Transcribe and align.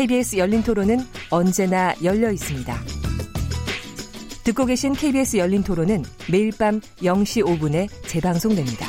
KBS 0.00 0.38
열린 0.38 0.62
토론은 0.62 0.96
언제나 1.30 1.94
열려 2.02 2.32
있습니다. 2.32 2.74
듣고 4.44 4.64
계신 4.64 4.94
KBS 4.94 5.36
열린 5.36 5.62
토론은 5.62 6.04
매일 6.32 6.52
밤 6.56 6.80
0시 6.80 7.44
5분에 7.44 7.86
재방송됩니다. 8.08 8.86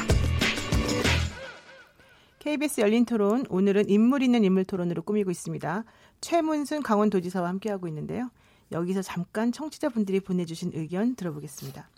KBS 2.40 2.80
열린 2.80 3.04
토론 3.04 3.44
오늘은 3.50 3.90
인물 3.90 4.24
있는 4.24 4.46
인물 4.46 4.64
토론으로 4.64 5.02
꾸미고 5.02 5.32
있습니다. 5.32 5.84
최문순 6.22 6.82
강원도지사와 6.82 7.50
함께하고 7.50 7.90
있는데요. 7.90 8.32
여기서 8.72 9.02
잠깐 9.02 9.52
청취자분들이 9.52 10.22
보내주신 10.22 10.72
의견 10.76 11.16
들어보겠습니다. 11.16 11.90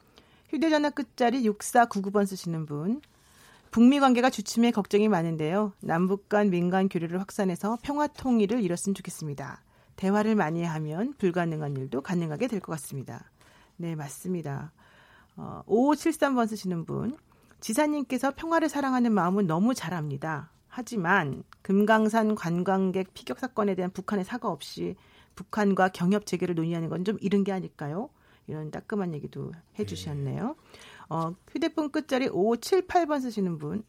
휴대전화 0.49 0.89
끝자리 0.89 1.43
6499번 1.43 2.25
쓰시는 2.25 2.65
분. 2.65 2.99
북미 3.73 3.99
관계가 3.99 4.29
주춤해 4.29 4.69
걱정이 4.69 5.09
많은데요. 5.09 5.73
남북 5.81 6.29
간 6.29 6.51
민간 6.51 6.87
교류를 6.87 7.19
확산해서 7.19 7.79
평화 7.81 8.05
통일을 8.05 8.61
이뤘으면 8.61 8.93
좋겠습니다. 8.93 9.63
대화를 9.95 10.35
많이 10.35 10.63
하면 10.63 11.13
불가능한 11.17 11.75
일도 11.77 12.01
가능하게 12.01 12.47
될 12.49 12.59
것 12.59 12.71
같습니다. 12.73 13.31
네, 13.77 13.95
맞습니다. 13.95 14.71
어, 15.35 15.63
5573번 15.67 16.47
쓰시는 16.47 16.85
분. 16.85 17.17
지사님께서 17.61 18.33
평화를 18.35 18.69
사랑하는 18.69 19.11
마음은 19.11 19.47
너무 19.47 19.73
잘 19.73 19.95
압니다. 19.95 20.51
하지만 20.67 21.43
금강산 21.63 22.35
관광객 22.35 23.15
피격 23.15 23.39
사건에 23.39 23.73
대한 23.73 23.89
북한의 23.89 24.23
사과 24.23 24.49
없이 24.49 24.95
북한과 25.35 25.89
경협 25.89 26.27
재개를 26.27 26.53
논의하는 26.53 26.89
건 26.89 27.03
좀 27.03 27.17
이른 27.21 27.43
게 27.43 27.51
아닐까요? 27.51 28.09
이런 28.45 28.69
따끔한 28.69 29.15
얘기도 29.15 29.51
해주셨네요. 29.79 30.55
어, 31.13 31.35
휴대폰 31.51 31.91
끝자리 31.91 32.27
5578번 32.27 33.21
쓰시는 33.21 33.59
분. 33.59 33.83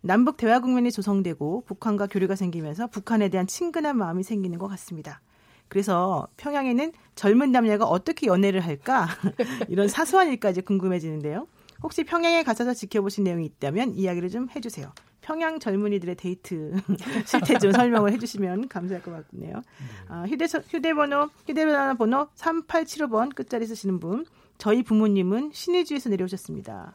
남북 0.00 0.38
대화 0.38 0.60
국면이 0.60 0.90
조성되고 0.90 1.64
북한과 1.66 2.06
교류가 2.06 2.36
생기면서 2.36 2.86
북한에 2.86 3.28
대한 3.28 3.46
친근한 3.46 3.98
마음이 3.98 4.22
생기는 4.22 4.58
것 4.58 4.66
같습니다. 4.68 5.20
그래서 5.68 6.26
평양에는 6.38 6.92
젊은 7.16 7.52
남녀가 7.52 7.84
어떻게 7.84 8.28
연애를 8.28 8.60
할까? 8.60 9.08
이런 9.68 9.88
사소한 9.88 10.28
일까지 10.28 10.62
궁금해지는데요. 10.62 11.46
혹시 11.82 12.02
평양에 12.02 12.42
가셔서 12.44 12.72
지켜보신 12.72 13.24
내용이 13.24 13.44
있다면 13.44 13.94
이야기를 13.94 14.30
좀 14.30 14.48
해주세요. 14.56 14.90
평양 15.22 15.58
젊은이들의 15.58 16.16
데이트 16.16 16.74
실태 17.26 17.58
좀 17.58 17.72
설명을 17.72 18.12
해주시면 18.12 18.68
감사할 18.68 19.02
것 19.02 19.30
같네요. 19.30 19.62
아, 20.08 20.24
휴대, 20.28 20.46
휴대번호, 20.68 21.30
휴대전화 21.46 21.94
번호 21.94 22.26
3875번 22.36 23.34
끝자리 23.34 23.66
쓰시는 23.66 23.98
분. 24.00 24.26
저희 24.58 24.82
부모님은 24.82 25.50
신의주에서 25.54 26.10
내려오셨습니다. 26.10 26.94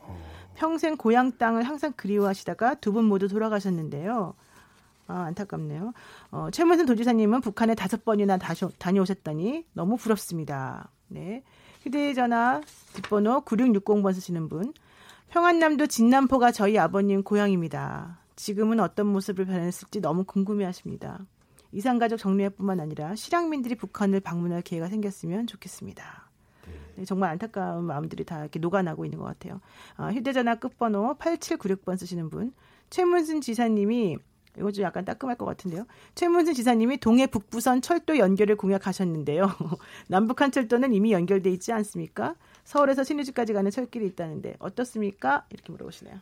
평생 0.55 0.95
고향 0.97 1.31
땅을 1.37 1.63
항상 1.63 1.93
그리워하시다가 1.95 2.75
두 2.75 2.91
분 2.91 3.05
모두 3.05 3.27
돌아가셨는데요. 3.27 4.33
아, 5.07 5.21
안타깝네요. 5.23 5.93
어, 6.31 6.49
최문순 6.51 6.85
도지사님은 6.85 7.41
북한에 7.41 7.75
다섯 7.75 8.03
번이나 8.03 8.37
다녀오셨다니 8.37 9.65
너무 9.73 9.95
부럽습니다. 9.97 10.89
네. 11.07 11.43
휴대전화 11.83 12.61
뒷번호 12.93 13.41
9660번 13.45 14.13
쓰시는 14.13 14.49
분. 14.49 14.73
평안남도 15.29 15.87
진남포가 15.87 16.51
저희 16.51 16.77
아버님 16.77 17.21
고향입니다. 17.21 18.19
지금은 18.37 18.79
어떤 18.79 19.07
모습을 19.07 19.45
변했을지 19.45 19.99
너무 19.99 20.23
궁금해 20.23 20.63
하십니다. 20.65 21.25
이산가족 21.73 22.17
정리회뿐만 22.17 22.79
아니라 22.79 23.13
실향민들이 23.15 23.75
북한을 23.75 24.21
방문할 24.21 24.61
기회가 24.61 24.87
생겼으면 24.87 25.47
좋겠습니다. 25.47 26.29
네, 26.95 27.05
정말 27.05 27.31
안타까운 27.31 27.83
마음들이 27.83 28.23
다 28.23 28.39
이렇게 28.39 28.59
녹아나고 28.59 29.05
있는 29.05 29.19
것 29.19 29.25
같아요. 29.25 29.59
아, 29.97 30.11
휴대전화 30.11 30.55
끝번호 30.55 31.15
8796번 31.19 31.97
쓰시는 31.97 32.29
분. 32.29 32.53
최문순 32.89 33.41
지사님이 33.41 34.17
이거 34.57 34.71
좀 34.71 34.83
약간 34.83 35.05
따끔할 35.05 35.37
것 35.37 35.45
같은데요. 35.45 35.85
최문순 36.15 36.53
지사님이 36.53 36.97
동해 36.97 37.27
북부선 37.27 37.81
철도 37.81 38.17
연결을 38.17 38.55
공약하셨는데요. 38.55 39.47
남북한 40.07 40.51
철도는 40.51 40.93
이미 40.93 41.11
연결돼 41.11 41.51
있지 41.51 41.71
않습니까? 41.73 42.35
서울에서 42.67 43.03
신의주까지 43.05 43.53
가는 43.53 43.71
철길이 43.71 44.05
있다는데 44.07 44.57
어떻습니까? 44.59 45.45
이렇게 45.51 45.71
물어보시네요. 45.71 46.15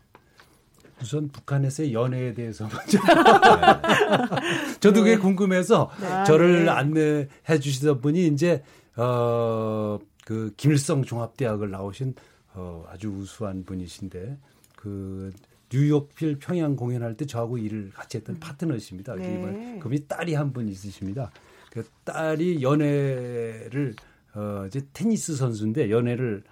우선 1.01 1.27
북한에서의 1.29 1.91
연애에 1.93 2.33
대해서 2.35 2.69
먼저 2.69 2.99
저도 4.79 5.01
그게 5.01 5.15
네. 5.15 5.17
궁금해서 5.17 5.89
아, 6.01 6.23
저를 6.23 6.65
네. 6.65 6.69
안내해 6.69 7.59
주시던 7.59 7.99
분이 8.01 8.27
이제 8.27 8.63
어 8.95 9.99
그 10.25 10.51
김일성 10.57 11.03
종합대학을 11.03 11.69
나오신 11.69 12.15
어 12.55 12.83
아주 12.89 13.09
우수한 13.09 13.63
분이신데 13.63 14.39
그 14.75 15.31
뉴욕필 15.71 16.39
평양 16.39 16.75
공연할 16.75 17.15
때 17.15 17.27
저하고 17.27 17.59
일을 17.59 17.91
같이 17.93 18.17
했던 18.17 18.35
음. 18.35 18.39
파트너십니다. 18.39 19.13
네. 19.15 19.77
그분이 19.79 20.07
딸이 20.07 20.33
한 20.33 20.51
분 20.51 20.67
있으십니다. 20.67 21.29
그 21.69 21.83
딸이 22.05 22.63
연애를 22.63 23.93
어 24.35 24.65
이제 24.67 24.85
테니스 24.93 25.35
선수인데 25.35 25.89
연애를 25.89 26.43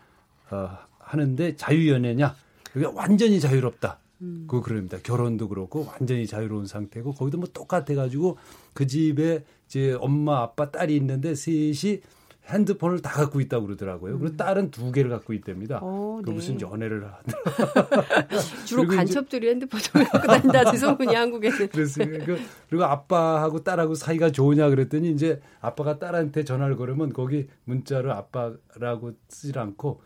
어 0.50 0.78
하는데 1.00 1.56
자유 1.56 1.90
연애냐? 1.90 2.36
그게 2.72 2.86
완전히 2.86 3.40
자유롭다. 3.40 4.00
음. 4.22 4.46
그 4.48 4.62
그럽니다. 4.62 4.98
결혼도 5.04 5.50
그렇고 5.50 5.86
완전히 5.86 6.26
자유로운 6.26 6.66
상태고 6.66 7.14
거기도 7.14 7.38
뭐 7.38 7.48
똑같아 7.54 7.94
가지고 7.94 8.38
그 8.74 8.88
집에 8.88 9.44
이제 9.68 9.94
엄마 10.00 10.42
아빠 10.42 10.72
딸이 10.72 10.96
있는데 10.96 11.36
셋이 11.36 12.02
핸드폰을 12.48 13.02
다 13.02 13.12
갖고 13.12 13.40
있다고 13.40 13.66
그러더라고요. 13.66 14.20
그리고 14.20 14.34
음. 14.34 14.38
딸은 14.38 14.72
두 14.72 14.92
개를 14.92 15.10
갖고 15.10 15.34
있답니다. 15.34 15.80
오, 15.82 16.22
그 16.24 16.30
네. 16.30 16.36
무슨 16.36 16.60
연애를 16.60 17.06
하더라. 17.06 18.28
주로 18.66 18.86
간첩들이 18.86 19.48
핸드폰을 19.50 20.08
갖고 20.12 20.28
다닌다지 20.28 20.78
소문이 20.78 21.16
한국에는. 21.16 21.70
그렇습니다. 21.70 22.26
그, 22.26 22.38
그리고 22.70 22.84
아빠하고 22.84 23.64
딸하고 23.64 23.96
사이가 23.96 24.32
좋으냐 24.32 24.70
그랬더니 24.70 25.12
이제 25.12 25.42
아빠가 25.62 26.00
딸한테 26.00 26.44
전화를 26.44 26.76
걸으면 26.76 27.14
거기 27.14 27.48
문자로 27.64 28.12
아빠라고 28.12 29.14
쓰질 29.30 29.58
않고 29.60 30.02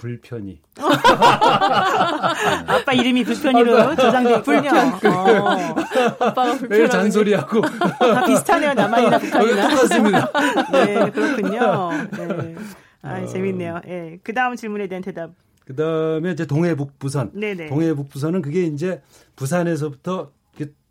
불편이. 0.00 0.60
아빠 2.66 2.92
이름이 2.94 3.22
불편이로 3.24 3.96
저장돼. 3.96 4.42
불편. 4.42 4.88
어. 5.04 5.74
아빠가 6.20 6.54
불편. 6.56 6.88
잔소리하고. 6.90 7.60
다 7.60 8.24
비슷하네요. 8.24 8.72
남한이나 8.72 9.18
북한이나. 9.18 9.68
똑같습니다. 9.68 10.32
네, 10.72 11.10
그렇군요. 11.10 11.90
네. 12.16 12.54
아, 13.02 13.20
어. 13.20 13.26
재밌네요. 13.26 13.80
예. 13.86 13.90
네. 13.90 14.18
그 14.22 14.32
다음 14.32 14.56
질문에 14.56 14.86
대한 14.88 15.02
대답. 15.02 15.32
그 15.66 15.76
다음에 15.76 16.32
이제 16.32 16.46
동해북부선. 16.46 17.32
네네. 17.34 17.66
동해북부선은 17.68 18.40
그게 18.42 18.64
이제 18.64 19.02
부산에서부터 19.36 20.30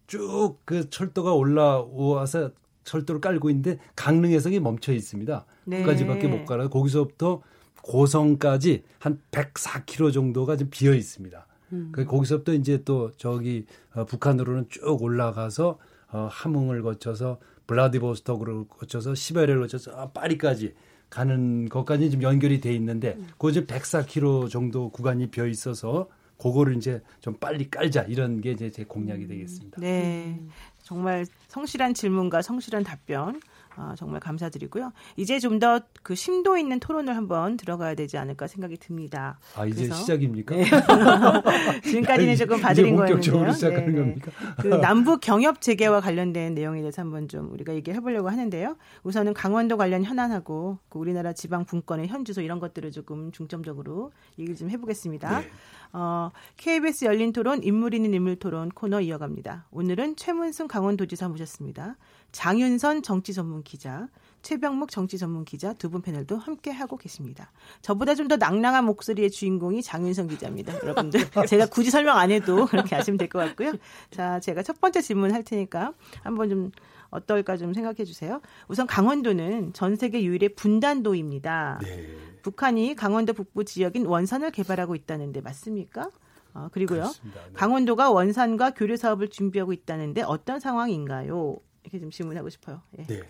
쭉 0.07 0.59
그 0.65 0.89
철도가 0.89 1.33
올라와서 1.33 2.51
철도를 2.83 3.21
깔고 3.21 3.49
있는데 3.51 3.77
강릉에서 3.95 4.49
멈춰 4.59 4.91
있습니다. 4.93 5.45
네. 5.65 5.77
거기까지밖에 5.83 6.27
못 6.27 6.45
가라. 6.45 6.67
거기서부터 6.69 7.41
고성까지 7.83 8.83
한 8.99 9.19
104km 9.31 10.13
정도가 10.13 10.57
지금 10.57 10.69
비어 10.69 10.93
있습니다. 10.93 11.45
음. 11.73 11.89
그 11.91 12.05
거기서부터 12.05 12.53
이제 12.53 12.83
또 12.83 13.11
저기 13.17 13.65
어, 13.93 14.05
북한으로는 14.05 14.67
쭉 14.69 15.01
올라가서 15.01 15.77
어, 16.11 16.27
함흥을 16.31 16.81
거쳐서 16.81 17.39
블라디보스토크를 17.67 18.67
거쳐서 18.67 19.13
시베리아를 19.13 19.61
거쳐서 19.61 19.91
아, 19.91 20.09
파리까지 20.09 20.73
가는 21.09 21.69
것까지 21.69 22.09
지금 22.09 22.23
연결이 22.23 22.59
돼 22.59 22.73
있는데 22.75 23.15
음. 23.17 23.27
그거 23.31 23.51
지금 23.51 23.67
104km 23.67 24.49
정도 24.49 24.89
구간이 24.89 25.27
비어 25.27 25.47
있어서 25.47 26.07
그거를 26.37 26.77
이제 26.77 27.01
좀 27.19 27.35
빨리 27.35 27.69
깔자 27.69 28.03
이런 28.03 28.41
게 28.41 28.51
이제 28.51 28.71
제 28.71 28.85
공약이 28.85 29.23
음. 29.23 29.27
되겠습니다. 29.27 29.81
네. 29.81 30.39
정말 30.81 31.25
성실한 31.49 31.93
질문과 31.93 32.41
성실한 32.41 32.83
답변 32.83 33.39
아, 33.79 33.95
정말 33.95 34.19
감사드리고요. 34.19 34.91
이제 35.15 35.39
좀 35.39 35.59
더 35.59 35.79
그 36.03 36.15
심도 36.15 36.57
있는 36.57 36.79
토론을 36.79 37.15
한번 37.15 37.57
들어가야 37.57 37.95
되지 37.95 38.17
않을까 38.17 38.47
생각이 38.47 38.77
듭니다. 38.77 39.39
아 39.55 39.65
이제 39.65 39.83
그래서, 39.83 39.95
시작입니까? 40.01 40.55
네. 40.55 40.63
지금까지는 41.83 42.35
조금 42.35 42.59
봐드린 42.61 42.95
거였는데요. 42.95 43.51
시작하는 43.53 43.91
네, 43.93 43.99
겁니까? 43.99 44.31
그 44.61 44.67
남북 44.67 45.21
경협 45.21 45.61
재개와 45.61 46.01
관련된 46.01 46.53
내용에 46.53 46.79
대해서 46.81 47.01
한번 47.01 47.27
좀 47.27 47.51
우리가 47.51 47.73
얘기해 47.75 47.99
보려고 47.99 48.29
하는데요. 48.29 48.77
우선은 49.03 49.33
강원도 49.33 49.77
관련 49.77 50.03
현안하고 50.03 50.79
그 50.89 50.99
우리나라 50.99 51.33
지방 51.33 51.65
분권의 51.65 52.07
현주소 52.07 52.41
이런 52.41 52.59
것들을 52.59 52.91
조금 52.91 53.31
중점적으로 53.31 54.11
얘기를 54.37 54.55
좀 54.55 54.69
해보겠습니다. 54.69 55.41
네. 55.41 55.49
어, 55.91 56.29
KBS 56.57 57.05
열린 57.05 57.33
토론 57.33 57.63
인물 57.63 57.93
있는 57.93 58.13
인물 58.13 58.35
토론 58.35 58.69
코너 58.69 59.01
이어갑니다. 59.01 59.65
오늘은 59.71 60.15
최문승 60.15 60.67
강원도지사 60.67 61.27
모셨습니다. 61.29 61.97
장윤선 62.31 63.01
정치 63.03 63.33
전문 63.33 63.63
기자, 63.63 64.07
최병묵 64.41 64.89
정치 64.89 65.17
전문 65.17 65.43
기자 65.43 65.73
두 65.73 65.89
분 65.89 66.01
패널도 66.01 66.37
함께 66.37 66.71
하고 66.71 66.95
계십니다. 66.97 67.51
저보다 67.81 68.15
좀 68.15 68.27
더 68.29 68.37
낭낭한 68.37 68.85
목소리의 68.85 69.31
주인공이 69.31 69.81
장윤성 69.81 70.27
기자입니다. 70.27 70.75
여러분들 70.81 71.19
제가 71.49 71.65
굳이 71.65 71.89
설명 71.91 72.17
안 72.17 72.31
해도 72.31 72.65
그렇게 72.67 72.95
아시면 72.95 73.17
될 73.17 73.27
것 73.27 73.39
같고요. 73.39 73.73
자, 74.11 74.39
제가 74.39 74.63
첫 74.63 74.79
번째 74.79 75.01
질문 75.01 75.33
할 75.33 75.43
테니까 75.43 75.93
한번 76.23 76.49
좀 76.49 76.71
어떨까 77.09 77.57
좀 77.57 77.73
생각해 77.73 78.05
주세요. 78.05 78.39
우선 78.67 78.85
강원도는 78.87 79.73
전 79.73 79.95
세계 79.95 80.23
유일의 80.23 80.49
분단도입니다. 80.55 81.79
네. 81.81 82.07
북한이 82.43 82.95
강원도 82.95 83.33
북부 83.33 83.65
지역인 83.65 84.05
원산을 84.05 84.51
개발하고 84.51 84.95
있다는데 84.95 85.41
맞습니까? 85.41 86.09
어, 86.53 86.69
그리고요. 86.71 87.03
네. 87.23 87.31
강원도가 87.53 88.11
원산과 88.11 88.71
교류 88.75 88.95
사업을 88.95 89.29
준비하고 89.29 89.73
있다는데 89.73 90.21
어떤 90.21 90.59
상황인가요? 90.59 91.57
이렇게 91.83 91.99
좀 91.99 92.11
질문하고 92.11 92.49
싶어요. 92.49 92.81
예. 92.97 93.03
네. 93.03 93.21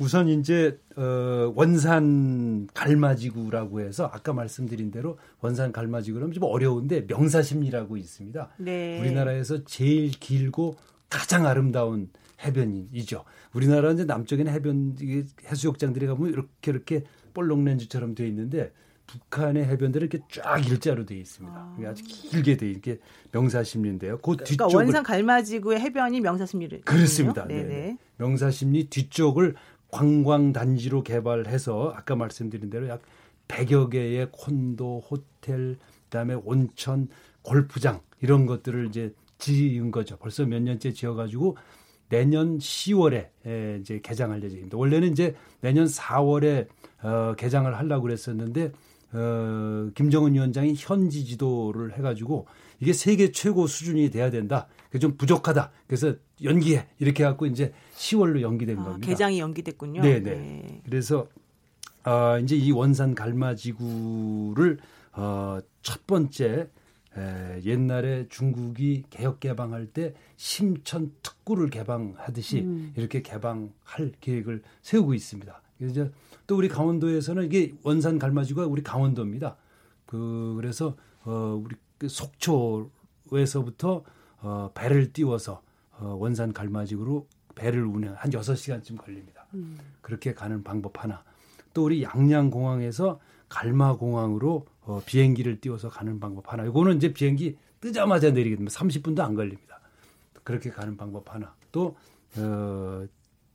우선 0.00 0.28
이제 0.28 0.78
어, 0.96 1.52
원산 1.54 2.68
갈마지구라고 2.74 3.80
해서 3.80 4.10
아까 4.12 4.32
말씀드린 4.32 4.90
대로 4.90 5.18
원산 5.40 5.72
갈마지구는 5.72 6.32
좀 6.32 6.44
어려운데 6.44 7.06
명사심리라고 7.08 7.96
있습니다. 7.96 8.50
네. 8.58 9.00
우리나라에서 9.00 9.64
제일 9.64 10.10
길고 10.10 10.76
가장 11.08 11.46
아름다운 11.46 12.10
해변이죠. 12.44 13.24
우리나라 13.54 13.92
이제 13.92 14.04
남쪽에는 14.04 14.52
해변 14.52 14.96
해수욕장들이 15.46 16.06
가보면 16.06 16.32
이렇게 16.32 16.70
이렇게 16.70 17.04
볼록 17.32 17.62
렌즈처럼 17.62 18.14
되어 18.14 18.26
있는데 18.26 18.72
북한의 19.06 19.64
해변들은 19.64 20.08
이렇게 20.08 20.24
쫙 20.30 20.58
일자로 20.58 21.06
되어 21.06 21.18
있습니다. 21.18 21.56
아. 21.56 21.76
아주 21.86 22.02
길게 22.04 22.56
돼 22.56 22.70
있게 22.70 22.98
명사심리인데요. 23.32 24.16
그 24.18 24.22
그러니까 24.22 24.44
뒤쪽을 24.44 24.74
원산 24.74 25.02
갈마지구의 25.02 25.80
해변이 25.80 26.20
명사심리 26.20 26.80
그렇습니다. 26.82 27.46
네. 27.46 27.96
명사심리 28.18 28.88
뒤쪽을 28.88 29.54
관광 29.90 30.52
단지로 30.52 31.02
개발해서 31.02 31.94
아까 31.96 32.16
말씀드린 32.16 32.70
대로 32.70 32.88
약 32.88 33.02
100여 33.48 33.90
개의 33.90 34.28
콘도, 34.32 35.02
호텔, 35.08 35.76
그다음에 36.04 36.34
온천, 36.34 37.08
골프장 37.42 38.00
이런 38.20 38.46
것들을 38.46 38.88
이제 38.88 39.14
지은 39.38 39.90
거죠. 39.90 40.16
벌써 40.16 40.44
몇 40.44 40.60
년째 40.60 40.92
지어 40.92 41.14
가지고 41.14 41.56
내년 42.08 42.58
10월에 42.58 43.80
이제 43.80 44.00
개장할 44.02 44.42
예정입니다. 44.42 44.76
원래는 44.76 45.12
이제 45.12 45.34
내년 45.60 45.86
4월에 45.86 46.68
어, 47.02 47.34
개장을 47.36 47.72
하려고 47.76 48.02
그랬었는데 48.02 48.72
어, 49.12 49.90
김정은 49.94 50.34
위원장이 50.34 50.74
현지 50.76 51.24
지도를 51.24 51.96
해가지고 51.96 52.46
이게 52.80 52.92
세계 52.92 53.30
최고 53.32 53.66
수준이 53.66 54.10
돼야 54.10 54.30
된다. 54.30 54.66
그게 54.86 54.98
좀 54.98 55.16
부족하다. 55.16 55.70
그래서 55.86 56.14
연기해 56.42 56.86
이렇게 56.98 57.24
해갖고 57.24 57.46
이제 57.46 57.72
10월로 57.96 58.40
연기된 58.40 58.78
아, 58.78 58.84
겁니다. 58.84 59.06
개장이 59.06 59.38
연기됐군요. 59.38 60.02
네네. 60.02 60.20
네. 60.20 60.82
그래서 60.84 61.28
어, 62.04 62.38
이제 62.38 62.56
이 62.56 62.70
원산 62.70 63.14
갈마지구를 63.14 64.78
어, 65.12 65.58
첫 65.82 66.06
번째 66.06 66.68
에, 67.16 67.62
옛날에 67.64 68.26
중국이 68.28 69.04
개혁 69.08 69.40
개방할 69.40 69.86
때 69.86 70.14
심천 70.36 71.12
특구를 71.22 71.70
개방하듯이 71.70 72.60
음. 72.60 72.92
이렇게 72.96 73.22
개방할 73.22 74.12
계획을 74.20 74.62
세우고 74.82 75.14
있습니다. 75.14 75.62
그래서 75.78 76.08
또 76.46 76.56
우리 76.56 76.68
강원도에서는 76.68 77.44
이게 77.44 77.74
원산 77.82 78.18
갈마지구가 78.18 78.66
우리 78.66 78.82
강원도입니다. 78.82 79.56
그 80.06 80.54
그래서 80.56 80.96
어 81.24 81.60
우리 81.62 81.76
그 81.98 82.08
속초에서부터 82.08 84.04
어 84.40 84.70
배를 84.74 85.12
띄워서 85.12 85.62
어 85.98 86.16
원산 86.18 86.52
갈마지구로 86.52 87.26
배를 87.54 87.84
운행 87.84 88.14
한 88.16 88.32
여섯 88.32 88.54
시간쯤 88.54 88.96
걸립니다. 88.96 89.46
음. 89.54 89.78
그렇게 90.00 90.34
가는 90.34 90.62
방법 90.62 91.02
하나. 91.02 91.24
또 91.74 91.84
우리 91.84 92.02
양양 92.02 92.50
공항에서 92.50 93.20
갈마 93.48 93.96
공항으로 93.96 94.66
어, 94.82 95.02
비행기를 95.04 95.60
띄워서 95.60 95.88
가는 95.88 96.20
방법 96.20 96.52
하나. 96.52 96.64
이거는 96.64 96.96
이제 96.96 97.12
비행기 97.12 97.56
뜨자마자 97.80 98.30
내리게 98.30 98.56
되면 98.56 98.68
30분도 98.68 99.20
안 99.20 99.34
걸립니다. 99.34 99.80
그렇게 100.44 100.70
가는 100.70 100.96
방법 100.96 101.34
하나. 101.34 101.54
또 101.72 101.96
어, 102.36 103.04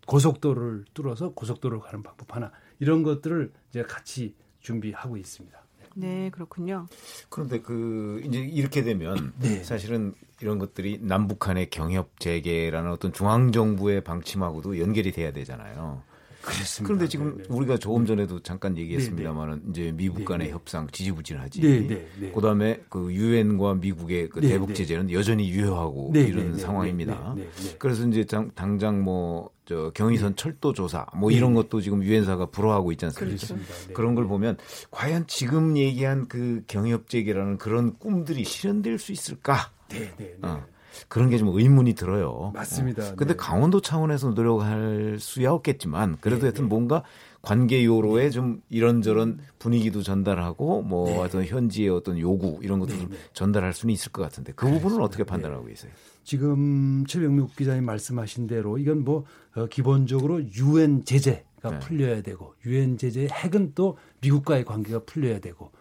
고속도로를 0.07 0.85
뚫어서 0.93 1.33
고속도로로 1.33 1.81
가는 1.81 2.03
방법 2.03 2.35
하나. 2.35 2.51
이런 2.79 3.03
것들을 3.03 3.51
이제 3.69 3.83
같이 3.83 4.35
준비하고 4.59 5.17
있습니다. 5.17 5.61
네, 5.95 6.29
그렇군요. 6.29 6.87
그런데 7.29 7.59
그 7.59 8.21
이제 8.25 8.39
이렇게 8.39 8.83
되면 8.83 9.33
네. 9.39 9.63
사실은 9.63 10.13
이런 10.41 10.57
것들이 10.57 10.99
남북한의 11.01 11.69
경협 11.69 12.19
재개라는 12.19 12.91
어떤 12.91 13.11
중앙 13.13 13.51
정부의 13.51 14.03
방침하고도 14.03 14.79
연결이 14.79 15.11
돼야 15.11 15.31
되잖아요. 15.31 16.01
그렇습니다. 16.41 16.87
그런데 16.87 17.07
지금 17.07 17.37
네네. 17.37 17.43
네. 17.47 17.55
우리가 17.55 17.77
조금 17.77 18.05
전에도 18.05 18.39
잠깐 18.41 18.77
얘기했습니다만은 18.77 19.53
네, 19.55 19.61
네. 19.63 19.69
이제 19.69 19.91
미국 19.91 20.25
간의 20.25 20.47
네네. 20.47 20.53
협상 20.53 20.87
지지부진하지. 20.91 21.61
네네. 21.61 22.31
그다음에 22.33 22.81
그 22.89 23.13
유엔과 23.13 23.75
미국의 23.75 24.29
그 24.29 24.41
대북 24.41 24.73
제재는 24.75 25.11
여전히 25.11 25.49
유효하고 25.49 26.11
이런 26.15 26.57
상황입니다. 26.57 27.35
그래서 27.77 28.07
이제 28.07 28.25
당장 28.55 29.03
뭐 29.03 29.49
저 29.71 29.89
경의선 29.91 30.35
철도 30.35 30.73
조사 30.73 31.05
뭐 31.15 31.31
이런 31.31 31.53
것도 31.53 31.79
지금 31.79 32.03
유엔사가 32.03 32.47
불허하고 32.47 32.91
있지 32.91 33.05
않습니까? 33.05 33.55
그런 33.93 34.15
걸 34.15 34.27
보면 34.27 34.57
과연 34.91 35.27
지금 35.27 35.77
얘기한 35.77 36.27
그 36.27 36.61
경협 36.67 37.07
재개라는 37.07 37.57
그런 37.57 37.97
꿈들이 37.97 38.43
실현될 38.43 38.99
수 38.99 39.13
있을까? 39.13 39.71
네, 39.87 40.11
네, 40.17 40.35
네. 40.41 40.47
어. 40.47 40.61
그런 41.07 41.29
게 41.29 41.37
좀 41.37 41.47
의문이 41.57 41.93
들어요. 41.93 42.51
맞습니다. 42.53 43.03
어. 43.03 43.15
근데 43.15 43.33
네. 43.33 43.37
강원도 43.37 43.81
차원에서 43.81 44.29
노력할 44.31 45.17
수야 45.19 45.51
없겠지만 45.51 46.17
그래도 46.21 46.41
네, 46.41 46.47
하여튼 46.47 46.65
네. 46.65 46.69
뭔가 46.69 47.03
관계 47.41 47.83
요로에 47.83 48.29
좀 48.29 48.61
이런저런 48.69 49.39
분위기도 49.57 50.03
전달하고 50.03 50.83
뭐 50.83 51.07
네. 51.09 51.17
어떤 51.17 51.43
현지의 51.43 51.89
어떤 51.89 52.19
요구 52.19 52.59
이런 52.61 52.79
것도 52.79 52.91
좀 52.91 53.09
네, 53.09 53.15
네. 53.15 53.17
전달할 53.33 53.73
수는 53.73 53.93
있을 53.93 54.11
것 54.11 54.21
같은데 54.21 54.53
그 54.55 54.65
부분은 54.65 54.79
그렇습니다. 54.81 55.03
어떻게 55.05 55.23
판단하고 55.23 55.65
계세요? 55.65 55.91
지금 56.23 57.03
최병국 57.07 57.55
기자님 57.55 57.83
말씀하신 57.85 58.45
대로 58.45 58.77
이건 58.77 59.03
뭐 59.03 59.25
어, 59.55 59.65
기본적으로 59.65 60.43
유엔 60.43 61.03
제재가 61.03 61.79
풀려야 61.81 62.21
되고 62.21 62.53
유엔 62.65 62.97
제재의 62.97 63.29
핵은 63.29 63.71
또 63.73 63.97
미국과의 64.21 64.63
관계가 64.63 64.99
풀려야 65.05 65.39
되고 65.39 65.71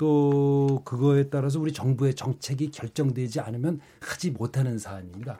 또 0.00 0.80
그거에 0.86 1.28
따라서 1.28 1.60
우리 1.60 1.74
정부의 1.74 2.14
정책이 2.14 2.70
결정되지 2.70 3.40
않으면 3.40 3.80
하지 4.00 4.30
못하는 4.30 4.78
사안입니다. 4.78 5.38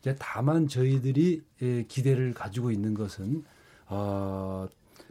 이제 0.00 0.14
다만 0.18 0.68
저희들이 0.68 1.42
예, 1.62 1.84
기대를 1.84 2.34
가지고 2.34 2.70
있는 2.70 2.92
것은 2.92 3.42
어, 3.86 4.68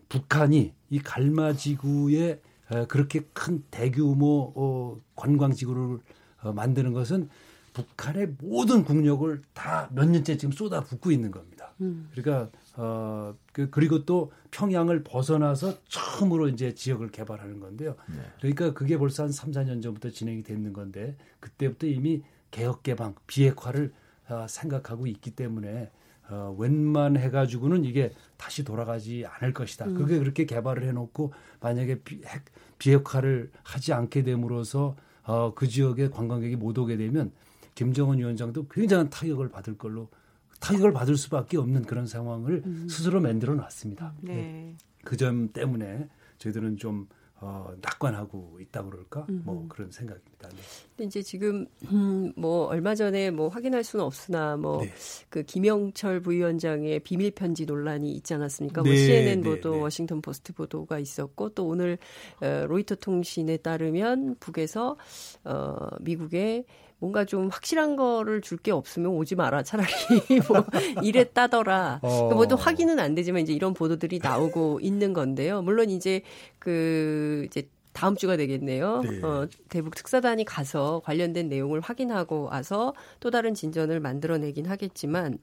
북한이 0.07 0.73
이 0.91 0.99
갈마지구에 0.99 2.41
어, 2.69 2.85
그렇게 2.85 3.21
큰 3.33 3.63
대규모 3.71 4.53
어, 4.55 5.01
관광지구를 5.15 5.97
어, 6.43 6.53
만드는 6.53 6.93
것은 6.93 7.27
북한의 7.73 8.35
모든 8.39 8.83
국력을 8.83 9.41
다 9.53 9.89
몇 9.93 10.07
년째 10.11 10.37
지금 10.37 10.51
쏟아붓고 10.51 11.09
있는 11.09 11.31
겁니다. 11.31 11.73
음. 11.81 12.07
그러니까 12.13 12.51
어, 12.75 13.35
그, 13.51 13.69
그리고 13.69 14.05
또 14.05 14.31
평양을 14.51 15.03
벗어나서 15.03 15.81
처음으로 15.87 16.47
이제 16.49 16.73
지역을 16.73 17.09
개발하는 17.09 17.59
건데요. 17.59 17.95
네. 18.07 18.21
그러니까 18.39 18.73
그게 18.73 18.97
벌써 18.97 19.23
한 19.23 19.31
3, 19.31 19.51
4년 19.51 19.81
전부터 19.81 20.09
진행이 20.09 20.43
됐는 20.43 20.73
건데 20.73 21.15
그때부터 21.39 21.87
이미 21.87 22.23
개혁 22.49 22.83
개방, 22.83 23.15
비핵화를 23.27 23.93
어, 24.29 24.45
생각하고 24.47 25.07
있기 25.07 25.31
때문에 25.31 25.91
어, 26.29 26.55
웬만해 26.57 27.29
가지고는 27.29 27.83
이게 27.83 28.13
다시 28.37 28.63
돌아가지 28.63 29.25
않을 29.25 29.53
것이다. 29.53 29.85
음. 29.85 29.95
그게 29.95 30.17
그렇게 30.17 30.45
개발을 30.45 30.83
해 30.83 30.93
놓고 30.93 31.33
만약에 31.59 31.99
비, 32.03 32.21
핵, 32.25 32.45
비핵화를 32.77 33.51
하지 33.63 33.91
않게 33.91 34.23
됨으로써 34.23 34.95
어, 35.23 35.53
그 35.53 35.67
지역에 35.67 36.09
관광객이 36.09 36.55
못 36.55 36.77
오게 36.77 36.95
되면 36.97 37.31
김정은 37.75 38.17
위원장도 38.19 38.67
굉장한 38.67 39.09
타격을 39.09 39.49
받을 39.49 39.77
걸로 39.77 40.09
타격을 40.61 40.93
받을 40.93 41.17
수밖에 41.17 41.57
없는 41.57 41.83
그런 41.83 42.07
상황을 42.07 42.61
음. 42.65 42.87
스스로 42.89 43.19
만들어 43.19 43.55
놨습니다. 43.55 44.13
네. 44.21 44.33
네. 44.33 44.77
그 45.03 45.17
점 45.17 45.49
때문에 45.51 46.07
저희들은 46.37 46.77
좀 46.77 47.07
어, 47.43 47.73
낙관하고 47.81 48.59
있다 48.61 48.83
그럴까? 48.83 49.25
음. 49.29 49.41
뭐 49.43 49.65
그런 49.67 49.89
생각입니다. 49.89 50.47
네. 50.49 50.55
근데 50.95 51.07
이제 51.07 51.23
지금 51.23 51.65
음, 51.91 52.31
뭐 52.35 52.67
얼마 52.67 52.93
전에 52.93 53.31
뭐 53.31 53.47
확인할 53.47 53.83
수는 53.83 54.05
없으나 54.05 54.57
뭐그 54.57 54.85
네. 55.33 55.43
김영철 55.43 56.21
부위원장의 56.21 56.99
비밀 56.99 57.31
편지 57.31 57.65
논란이 57.65 58.11
있지 58.13 58.35
않았습니까? 58.35 58.83
뭐 58.83 58.91
네, 58.91 58.95
뭐 58.95 59.05
CNN 59.07 59.41
보도, 59.41 59.71
네, 59.71 59.75
네. 59.75 59.81
워싱턴 59.81 60.21
포스트 60.21 60.53
보도가 60.53 60.99
있었고 60.99 61.49
또 61.55 61.65
오늘 61.65 61.97
어, 62.41 62.65
로이터 62.67 62.93
통신에 62.95 63.57
따르면 63.57 64.35
북에서 64.39 64.97
어, 65.43 65.75
미국의 66.01 66.65
뭔가 67.01 67.25
좀 67.25 67.49
확실한 67.49 67.95
거를 67.97 68.39
줄 68.41 68.61
게 68.61 68.71
없으면 68.71 69.11
오지 69.13 69.35
마라. 69.35 69.63
차라리 69.63 69.89
뭐 70.47 70.63
이랬다더라. 71.03 71.99
어. 72.03 72.07
그러니까 72.07 72.35
뭐또 72.35 72.55
확인은 72.55 72.99
안 72.99 73.15
되지만 73.15 73.41
이제 73.41 73.53
이런 73.53 73.73
보도들이 73.73 74.19
나오고 74.21 74.79
있는 74.81 75.11
건데요. 75.13 75.63
물론 75.63 75.89
이제 75.89 76.21
그 76.59 77.43
이제 77.47 77.67
다음 77.93 78.15
주가 78.15 78.37
되겠네요. 78.37 79.01
네. 79.01 79.21
어, 79.21 79.47
대북 79.69 79.95
특사단이 79.95 80.45
가서 80.45 81.01
관련된 81.03 81.49
내용을 81.49 81.81
확인하고 81.81 82.43
와서 82.43 82.93
또 83.19 83.31
다른 83.31 83.53
진전을 83.53 83.99
만들어내긴 83.99 84.65
하겠지만 84.65 85.37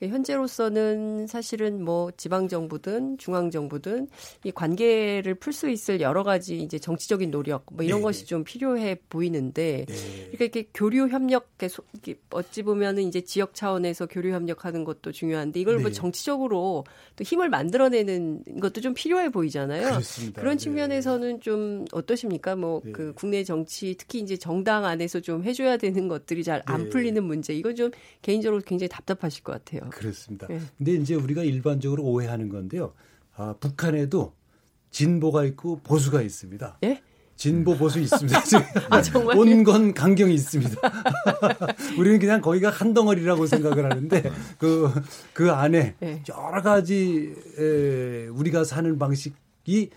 현재로서는 0.00 1.26
사실은 1.26 1.84
뭐 1.84 2.10
지방 2.16 2.48
정부든 2.48 3.18
중앙 3.18 3.50
정부든 3.50 4.08
이 4.44 4.52
관계를 4.52 5.34
풀 5.34 5.52
수 5.52 5.68
있을 5.68 6.00
여러 6.00 6.22
가지 6.22 6.60
이제 6.60 6.78
정치적인 6.78 7.32
노력 7.32 7.64
뭐 7.72 7.84
이런 7.84 7.98
네. 7.98 8.04
것이 8.04 8.26
좀 8.26 8.44
필요해 8.44 9.00
보이는데 9.08 9.86
네. 9.88 9.94
그러니까 10.30 10.44
이렇게 10.44 10.68
교류 10.72 11.08
협력 11.08 11.58
계속 11.58 11.86
어찌 12.30 12.62
보면은 12.62 13.02
이제 13.02 13.20
지역 13.22 13.54
차원에서 13.54 14.06
교류 14.06 14.32
협력하는 14.32 14.84
것도 14.84 15.10
중요한데 15.10 15.58
이걸 15.58 15.74
뭐 15.74 15.78
네. 15.78 15.82
뭐 15.88 15.90
정치적으로 15.92 16.84
또 17.16 17.24
힘을 17.24 17.48
만들어내는 17.48 18.60
것도 18.60 18.80
좀 18.80 18.94
필요해 18.94 19.30
보이잖아요. 19.30 19.88
그렇습니다. 19.88 20.40
그런 20.40 20.58
네. 20.58 20.62
측면에서는 20.62 21.40
좀 21.40 21.84
어떠십니까? 21.92 22.56
뭐그 22.56 23.02
네. 23.02 23.12
국내 23.14 23.44
정치 23.44 23.94
특히 23.98 24.20
이제 24.20 24.36
정당 24.36 24.84
안에서 24.84 25.20
좀 25.20 25.44
해줘야 25.44 25.76
되는 25.76 26.08
것들이 26.08 26.44
잘안 26.44 26.84
네. 26.84 26.88
풀리는 26.88 27.22
문제 27.22 27.54
이건 27.54 27.76
좀 27.76 27.90
개인적으로 28.22 28.62
굉장히 28.62 28.88
답답하실 28.88 29.42
것 29.42 29.52
같아요. 29.52 29.90
그렇습니다. 29.90 30.46
네. 30.48 30.60
근데 30.76 30.92
이제 30.92 31.14
우리가 31.14 31.42
일반적으로 31.42 32.04
오해하는 32.04 32.48
건데요. 32.48 32.92
아, 33.36 33.54
북한에도 33.60 34.32
진보가 34.90 35.44
있고 35.44 35.80
보수가 35.82 36.22
있습니다. 36.22 36.78
예? 36.84 37.02
진보 37.38 37.76
보수 37.76 38.00
있습니다. 38.00 38.42
아, 38.90 39.00
정말 39.00 39.38
온건 39.38 39.94
강경이 39.94 40.34
있습니다. 40.34 40.74
우리는 41.96 42.18
그냥 42.18 42.40
거기가 42.40 42.68
한 42.68 42.92
덩어리라고 42.92 43.46
생각을 43.46 43.84
하는데 43.84 44.22
그그 44.58 44.92
그 45.32 45.52
안에 45.52 45.94
네. 46.00 46.22
여러 46.28 46.60
가지 46.60 47.32
에, 47.56 48.26
우리가 48.26 48.64
사는 48.64 48.98
방식이 48.98 49.90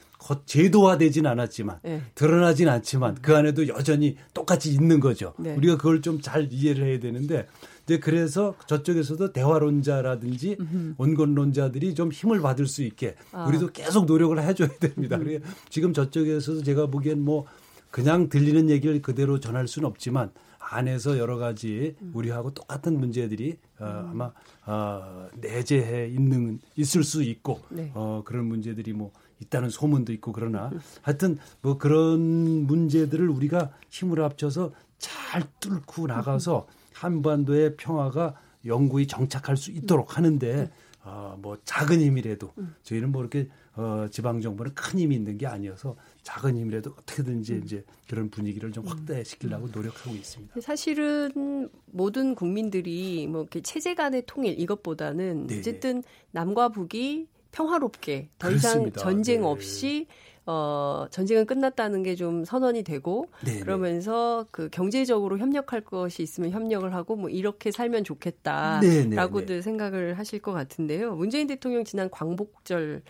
제도화되진 0.45 1.25
않았지만 1.25 1.79
네. 1.83 2.01
드러나진 2.15 2.69
않지만 2.69 3.15
그 3.21 3.35
안에도 3.35 3.67
여전히 3.67 4.15
똑같이 4.33 4.71
있는 4.71 4.99
거죠. 4.99 5.33
네. 5.39 5.55
우리가 5.55 5.77
그걸 5.77 6.01
좀 6.01 6.21
잘 6.21 6.47
이해를 6.51 6.85
해야 6.85 6.99
되는데 6.99 7.47
이제 7.83 7.99
그래서 7.99 8.53
저쪽에서도 8.67 9.33
대화론자라든지 9.33 10.57
음흠. 10.59 10.93
원건론자들이 10.97 11.95
좀 11.95 12.11
힘을 12.11 12.41
받을 12.41 12.67
수 12.67 12.83
있게 12.83 13.15
아. 13.31 13.45
우리도 13.45 13.67
계속 13.67 14.05
노력을 14.05 14.39
해줘야 14.41 14.69
됩니다. 14.79 15.17
음. 15.17 15.23
그래 15.23 15.39
지금 15.69 15.93
저쪽에서도 15.93 16.63
제가 16.63 16.87
보기엔 16.87 17.19
뭐 17.21 17.45
그냥 17.89 18.29
들리는 18.29 18.69
얘기를 18.69 19.01
그대로 19.01 19.39
전할 19.39 19.67
수는 19.67 19.87
없지만 19.89 20.31
안에서 20.59 21.17
여러 21.17 21.37
가지 21.37 21.95
음. 22.01 22.11
우리하고 22.13 22.51
똑같은 22.53 22.97
문제들이 22.99 23.57
어, 23.79 23.85
음. 23.85 24.09
아마 24.11 24.31
어, 24.65 25.27
내재해 25.35 26.07
있는 26.07 26.59
있을 26.75 27.03
수 27.03 27.23
있고 27.23 27.59
네. 27.69 27.91
어, 27.95 28.21
그런 28.23 28.45
문제들이 28.45 28.93
뭐 28.93 29.11
있다는 29.41 29.69
소문도 29.69 30.13
있고 30.13 30.31
그러나 30.31 30.69
음. 30.71 30.79
하여튼 31.01 31.38
뭐 31.62 31.77
그런 31.77 32.19
문제들을 32.67 33.27
우리가 33.29 33.71
힘을 33.89 34.24
합쳐서 34.24 34.71
잘 34.98 35.43
뚫고 35.60 36.07
나가서 36.07 36.67
한반도의 36.93 37.75
평화가 37.75 38.36
영구히 38.65 39.07
정착할 39.07 39.57
수 39.57 39.71
있도록 39.71 40.17
하는데 40.17 40.69
어, 41.03 41.36
뭐 41.41 41.57
작은 41.65 42.00
힘이라도 42.00 42.53
저희는 42.83 43.12
뭐 43.12 43.21
이렇게 43.21 43.50
어, 43.74 44.05
지방 44.12 44.41
정부는 44.41 44.74
큰 44.75 45.00
힘이 45.00 45.15
있는 45.15 45.38
게 45.38 45.48
아니어서 45.48 45.95
작은 46.21 46.57
힘이라도 46.57 46.91
어떻게든지 46.91 47.53
음. 47.53 47.62
이제 47.63 47.83
그런 48.07 48.29
분위기를 48.29 48.71
좀 48.71 48.86
확대시키려고 48.86 49.69
노력하고 49.74 50.15
있습니다. 50.15 50.62
사실은 50.62 51.69
모든 51.86 52.36
국민들이 52.36 53.27
뭐 53.27 53.41
이렇게 53.41 53.62
체제 53.62 53.95
간의 53.95 54.24
통일 54.27 54.60
이것보다는 54.60 55.48
네네. 55.48 55.60
어쨌든 55.60 56.03
남과 56.31 56.69
북이 56.69 57.27
평화롭게 57.51 58.29
더. 58.39 58.50
이상 58.51 58.91
전쟁 58.93 59.41
네. 59.41 59.48
없이 59.48 60.08
어, 60.46 61.05
전쟁은 61.12 61.46
끝났다는 61.46 62.01
게 62.03 62.15
좀 62.15 62.43
선언이 62.46 62.84
되고 62.84 63.27
네네. 63.46 63.60
그러면서 63.62 64.46
그 64.51 64.70
경제적으로 64.70 65.38
협력할 65.38 65.81
것이 65.81 66.24
있으면 66.24 66.51
협력을 66.51 66.93
하고 66.93 67.15
뭐 67.15 67.29
이렇게 67.29 67.72
살면 67.72 68.03
좋겠다라고들 68.03 69.62
생각을 69.62 70.17
하실 70.17 70.39
것 70.39 70.51
같은데요. 70.51 71.15
문재인 71.15 71.48
대통령 71.48 71.84
지난 71.84 72.10
광복절 72.10 73.01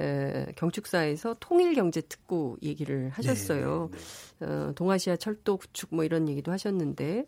에, 0.00 0.46
경축사에서 0.56 1.36
통일 1.40 1.74
경제 1.74 2.00
특구 2.00 2.56
얘기를 2.62 3.10
하셨어요. 3.10 3.90
어, 4.40 4.72
동아시아 4.74 5.16
철도 5.16 5.56
구축 5.56 5.94
뭐 5.94 6.04
이런 6.04 6.28
얘기도 6.28 6.52
하셨는데 6.52 7.24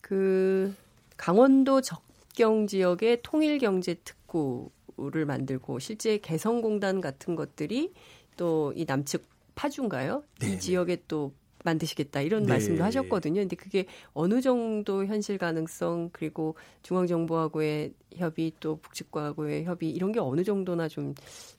그 0.00 0.74
강원도 1.16 1.80
적경 1.80 2.66
지역의 2.66 3.20
통일 3.22 3.58
경제 3.58 3.94
특구 4.04 4.70
를 4.96 5.26
만들고 5.26 5.78
실제 5.80 6.18
개성공단 6.18 7.00
같은 7.00 7.34
것들이 7.36 7.92
또 8.36 8.72
이 8.76 8.84
남측 8.86 9.26
파주인가요? 9.54 10.22
네 10.40 10.52
이 10.54 10.58
지역에 10.58 11.02
또 11.08 11.32
만드시겠다 11.64 12.20
이런 12.20 12.42
네. 12.42 12.48
말씀도 12.50 12.84
하셨거든요. 12.84 13.40
근데 13.40 13.56
그게 13.56 13.86
어느 14.12 14.40
정도 14.42 15.04
현실 15.06 15.38
가능성 15.38 16.10
그리고 16.12 16.56
중앙 16.82 17.06
정부하고의 17.06 17.94
협의 18.14 18.52
또 18.60 18.76
북측과하고의 18.76 19.64
협의 19.64 19.90
이런 19.90 20.12
게 20.12 20.20
어느 20.20 20.44
정도나 20.44 20.88
좀 20.88 21.14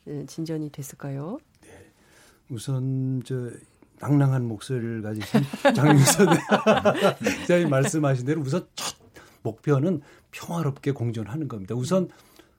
음, 0.07 0.25
진전이 0.27 0.69
됐을까요? 0.71 1.39
네. 1.63 1.69
우선 2.49 3.21
저 3.25 3.49
낭낭한 3.99 4.45
목소리를 4.45 5.01
가지신 5.01 5.41
장윤선 5.75 6.27
네. 7.47 7.65
말씀하신 7.65 8.25
대로 8.27 8.41
우선 8.41 8.67
첫 8.75 8.95
목표는 9.41 10.01
평화롭게 10.31 10.91
공존하는 10.91 11.47
겁니다. 11.47 11.73
우선 11.75 12.09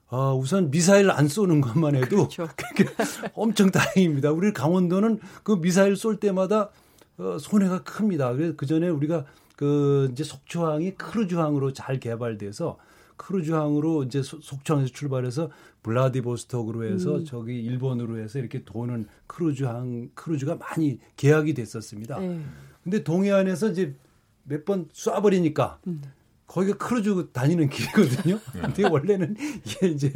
어, 0.09 0.35
우선 0.35 0.71
미사일 0.71 1.11
안 1.11 1.27
쏘는 1.27 1.59
것만 1.61 1.95
해도 1.95 2.27
그렇죠. 2.29 2.47
엄청 3.35 3.71
다행입니다. 3.71 4.31
우리 4.31 4.53
강원도는 4.53 5.19
그 5.43 5.59
미사일 5.59 5.95
쏠 5.95 6.17
때마다 6.19 6.69
어, 7.17 7.37
손해가 7.39 7.83
큽니다. 7.83 8.33
그래서 8.33 8.53
그 8.55 8.65
전에 8.65 8.87
우리가 8.87 9.25
그 9.57 10.07
이제 10.11 10.23
속초항이 10.23 10.95
크루즈항으로 10.95 11.73
잘 11.73 11.99
개발돼서 11.99 12.77
크루즈항으로 13.17 14.03
이제 14.03 14.21
속초항에서 14.21 14.93
출발해서 14.93 15.49
블라디보스톡으로 15.83 16.85
해서 16.85 17.17
음. 17.17 17.25
저기 17.25 17.59
일본으로 17.61 18.19
해서 18.19 18.37
이렇게 18.39 18.63
도는 18.63 19.07
크루즈항 19.25 20.11
크루즈가 20.13 20.55
많이 20.55 20.99
계약이 21.17 21.53
됐었습니다. 21.55 22.19
네. 22.19 22.41
근데 22.83 23.03
동해안에서 23.03 23.71
이제 23.71 23.95
몇 24.43 24.63
번 24.63 24.87
쏴버리니까 24.89 25.77
음. 25.87 26.01
거기가 26.47 26.77
크루즈 26.77 27.29
다니는 27.31 27.69
길이거든요. 27.69 28.39
네. 28.55 28.61
근데 28.61 28.87
원래는 28.87 29.35
이게 29.65 29.87
이제 29.87 30.13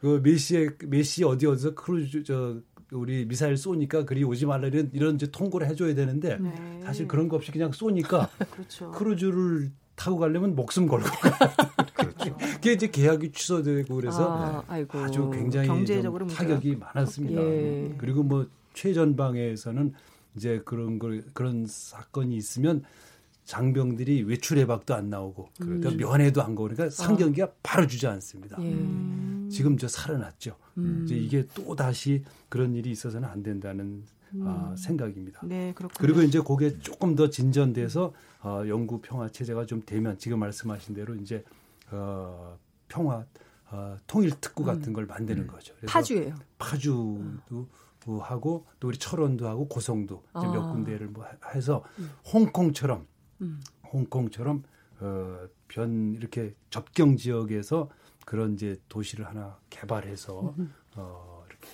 그 0.00 0.20
몇 0.22 0.51
시에 0.51 0.68
몇 0.86 1.13
시 1.13 1.24
어디 1.24 1.46
어디서 1.46 1.74
크루즈 1.74 2.22
저 2.22 2.56
우리 2.92 3.26
미사일 3.26 3.56
쏘니까 3.56 4.04
그리 4.04 4.22
오지 4.22 4.46
말라 4.46 4.68
이런 4.68 4.90
이런 4.92 5.14
이제 5.14 5.30
통고를 5.30 5.68
해줘야 5.68 5.94
되는데 5.94 6.36
네. 6.38 6.80
사실 6.84 7.08
그런 7.08 7.28
거 7.28 7.36
없이 7.36 7.50
그냥 7.50 7.72
쏘니까 7.72 8.28
그렇죠. 8.50 8.90
크루즈를 8.90 9.70
타고 9.94 10.18
가려면 10.18 10.54
목숨 10.54 10.86
걸고 10.86 11.08
그렇죠. 11.94 12.36
그게 12.36 12.72
이제 12.72 12.90
계약이 12.90 13.32
취소되고 13.32 13.94
그래서 13.94 14.64
아, 14.66 15.10
주 15.10 15.30
굉장히 15.30 15.68
경제적으로 15.68 16.26
타격이 16.26 16.76
많았습니다. 16.76 17.40
예. 17.40 17.94
그리고 17.98 18.22
뭐 18.22 18.46
최전방에서는 18.74 19.92
이제 20.36 20.62
그런 20.64 20.98
걸 20.98 21.24
그런 21.34 21.66
사건이 21.66 22.34
있으면 22.36 22.82
장병들이 23.50 24.22
외출 24.22 24.58
해박도 24.58 24.94
안 24.94 25.10
나오고 25.10 25.48
그러니까 25.58 25.90
면회도 25.90 26.40
안 26.40 26.54
가고 26.54 26.68
그러니까 26.68 26.88
상경기가 26.88 27.46
아. 27.46 27.50
바로 27.64 27.84
주저앉습니다. 27.88 28.56
예. 28.60 29.48
지금 29.50 29.76
저 29.76 29.88
살아났죠. 29.88 30.54
음. 30.78 31.02
이제 31.04 31.16
이게 31.16 31.44
또 31.52 31.74
다시 31.74 32.22
그런 32.48 32.76
일이 32.76 32.92
있어서는 32.92 33.28
안 33.28 33.42
된다는 33.42 34.04
음. 34.34 34.46
어, 34.46 34.76
생각입니다. 34.78 35.40
네, 35.42 35.72
그렇군요. 35.74 35.98
그리고 35.98 36.22
이제 36.22 36.40
그게 36.40 36.78
조금 36.78 37.16
더 37.16 37.28
진전돼서 37.28 38.12
어, 38.42 38.62
영구 38.68 39.00
평화 39.00 39.28
체제가 39.28 39.66
좀 39.66 39.82
되면 39.84 40.16
지금 40.16 40.38
말씀하신 40.38 40.94
대로 40.94 41.16
이제 41.16 41.42
어, 41.90 42.56
평화 42.86 43.24
어, 43.72 43.96
통일 44.06 44.30
특구 44.40 44.62
같은 44.62 44.88
음. 44.88 44.92
걸 44.92 45.06
만드는 45.06 45.48
거죠. 45.48 45.74
파주예요. 45.88 46.36
파주도 46.56 47.66
하고 48.22 48.64
또 48.78 48.86
우리 48.86 48.96
철원도 48.96 49.48
하고 49.48 49.66
고성도 49.66 50.22
아. 50.34 50.40
몇 50.40 50.70
군데를 50.72 51.08
뭐 51.08 51.26
해서 51.52 51.82
음. 51.98 52.12
홍콩처럼 52.32 53.10
음. 53.40 53.60
홍콩처럼 53.92 54.62
어, 55.00 55.48
변 55.68 56.14
이렇게 56.14 56.54
접경 56.68 57.16
지역에서 57.16 57.88
그런 58.26 58.54
이제 58.54 58.78
도시를 58.88 59.26
하나 59.26 59.58
개발해서 59.70 60.54
음. 60.58 60.72
어, 60.96 61.44
이렇게 61.48 61.68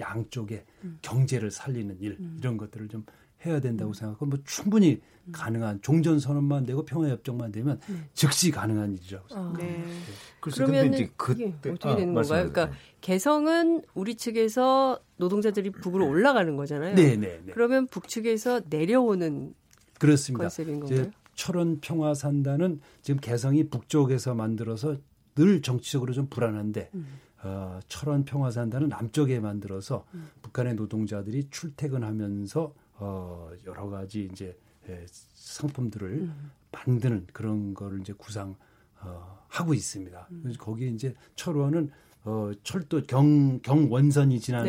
양쪽에 0.00 0.64
음. 0.84 0.98
경제를 1.02 1.50
살리는 1.50 1.98
일 2.00 2.16
음. 2.18 2.36
이런 2.38 2.56
것들을 2.56 2.88
좀 2.88 3.04
해야 3.46 3.60
된다고 3.60 3.90
음. 3.90 3.94
생각하고 3.94 4.26
뭐 4.26 4.38
충분히 4.44 5.00
음. 5.26 5.32
가능한 5.32 5.80
종전 5.82 6.18
선언만 6.18 6.66
되고 6.66 6.84
평화 6.84 7.08
협정만 7.08 7.52
되면 7.52 7.80
네. 7.88 8.08
즉시 8.12 8.50
가능한 8.50 8.94
일이라고 8.94 9.28
생각합니다. 9.28 9.64
아, 9.64 9.68
네. 9.68 9.78
네. 9.78 9.94
그러면 10.40 10.90
그때 11.16 11.70
어떻게 11.70 11.88
아, 11.88 11.96
되는 11.96 12.14
건가요? 12.14 12.50
그러니까 12.50 12.76
개성은 13.00 13.82
우리 13.94 14.16
측에서 14.16 15.00
노동자들이 15.16 15.70
북으로 15.70 16.08
올라가는 16.08 16.56
거잖아요. 16.56 16.94
네, 16.96 17.16
네, 17.16 17.40
네. 17.44 17.52
그러면 17.52 17.86
북측에서 17.86 18.62
내려오는 18.68 19.54
그렇습니다. 20.02 20.48
이제 20.86 21.10
철원 21.34 21.80
평화 21.80 22.14
산단은 22.14 22.80
지금 23.02 23.20
개성이 23.20 23.68
북쪽에서 23.68 24.34
만들어서 24.34 24.96
늘 25.34 25.62
정치적으로 25.62 26.12
좀 26.12 26.26
불안한데 26.26 26.90
음. 26.94 27.06
어, 27.44 27.80
철원 27.88 28.24
평화 28.24 28.50
산단은 28.50 28.88
남쪽에 28.88 29.40
만들어서 29.40 30.04
음. 30.14 30.28
북한의 30.42 30.74
노동자들이 30.74 31.48
출퇴근하면서 31.50 32.74
어, 32.94 33.50
여러 33.66 33.88
가지 33.88 34.28
이제 34.30 34.56
예, 34.88 35.04
상품들을 35.34 36.10
음. 36.10 36.50
만드는 36.72 37.28
그런 37.32 37.74
거를 37.74 38.00
이제 38.00 38.12
구상 38.12 38.56
어, 39.00 39.44
하고 39.48 39.74
있습니다. 39.74 40.28
음. 40.30 40.40
그래서 40.42 40.58
거기에 40.58 40.88
이제 40.88 41.14
철원은 41.34 41.90
어, 42.24 42.52
철도 42.62 43.02
경, 43.04 43.58
경원선이 43.60 44.38
지난 44.40 44.64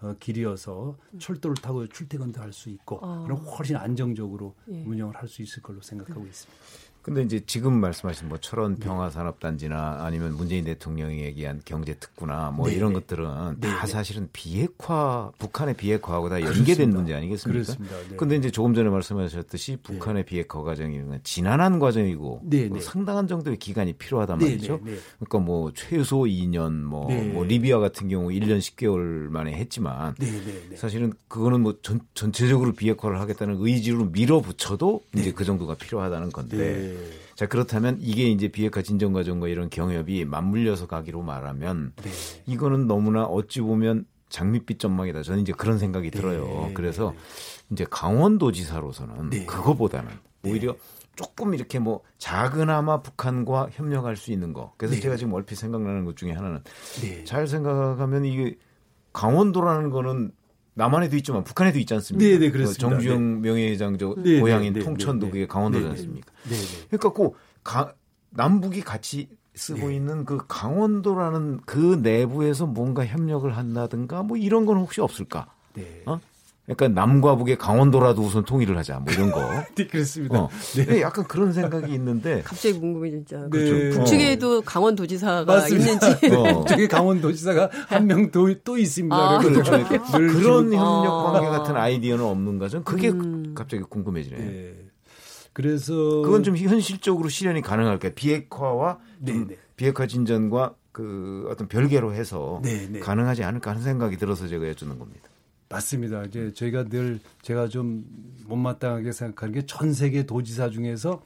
어, 0.00 0.14
길이어서 0.18 0.96
음. 1.12 1.18
철도를 1.18 1.56
타고 1.56 1.86
출퇴근도 1.86 2.40
할 2.40 2.52
수 2.52 2.70
있고 2.70 2.98
어. 3.02 3.24
그럼 3.24 3.38
훨씬 3.40 3.76
안정적으로 3.76 4.54
예. 4.70 4.82
운영을 4.82 5.14
할 5.14 5.28
수 5.28 5.42
있을 5.42 5.62
걸로 5.62 5.80
생각하고 5.82 6.22
음. 6.22 6.26
있습니다. 6.28 6.56
근데 7.06 7.22
이제 7.22 7.40
지금 7.46 7.78
말씀하신 7.78 8.28
뭐 8.28 8.36
철원 8.38 8.74
네. 8.74 8.84
평화산업단지나 8.84 9.98
아니면 10.00 10.34
문재인 10.36 10.64
대통령이 10.64 11.20
얘기한 11.20 11.62
경제 11.64 11.94
특구나 11.94 12.50
뭐네 12.50 12.74
이런 12.74 12.94
네. 12.94 12.98
것들은 12.98 13.60
네네. 13.60 13.76
다 13.76 13.86
사실은 13.86 14.28
비핵화 14.32 15.30
북한의 15.38 15.74
비핵화하고 15.74 16.28
다 16.28 16.40
연계된 16.40 16.64
그렇습니다. 16.64 16.98
문제 16.98 17.14
아니겠습니까? 17.14 17.62
그렇습니다. 17.62 17.96
네. 18.10 18.16
근데 18.16 18.34
이제 18.34 18.50
조금 18.50 18.74
전에 18.74 18.90
말씀하셨듯이 18.90 19.76
네. 19.76 19.78
북한의 19.84 20.24
네. 20.24 20.26
비핵화 20.28 20.62
과정이 20.62 21.00
지난한 21.22 21.78
과정이고 21.78 22.42
뭐 22.70 22.80
상당한 22.80 23.28
정도의 23.28 23.56
기간이 23.58 23.92
필요하단 23.92 24.38
말이죠. 24.38 24.80
그러니까 24.80 25.38
뭐 25.38 25.70
최소 25.76 26.22
2년 26.22 26.72
뭐, 26.72 27.08
뭐 27.08 27.44
리비아 27.44 27.78
같은 27.78 28.08
경우 28.08 28.30
1년 28.30 28.58
10개월 28.58 29.28
만에 29.30 29.52
했지만 29.52 30.16
사실은 30.74 31.12
그거는 31.28 31.60
뭐 31.60 31.76
전, 31.82 32.00
전체적으로 32.14 32.72
비핵화를 32.72 33.20
하겠다는 33.20 33.58
의지로 33.60 34.06
밀어붙여도 34.06 35.02
이제 35.14 35.30
그 35.30 35.44
정도가 35.44 35.76
필요하다는 35.76 36.32
건데 36.32 36.95
자 37.34 37.46
그렇다면 37.46 37.98
이게 38.00 38.24
이제 38.24 38.48
비핵화 38.48 38.82
진전 38.82 39.12
과정과 39.12 39.48
이런 39.48 39.68
경협이 39.70 40.24
맞물려서 40.24 40.86
가기로 40.86 41.22
말하면 41.22 41.92
네. 41.96 42.10
이거는 42.46 42.86
너무나 42.86 43.24
어찌 43.24 43.60
보면 43.60 44.06
장밋빛 44.28 44.78
전망이다. 44.78 45.22
저는 45.22 45.42
이제 45.42 45.52
그런 45.52 45.78
생각이 45.78 46.10
네. 46.10 46.18
들어요. 46.18 46.70
그래서 46.74 47.14
이제 47.70 47.86
강원도지사로서는 47.88 49.30
네. 49.30 49.46
그거보다는 49.46 50.10
네. 50.42 50.50
오히려 50.50 50.76
조금 51.14 51.54
이렇게 51.54 51.78
뭐 51.78 52.02
작은아마 52.18 53.02
북한과 53.02 53.68
협력할 53.72 54.16
수 54.16 54.32
있는 54.32 54.52
거. 54.52 54.72
그래서 54.76 54.94
네. 54.94 55.00
제가 55.00 55.16
지금 55.16 55.32
얼핏 55.32 55.56
생각나는 55.56 56.04
것 56.04 56.16
중에 56.16 56.32
하나는 56.32 56.60
네. 57.00 57.24
잘 57.24 57.46
생각하면 57.48 58.24
이게 58.24 58.56
강원도라는 59.12 59.90
거는 59.90 60.32
남한에도 60.76 61.16
있지만 61.16 61.42
북한에도 61.42 61.78
있지 61.78 61.94
않습니까? 61.94 62.28
네, 62.28 62.38
네, 62.38 62.50
그렇습니다. 62.50 62.88
정주영 62.88 63.40
네. 63.40 63.48
명예회장 63.48 63.96
저 63.96 64.14
네, 64.18 64.34
네 64.34 64.40
고향인 64.40 64.74
네, 64.74 64.78
네, 64.80 64.84
통천도 64.84 65.30
그게 65.30 65.46
강원도지 65.46 65.86
않습니까? 65.86 66.30
네, 66.44 66.50
네. 66.50 66.86
그러니까 66.88 67.08
꼭 67.08 67.36
가, 67.64 67.94
남북이 68.30 68.82
같이 68.82 69.30
쓰고 69.54 69.90
있는 69.90 70.26
그 70.26 70.38
강원도라는 70.46 71.60
그 71.64 71.98
내부에서 72.02 72.66
뭔가 72.66 73.06
협력을 73.06 73.56
한다든가 73.56 74.22
뭐 74.22 74.36
이런 74.36 74.66
건 74.66 74.76
혹시 74.76 75.00
없을까? 75.00 75.46
네. 75.72 76.02
어? 76.04 76.20
약간 76.68 76.94
남과 76.94 77.36
북의 77.36 77.58
강원도라도 77.58 78.22
우선 78.22 78.44
통일을 78.44 78.76
하자 78.76 78.98
뭐 78.98 79.12
이런 79.14 79.30
거. 79.30 79.40
네, 79.76 79.86
그렇습니다. 79.86 80.38
어. 80.40 80.48
네. 80.74 81.00
약간 81.00 81.24
그런 81.28 81.52
생각이 81.52 81.92
있는데. 81.94 82.42
갑자기 82.42 82.78
궁금해 82.80 83.10
진짜. 83.10 83.38
네. 83.42 83.48
그렇죠. 83.50 83.98
북측에도 83.98 84.58
어. 84.58 84.60
강원도지사가 84.64 85.44
맞습니다. 85.44 85.92
있는지. 85.92 86.26
어. 86.34 86.42
북측에 86.64 86.88
강원도지사가 86.88 87.70
한 87.88 88.06
명 88.06 88.30
또 88.32 88.76
있습니다. 88.78 89.14
아, 89.16 89.38
그렇죠. 89.38 89.70
그런 90.10 90.72
협력 90.72 91.32
관계 91.32 91.48
같은 91.48 91.76
아이디어는 91.76 92.24
없는가? 92.24 92.68
전 92.68 92.82
그게 92.82 93.10
음. 93.10 93.52
갑자기 93.54 93.82
궁금해지네요. 93.84 94.40
네. 94.50 94.74
그래서 95.52 95.94
그건 96.22 96.42
좀 96.42 96.56
현실적으로 96.56 97.28
실현이 97.28 97.62
가능할까요? 97.62 98.12
비핵화와 98.14 98.98
네, 99.20 99.32
네. 99.32 99.56
비핵화 99.76 100.06
진전과 100.06 100.74
그 100.92 101.46
어떤 101.50 101.68
별개로 101.68 102.12
해서 102.12 102.60
네, 102.64 102.88
네. 102.90 102.98
가능하지 103.00 103.42
않을까 103.44 103.70
하는 103.70 103.82
생각이 103.82 104.16
들어서 104.16 104.48
제가 104.48 104.68
여쭙는 104.68 104.98
겁니다. 104.98 105.28
맞습니다. 105.68 106.22
이제 106.24 106.52
저희가 106.52 106.84
늘 106.84 107.18
제가 107.42 107.68
좀 107.68 108.04
못마땅하게 108.46 109.12
생각하는 109.12 109.54
게 109.54 109.66
전 109.66 109.92
세계 109.92 110.24
도지사 110.24 110.70
중에서 110.70 111.22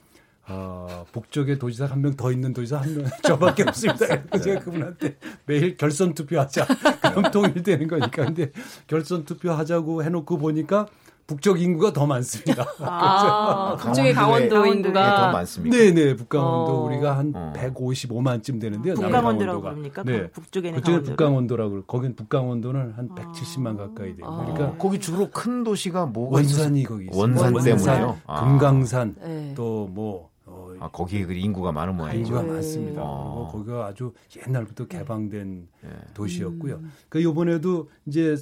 어, 0.49 1.04
북쪽에 1.12 1.59
도지사 1.59 1.85
한 1.87 2.00
명 2.00 2.16
더 2.16 2.32
있는 2.32 2.52
도지사 2.52 2.78
한 2.80 2.94
명 2.97 3.04
저밖에 3.23 3.62
없습니다. 3.64 4.06
그래서 4.23 4.44
제가 4.44 4.61
그분한테 4.61 5.16
매일 5.47 5.76
결선 5.76 6.14
투표하자. 6.14 6.66
그럼 7.14 7.30
통일되는 7.30 7.87
거니까. 7.87 8.24
근데 8.24 8.50
결선 8.87 9.24
투표하자고 9.24 10.03
해놓고 10.05 10.38
보니까 10.38 10.87
북쪽 11.31 11.62
인구가 11.62 11.93
더 11.93 12.07
많습니다. 12.07 12.66
아, 12.81 13.77
북쪽의 13.77 14.14
강원도 14.14 14.66
인구가 14.66 15.27
더 15.27 15.33
많습니다. 15.33 15.77
네네, 15.77 16.16
북강원도 16.16 16.73
어. 16.73 16.85
우리가 16.87 17.16
한 17.16 17.33
어. 17.37 17.53
155만쯤 17.55 18.61
되는데요. 18.61 18.95
북강원도라고 18.95 19.61
그럽니까? 19.61 20.03
네. 20.03 20.29
북쪽에는 20.31 20.81
그쪽에 20.81 21.03
북강원도라고 21.03 21.85
거긴 21.85 22.16
북강원도는 22.16 22.95
한 22.97 23.09
170만 23.11 23.77
가까이 23.77 24.16
돼요. 24.16 24.27
아. 24.27 24.45
그러니까 24.45 24.77
거기 24.77 24.99
주로 24.99 25.31
큰 25.31 25.62
도시가 25.62 26.07
뭐가 26.07 26.38
원산이 26.38 26.83
거기 26.83 27.05
있어요. 27.05 27.21
원산, 27.21 27.55
원산 27.55 27.77
때문에요. 27.77 28.19
아. 28.27 28.45
금강산 28.45 29.14
네. 29.21 29.55
또뭐 29.55 30.31
어, 30.47 30.73
아, 30.81 30.88
거기에 30.88 31.27
그 31.27 31.33
인구가 31.33 31.71
많은 31.71 31.97
모양이죠. 31.97 32.19
인구가 32.23 32.43
네. 32.43 32.53
많습니다. 32.55 33.03
아. 33.03 33.05
뭐 33.05 33.49
거기가 33.53 33.87
아주 33.87 34.12
옛날부터 34.49 34.88
개방된 34.88 35.69
네. 35.83 35.90
도시였고요. 36.12 36.75
음. 36.75 36.93
그 37.09 37.21
이번에도 37.21 37.88
이제 38.07 38.37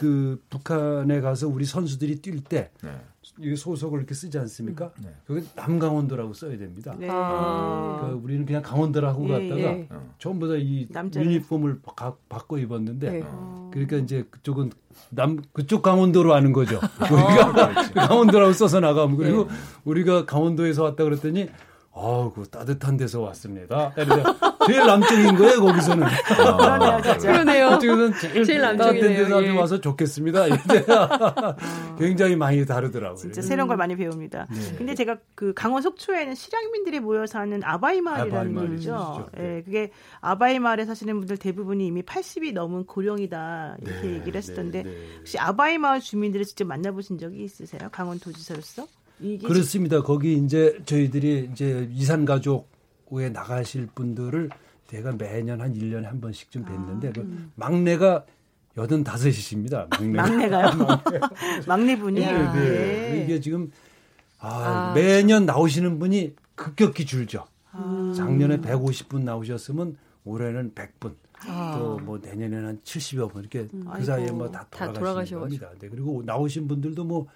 그 0.00 0.42
북한에 0.48 1.20
가서 1.20 1.46
우리 1.46 1.66
선수들이 1.66 2.22
뛸때 2.22 2.70
네. 2.82 3.54
소속을 3.54 3.98
이렇게 3.98 4.14
쓰지 4.14 4.38
않습니까? 4.38 4.92
네. 4.98 5.14
그건 5.26 5.46
남강원도라고 5.54 6.32
써야 6.32 6.56
됩니다. 6.56 6.94
네. 6.98 7.06
아. 7.10 7.98
그러니까 8.00 8.24
우리는 8.24 8.46
그냥 8.46 8.62
강원도라고 8.62 9.28
예, 9.28 9.32
갔다가 9.48 9.60
예. 9.60 9.88
전부 10.18 10.48
다 10.48 10.54
이 10.56 10.88
유니폼을 11.14 11.82
가, 11.94 12.16
바꿔 12.30 12.56
입었는데 12.58 13.10
네. 13.10 13.22
그러니까 13.72 13.96
이제 13.98 14.26
그쪽은 14.30 14.70
남 15.10 15.38
그쪽 15.52 15.82
강원도로 15.82 16.32
하는 16.32 16.54
거죠. 16.54 16.80
우리가 16.98 17.68
아, 17.68 17.90
강원도라고 18.08 18.54
써서 18.54 18.80
나가면 18.80 19.18
그리고 19.18 19.48
네. 19.48 19.54
우리가 19.84 20.24
강원도에서 20.24 20.82
왔다 20.82 21.04
그랬더니 21.04 21.50
아우, 21.92 22.32
그 22.32 22.48
따뜻한 22.48 22.96
데서 22.96 23.20
왔습니다. 23.20 23.92
제일 24.66 24.86
남쪽인 24.86 25.36
거예요, 25.36 25.60
거기서는. 25.60 26.06
아, 26.06 27.00
그러네요. 27.18 27.70
그쪽에서는 27.70 28.12
제일, 28.20 28.44
제일 28.44 28.60
따뜻한 28.60 29.00
데서 29.00 29.44
예. 29.44 29.50
와서 29.50 29.80
좋겠습니다. 29.80 30.44
굉장히 31.98 32.36
많이 32.36 32.64
다르더라고요. 32.64 33.16
진짜 33.16 33.42
새로운 33.42 33.66
걸 33.66 33.76
많이 33.76 33.96
배웁니다. 33.96 34.46
네. 34.50 34.76
근데 34.78 34.94
제가 34.94 35.16
그 35.34 35.52
강원 35.52 35.82
속초에는 35.82 36.34
실향민들이 36.34 37.00
모여 37.00 37.26
사는 37.26 37.60
아바이 37.64 38.00
마을이라는 38.00 38.68
게 38.68 38.74
있죠. 38.76 39.28
예, 39.36 39.42
네. 39.42 39.62
그게 39.62 39.90
아바이 40.20 40.60
마을에 40.60 40.84
사시는 40.84 41.18
분들 41.18 41.38
대부분이 41.38 41.86
이미 41.86 42.02
80이 42.02 42.52
넘은 42.52 42.86
고령이다 42.86 43.76
이렇게 43.82 44.00
네, 44.06 44.14
얘기를 44.14 44.38
했었던데 44.38 44.82
네, 44.84 44.90
네. 44.90 44.96
혹시 45.18 45.38
아바이 45.38 45.78
마을 45.78 46.00
주민들을 46.00 46.44
직접 46.46 46.66
만나보신 46.66 47.18
적이 47.18 47.44
있으세요? 47.44 47.88
강원 47.90 48.20
도지사로서? 48.20 48.86
그렇습니다. 49.46 50.02
거기 50.02 50.34
이제 50.36 50.78
저희들이 50.84 51.50
이제 51.52 51.88
이산 51.92 52.24
가족에 52.24 53.28
나가실 53.32 53.88
분들을 53.94 54.50
제가 54.88 55.12
매년 55.12 55.60
한 55.60 55.72
1년에 55.74 56.04
한 56.04 56.20
번씩 56.20 56.50
좀 56.50 56.64
뵀는데 56.64 57.10
아, 57.10 57.12
그 57.12 57.20
음. 57.20 57.52
막내가 57.54 58.24
여든 58.76 59.04
다섯이십니다. 59.04 59.86
막내가. 59.90 60.22
막내가요? 60.22 60.70
막내 61.66 61.98
분이. 61.98 62.20
네, 62.20 62.32
네. 62.32 62.52
네. 62.54 63.22
이게 63.24 63.40
지금 63.40 63.70
아, 64.38 64.48
아, 64.48 64.94
매년 64.94 65.44
나오시는 65.46 65.98
분이 65.98 66.34
급격히 66.54 67.04
줄죠. 67.04 67.44
아. 67.72 68.12
작년에 68.16 68.58
150분 68.58 69.22
나오셨으면 69.22 69.96
올해는 70.24 70.72
100분. 70.74 71.14
아. 71.46 71.76
또뭐 71.78 72.18
내년에는 72.22 72.66
한 72.66 72.80
70여 72.82 73.30
분 73.32 73.42
이렇게 73.42 73.68
음. 73.72 73.84
그 73.94 74.04
사이에 74.04 74.30
뭐 74.30 74.50
다 74.50 74.66
돌아가시는 74.92 75.40
겁니다. 75.40 75.70
네, 75.78 75.88
그리고 75.88 76.22
나오신 76.24 76.68
분들도 76.68 77.04
뭐 77.04 77.26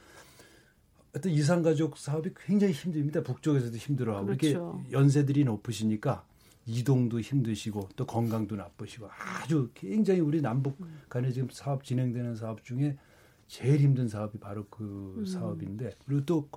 어떤 1.16 1.32
이산가족 1.32 1.96
사업이 1.96 2.30
굉장히 2.46 2.72
힘듭니다. 2.72 3.22
북쪽에서도 3.22 3.76
힘들어하고 3.76 4.26
그렇죠. 4.26 4.46
이렇게 4.48 4.92
연세들이 4.92 5.44
높으시니까 5.44 6.24
이동도 6.66 7.20
힘드시고 7.20 7.90
또 7.94 8.06
건강도 8.06 8.56
나쁘시고 8.56 9.08
아주 9.10 9.70
굉장히 9.74 10.20
우리 10.20 10.40
남북 10.40 10.78
간에 11.08 11.30
지금 11.30 11.48
사업 11.52 11.84
진행되는 11.84 12.36
사업 12.36 12.64
중에 12.64 12.96
제일 13.46 13.80
힘든 13.80 14.08
사업이 14.08 14.38
바로 14.38 14.66
그 14.70 15.14
음. 15.18 15.24
사업인데 15.26 15.92
그리고 16.06 16.24
또 16.24 16.48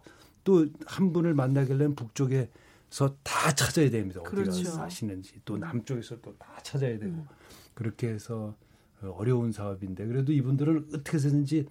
또 0.47 0.65
한 0.85 1.11
분을 1.11 1.33
만나려면 1.33 1.93
북쪽에서 1.93 3.17
다 3.21 3.53
찾아야 3.53 3.89
됩니다. 3.89 4.21
어디가 4.21 4.31
그렇죠. 4.31 4.63
사시는지 4.63 5.41
또 5.43 5.57
남쪽에서 5.57 6.21
또 6.21 6.33
다 6.39 6.47
찾아야 6.63 6.97
되고 6.97 7.11
음. 7.11 7.27
그렇게 7.73 8.07
해서 8.07 8.55
어려운 9.01 9.51
사업인데 9.51 10.05
그래도 10.07 10.31
이분들은 10.31 10.87
어떻게 10.93 11.17
해서든지 11.17 11.67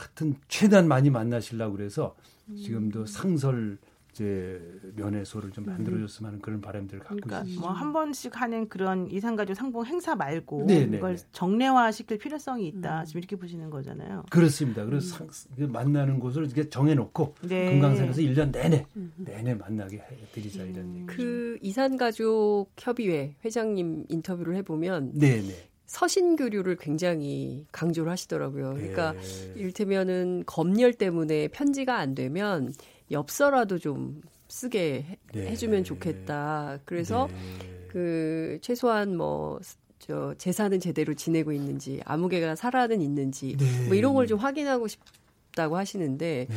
하여튼 0.00 0.34
최대한 0.48 0.88
많이 0.88 1.10
만나시려고 1.10 1.76
그래서 1.76 2.16
지금도 2.56 3.06
상설 3.06 3.78
이제 4.12 4.60
면회소를 4.96 5.50
좀 5.52 5.64
만들어줬으면 5.66 6.28
하는 6.28 6.42
그런 6.42 6.60
바람들을 6.60 7.00
갖고 7.00 7.16
그러니까 7.16 7.40
있습니다. 7.40 7.60
뭐한 7.60 7.92
번씩 7.92 8.40
하는 8.40 8.68
그런 8.68 9.10
이산가족 9.10 9.56
상봉 9.56 9.86
행사 9.86 10.14
말고 10.14 10.64
네네네. 10.66 10.86
네, 10.86 10.96
이걸 10.96 11.16
네. 11.16 11.22
정례화시킬 11.32 12.18
필요성이 12.18 12.68
있다. 12.68 13.00
음. 13.00 13.04
지금 13.04 13.18
이렇게 13.20 13.36
보시는 13.36 13.70
거잖아요. 13.70 14.24
그렇습니다. 14.30 14.84
그래서 14.84 15.24
음. 15.24 15.28
상, 15.30 15.72
만나는 15.72 16.18
곳을 16.18 16.44
이렇게 16.44 16.68
정해놓고 16.68 17.36
네. 17.42 17.72
금강산에서 17.72 18.20
1년 18.22 18.50
내내 18.52 18.84
음. 18.96 19.12
내내 19.16 19.54
만나게 19.54 19.98
해드리자 19.98 20.64
이런 20.64 20.84
음. 20.86 20.96
얘기죠. 20.96 21.16
그 21.16 21.58
이산가족 21.62 22.72
협의회 22.78 23.36
회장님 23.44 24.06
인터뷰를 24.08 24.56
해보면 24.56 25.12
네네. 25.14 25.69
서신교류를 25.90 26.76
굉장히 26.76 27.66
강조를 27.72 28.12
하시더라고요. 28.12 28.74
그러니까 28.74 29.12
네. 29.12 29.52
이를테면은 29.56 30.44
검열 30.46 30.94
때문에 30.94 31.48
편지가 31.48 31.98
안 31.98 32.14
되면 32.14 32.72
엽서라도 33.10 33.78
좀 33.80 34.22
쓰게 34.46 35.18
네. 35.32 35.46
해주면 35.48 35.82
좋겠다. 35.82 36.78
그래서 36.84 37.26
네. 37.26 37.88
그 37.88 38.58
최소한 38.62 39.16
뭐 39.16 39.58
저 39.98 40.34
재산은 40.38 40.80
제대로 40.80 41.12
지내고 41.12 41.52
있는지 41.52 42.00
아무개가 42.06 42.56
살아는 42.56 43.02
있는지 43.02 43.56
네. 43.58 43.86
뭐 43.86 43.94
이런 43.94 44.14
걸 44.14 44.26
좀 44.26 44.38
확인하고 44.38 44.88
싶다고 44.88 45.76
하시는데 45.76 46.46
네. 46.48 46.56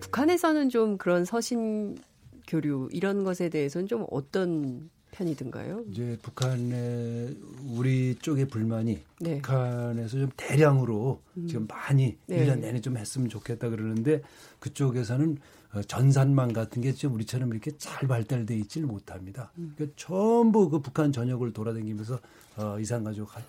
북한에서는 0.00 0.70
좀 0.70 0.96
그런 0.96 1.24
서신 1.24 1.98
교류 2.46 2.88
이런 2.92 3.24
것에 3.24 3.48
대해서는 3.48 3.86
좀 3.86 4.06
어떤 4.10 4.88
편이든가요? 5.14 5.84
이제 5.90 6.18
북한의 6.22 7.36
우리 7.76 8.16
쪽의 8.16 8.48
불만이 8.48 9.00
네. 9.20 9.36
북한에서 9.36 10.18
좀 10.18 10.30
대량으로 10.36 11.22
음. 11.36 11.46
지금 11.46 11.66
많이 11.66 12.16
네. 12.26 12.44
1년 12.44 12.58
내내 12.58 12.80
좀 12.80 12.96
했으면 12.96 13.28
좋겠다 13.28 13.68
그러는데 13.68 14.22
그쪽에서는 14.58 15.38
어, 15.74 15.82
전산망 15.82 16.52
같은 16.52 16.82
게 16.82 16.92
지금 16.92 17.14
우리처럼 17.14 17.50
이렇게 17.50 17.72
잘 17.78 18.06
발달돼 18.06 18.56
있지를 18.56 18.86
못합니다. 18.86 19.52
음. 19.58 19.72
그러니까 19.76 19.94
전부 19.96 20.68
그 20.68 20.80
북한 20.80 21.12
전역을 21.12 21.52
돌아다니면서 21.52 22.18
어, 22.56 22.78
이산가족을 22.78 23.42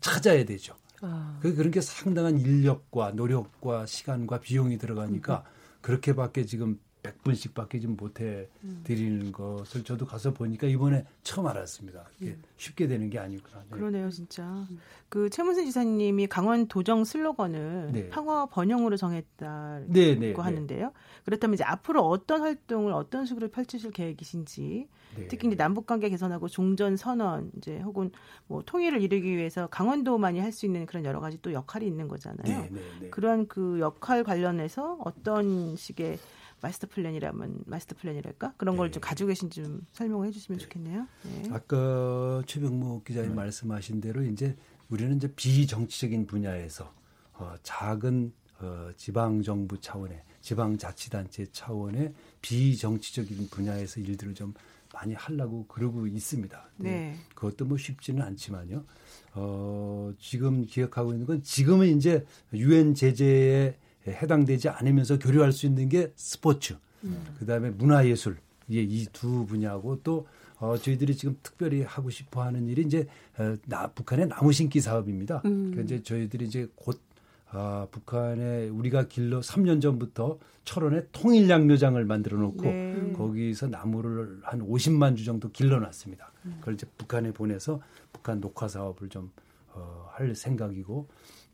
찾아야 0.00 0.44
되죠. 0.44 0.74
아. 1.00 1.38
그런 1.42 1.70
게 1.70 1.80
상당한 1.80 2.38
인력과 2.38 3.12
노력과 3.12 3.86
시간과 3.86 4.40
비용이 4.40 4.78
들어가니까 4.78 5.44
음. 5.46 5.78
그렇게밖에 5.82 6.46
지금 6.46 6.78
100분씩밖에 7.04 7.80
좀 7.80 7.96
못해 7.96 8.48
드리는 8.82 9.26
음. 9.26 9.32
것을 9.32 9.84
저도 9.84 10.06
가서 10.06 10.32
보니까 10.32 10.66
이번에 10.66 11.04
처음 11.22 11.46
알았습니다. 11.46 12.04
음. 12.22 12.42
쉽게 12.56 12.86
되는 12.86 13.10
게 13.10 13.18
아니구나. 13.18 13.58
네. 13.70 13.76
그러네요, 13.76 14.10
진짜. 14.10 14.42
음. 14.70 14.80
그 15.08 15.28
최문순 15.30 15.66
지사님이 15.66 16.26
강원 16.26 16.66
도정 16.66 17.04
슬로건을 17.04 17.90
네. 17.92 18.08
평화 18.08 18.46
번영으로 18.46 18.96
정했다고 18.96 19.86
네, 19.88 20.18
네, 20.18 20.32
네, 20.32 20.34
하는데요. 20.34 20.92
그렇다면 21.24 21.54
이제 21.54 21.64
앞으로 21.64 22.02
어떤 22.02 22.40
활동을 22.40 22.92
어떤 22.92 23.26
식으로 23.26 23.48
펼치실 23.48 23.92
계획이신지 23.92 24.88
네. 25.16 25.28
특히 25.28 25.46
이제 25.46 25.56
남북 25.56 25.86
관계 25.86 26.08
개선하고 26.08 26.48
종전 26.48 26.96
선언 26.96 27.52
이제 27.58 27.78
혹은 27.80 28.10
뭐 28.48 28.62
통일을 28.64 29.00
이루기 29.02 29.36
위해서 29.36 29.68
강원도만이 29.68 30.40
할 30.40 30.54
수 30.54 30.66
있는 30.66 30.86
그런 30.86 31.04
여러 31.04 31.18
가지 31.18 31.36
또 31.42 31.52
역할이 31.52 31.84
있는 31.84 32.06
거잖아요. 32.06 32.68
네, 33.00 33.10
그러한 33.10 33.48
그 33.48 33.80
역할 33.80 34.22
관련해서 34.22 34.98
어떤 35.04 35.74
식의 35.74 36.18
마스터 36.64 36.86
플랜이라면 36.86 37.64
마스터 37.66 37.94
플랜이랄까 37.94 38.54
그런 38.56 38.78
걸좀 38.78 39.02
네. 39.02 39.06
가지고 39.06 39.28
계신지 39.28 39.62
좀 39.62 39.86
설명을 39.92 40.28
해주시면 40.28 40.58
네. 40.58 40.64
좋겠네요. 40.64 41.06
네. 41.24 41.50
아까 41.52 42.42
최병무 42.46 43.02
기자님 43.04 43.30
네. 43.30 43.36
말씀하신 43.36 44.00
대로 44.00 44.22
이제 44.22 44.56
우리는 44.88 45.14
이제 45.14 45.30
비정치적인 45.36 46.26
분야에서 46.26 46.90
어, 47.34 47.54
작은 47.62 48.32
어, 48.60 48.88
지방 48.96 49.42
정부 49.42 49.78
차원의 49.78 50.22
지방 50.40 50.78
자치단체 50.78 51.48
차원의 51.52 52.14
비정치적인 52.40 53.48
분야에서 53.50 54.00
일들을 54.00 54.32
좀 54.34 54.54
많이 54.94 55.12
하려고 55.12 55.66
그러고 55.66 56.06
있습니다. 56.06 56.70
네. 56.78 57.14
그것도 57.34 57.66
뭐 57.66 57.76
쉽지는 57.76 58.22
않지만요. 58.22 58.84
어, 59.34 60.14
지금 60.18 60.64
기억하고 60.64 61.12
있는 61.12 61.26
건 61.26 61.42
지금은 61.42 61.88
이제 61.88 62.24
유엔 62.54 62.94
제재에 62.94 63.76
해당되지 64.12 64.68
않으면서 64.68 65.18
교류할 65.18 65.52
수 65.52 65.66
있는 65.66 65.88
게 65.88 66.12
스포츠, 66.16 66.76
음. 67.04 67.24
그다음에 67.38 67.70
문화예술 67.70 68.36
이두 68.68 69.46
분야고 69.46 70.00
또 70.02 70.26
어, 70.58 70.76
저희들이 70.78 71.16
지금 71.16 71.36
특별히 71.42 71.82
하고 71.82 72.10
싶어 72.10 72.42
하는 72.42 72.66
일이 72.68 72.82
이제 72.82 73.06
어, 73.38 73.56
나, 73.66 73.88
북한의 73.88 74.28
나무 74.28 74.52
심기 74.52 74.80
사업입니다. 74.80 75.42
음. 75.44 75.70
그러니까 75.70 75.82
이제 75.82 76.02
저희들이 76.02 76.46
이제 76.46 76.68
곧 76.74 77.00
아, 77.56 77.86
북한에 77.92 78.68
우리가 78.68 79.06
길러 79.06 79.38
3년 79.38 79.80
전부터 79.80 80.38
철원에 80.64 81.02
통일양묘장을 81.12 82.04
만들어 82.04 82.36
놓고 82.38 82.62
네. 82.62 83.12
거기서 83.16 83.68
나무를 83.68 84.40
한 84.42 84.60
50만 84.66 85.16
주 85.16 85.24
정도 85.24 85.50
길러 85.52 85.78
놨습니다. 85.78 86.32
음. 86.46 86.56
그걸 86.58 86.74
이제 86.74 86.86
북한에 86.98 87.32
보내서 87.32 87.80
북한 88.12 88.40
녹화 88.40 88.66
사업을 88.66 89.08
좀 89.08 89.30
어, 89.68 90.08
할 90.12 90.34
생각이고 90.34 91.06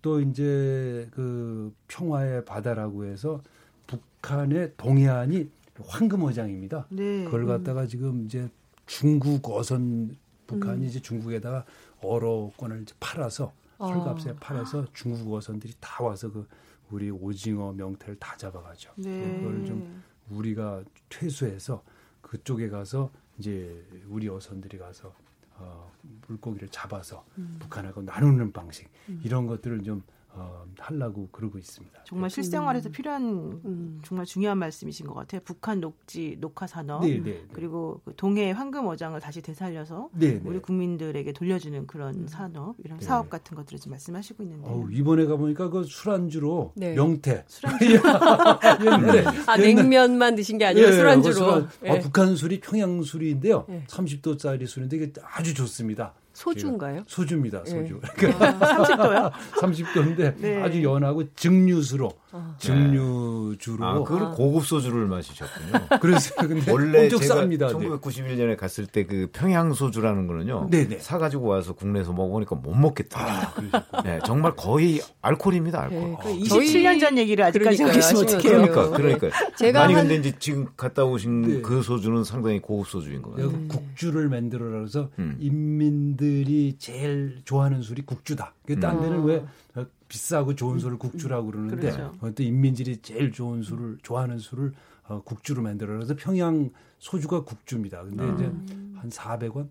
또 0.02 0.20
이제 0.20 1.08
그 1.12 1.72
평화의 1.88 2.44
바다라고 2.44 3.04
해서 3.04 3.42
북한의 3.86 4.74
동해안이 4.76 5.50
황금어장입니다. 5.82 6.86
네. 6.90 7.24
그걸 7.24 7.46
갖다가 7.46 7.86
지금 7.86 8.24
이제 8.24 8.48
중국 8.86 9.48
어선 9.50 10.16
북한이 10.46 10.82
음. 10.82 10.86
이제 10.86 11.00
중국에다가 11.00 11.64
어로 12.02 12.52
권을 12.56 12.82
이제 12.82 12.94
팔아서 12.98 13.52
헐값에 13.78 14.30
아. 14.30 14.34
팔아서 14.40 14.86
중국 14.92 15.32
어선들이 15.32 15.74
다 15.80 16.02
와서 16.04 16.30
그 16.30 16.46
우리 16.90 17.10
오징어 17.10 17.72
명태를 17.72 18.16
다 18.18 18.36
잡아가죠. 18.36 18.90
네. 18.96 19.38
그걸 19.38 19.64
좀 19.64 20.02
우리가 20.28 20.82
퇴수해서 21.08 21.82
그쪽에 22.20 22.68
가서 22.68 23.10
이제 23.38 23.84
우리 24.08 24.28
어선들이 24.28 24.78
가서 24.78 25.14
어, 25.60 25.92
물고기를 26.28 26.68
잡아서 26.68 27.24
음. 27.38 27.56
북한하고 27.60 28.02
나누는 28.02 28.52
방식 28.52 28.88
음. 29.08 29.20
이런 29.24 29.46
것들을 29.46 29.82
좀 29.82 30.02
어, 30.32 30.64
하려고 30.78 31.28
그러고 31.32 31.58
있습니다. 31.58 32.04
정말 32.04 32.30
네. 32.30 32.34
실생활에서 32.34 32.88
음. 32.88 32.92
필요한 32.92 33.22
음. 33.64 34.00
정말 34.04 34.24
중요한 34.26 34.58
말씀이신 34.58 35.06
것 35.06 35.14
같아요. 35.14 35.40
북한 35.44 35.80
녹지 35.80 36.36
녹화 36.40 36.66
산업 36.66 37.04
네, 37.04 37.18
네, 37.18 37.22
네. 37.22 37.44
그리고 37.52 38.00
그 38.04 38.14
동해 38.16 38.52
황금 38.52 38.86
어장을 38.86 39.18
다시 39.20 39.42
되살려서 39.42 40.10
네, 40.12 40.34
네. 40.34 40.40
우리 40.44 40.60
국민들에게 40.60 41.32
돌려주는 41.32 41.86
그런 41.86 42.14
음. 42.14 42.26
산업 42.28 42.76
이런 42.84 42.98
네. 42.98 43.04
사업 43.04 43.28
같은 43.28 43.56
것들을 43.56 43.78
지금 43.80 43.92
말씀하시고 43.92 44.42
있는데 44.44 44.68
어, 44.68 44.86
이번에 44.90 45.26
가 45.26 45.36
보니까 45.36 45.68
그 45.68 45.82
술안주로 45.84 46.74
명태 46.76 47.44
술안주 47.48 47.84
옛날에 48.84 49.24
아 49.46 49.56
냉면만 49.56 50.36
드신 50.36 50.58
게 50.58 50.66
아니라 50.66 50.92
술안주로 50.92 51.34
술안, 51.34 51.68
아, 51.88 51.98
북한 52.00 52.36
술이 52.36 52.60
평양 52.60 53.02
술인데요. 53.02 53.66
30도짜리 53.88 54.66
술인데 54.66 54.96
이게 54.96 55.12
아주 55.22 55.54
좋습니다. 55.54 56.14
소주인가요? 56.40 57.02
소주입니다. 57.06 57.64
소주. 57.66 58.00
네. 58.18 58.32
아, 58.38 58.58
30도요? 58.58 59.32
30도인데 59.60 60.36
네. 60.40 60.62
아주 60.62 60.82
연하고 60.82 61.24
증류수로 61.34 62.10
아. 62.32 62.54
증류주로. 62.58 63.84
아, 63.84 64.02
그걸 64.02 64.22
아. 64.22 64.30
고급 64.30 64.64
소주를 64.64 65.06
마시셨군요. 65.06 65.72
그래서 66.00 66.34
근데 66.36 66.72
원래 66.72 67.08
제가 67.08 67.34
쌉니다. 67.34 67.72
1991년에 67.72 68.56
갔을 68.56 68.86
때 68.86 69.10
그 69.10 69.28
평양 69.32 69.72
소주라는 69.72 70.28
거는요. 70.28 70.68
네네. 70.70 71.00
사가지고 71.00 71.48
와서 71.48 71.72
국내에서 71.72 72.12
먹어보니까 72.12 72.54
못 72.54 72.74
먹겠다. 72.74 73.18
아, 73.90 74.02
네, 74.04 74.20
정말 74.24 74.54
거의 74.54 75.00
알코올입니다. 75.20 75.82
알코올. 75.82 76.10
네, 76.10 76.16
그 76.22 76.28
27년 76.28 77.00
전 77.00 77.18
얘기를 77.18 77.44
아직까지 77.44 77.82
하시면 77.82 78.22
어떡해요. 78.22 78.40
그러니까, 78.40 78.90
그러니까. 78.90 79.28
제가 79.56 79.82
아니 79.82 79.94
한... 79.94 80.06
근데 80.06 80.20
이제 80.20 80.38
지금 80.38 80.68
갔다 80.76 81.04
오신 81.04 81.42
네. 81.42 81.60
그 81.62 81.82
소주는 81.82 82.22
상당히 82.22 82.60
고급 82.60 82.86
소주인 82.86 83.20
거예요. 83.22 83.48
음. 83.50 83.66
국주를 83.66 84.28
만들어라 84.28 84.78
그래서 84.78 85.10
음. 85.18 85.36
인민들 85.40 86.29
이 86.30 86.76
제일 86.78 87.42
좋아하는 87.44 87.82
술이 87.82 88.02
국주다. 88.02 88.54
딴 88.80 88.96
음. 88.96 89.02
데는 89.02 89.24
왜 89.24 89.44
비싸고 90.08 90.54
좋은 90.54 90.78
술을 90.78 90.98
국주라고 90.98 91.46
그러는데 91.46 91.76
그렇죠. 91.76 92.12
또 92.34 92.42
인민들이 92.42 92.96
제일 92.98 93.32
좋은 93.32 93.62
술을 93.62 93.98
좋아하는 94.02 94.38
술을 94.38 94.72
어, 95.08 95.22
국주로 95.22 95.62
만들어 95.62 95.94
그래서 95.94 96.14
평양 96.16 96.70
소주가 96.98 97.44
국주입니다. 97.44 98.02
근데 98.02 98.24
음. 98.24 98.34
이제 98.64 98.74
한 98.98 99.10
400원 99.10 99.68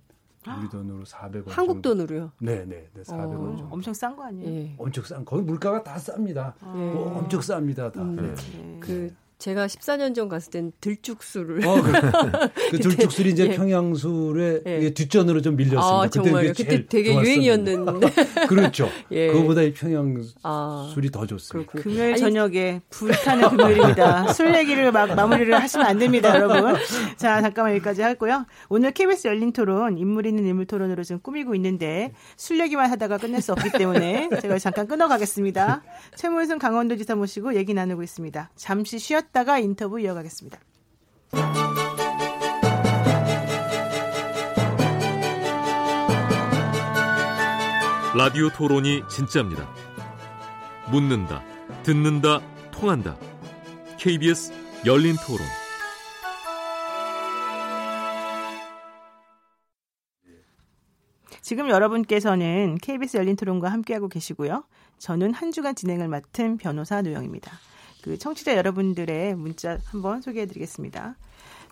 우리 0.57 0.69
돈으로 0.69 1.03
400원. 1.03 1.49
한국 1.49 1.83
정도. 1.83 1.89
돈으로요? 1.89 2.31
네, 2.39 2.65
네, 2.65 2.89
네 2.93 3.01
400원 3.01 3.53
어, 3.53 3.57
정도. 3.57 3.67
엄청 3.71 3.93
싼 3.93 4.15
거 4.15 4.23
아니에요? 4.23 4.49
예. 4.49 4.75
엄청 4.77 5.03
싼. 5.03 5.25
거기 5.25 5.43
물가가 5.43 5.83
다 5.83 5.95
쌉니다. 5.97 6.53
아. 6.61 6.73
뭐 6.73 7.17
엄청 7.17 7.41
쌉니다, 7.41 7.91
다. 7.91 8.01
음, 8.01 8.15
네. 8.15 8.33
네. 8.33 8.79
그 8.79 9.13
제가 9.39 9.67
14년 9.67 10.13
전 10.13 10.27
갔을 10.27 10.51
땐 10.51 10.73
들쭉술을. 10.81 11.65
어, 11.65 11.81
그, 11.81 11.91
그 12.71 12.79
들쭉술이 12.79 13.29
이제 13.29 13.47
예. 13.47 13.55
평양술의 13.55 14.63
예. 14.65 14.89
뒷전으로 14.93 15.41
좀 15.41 15.55
밀렸습니다. 15.55 16.01
아, 16.01 16.09
정말 16.09 16.53
그때 16.53 16.85
되게 16.85 17.13
유행이었는데. 17.15 18.09
그렇죠. 18.49 18.89
예. 19.11 19.27
그거보다 19.27 19.61
평양술이 19.73 20.33
아, 20.43 20.93
더 21.13 21.25
좋습니다. 21.25 21.71
그렇군요. 21.71 21.83
금요일 21.83 22.17
저녁에 22.17 22.81
불타는 22.89 23.49
금요일입니다. 23.51 24.33
술 24.33 24.53
얘기를 24.53 24.91
막 24.91 25.15
마무리를 25.15 25.57
하시면 25.57 25.87
안 25.87 25.97
됩니다, 25.97 26.35
여러분. 26.35 26.75
자, 27.15 27.41
잠깐만 27.41 27.75
여기까지 27.75 28.01
하고요. 28.01 28.45
오늘 28.67 28.91
KBS 28.91 29.29
열린 29.29 29.53
토론, 29.53 29.97
인물 29.97 30.25
있는 30.25 30.45
인물 30.45 30.65
토론으로 30.65 31.05
지금 31.05 31.21
꾸미고 31.21 31.55
있는데 31.55 32.11
술 32.35 32.59
얘기만 32.59 32.91
하다가 32.91 33.17
끝낼 33.17 33.41
수 33.41 33.53
없기 33.53 33.71
때문에 33.71 34.27
제가 34.41 34.59
잠깐 34.59 34.85
끊어가겠습니다. 34.85 35.81
최문순 36.15 36.59
강원도지사 36.59 37.15
모시고 37.15 37.55
얘기 37.55 37.73
나누고 37.73 38.03
있습니다. 38.03 38.51
잠시 38.57 38.99
쉬었 38.99 39.28
쉬었다가 39.29 39.59
인터뷰 39.59 39.99
이어가겠습니다. 39.99 40.59
라디오 48.17 48.49
토론이 48.49 49.03
진짜입니다. 49.09 49.67
묻는다, 50.91 51.43
듣는다, 51.83 52.41
통한다. 52.71 53.17
KBS 53.97 54.51
열린 54.85 55.15
토론. 55.25 55.45
지금 61.41 61.69
여러분께서는 61.69 62.77
KBS 62.81 63.17
열린 63.17 63.35
토론과 63.35 63.69
함께하고 63.69 64.07
계시고요. 64.07 64.63
저는 64.99 65.33
한 65.33 65.51
주간 65.51 65.73
진행을 65.73 66.07
맡은 66.07 66.57
변호사 66.57 67.01
노영입니다. 67.01 67.51
그 68.01 68.17
청취자 68.17 68.55
여러분들의 68.55 69.35
문자 69.35 69.77
한번 69.85 70.21
소개해 70.21 70.45
드리겠습니다. 70.45 71.15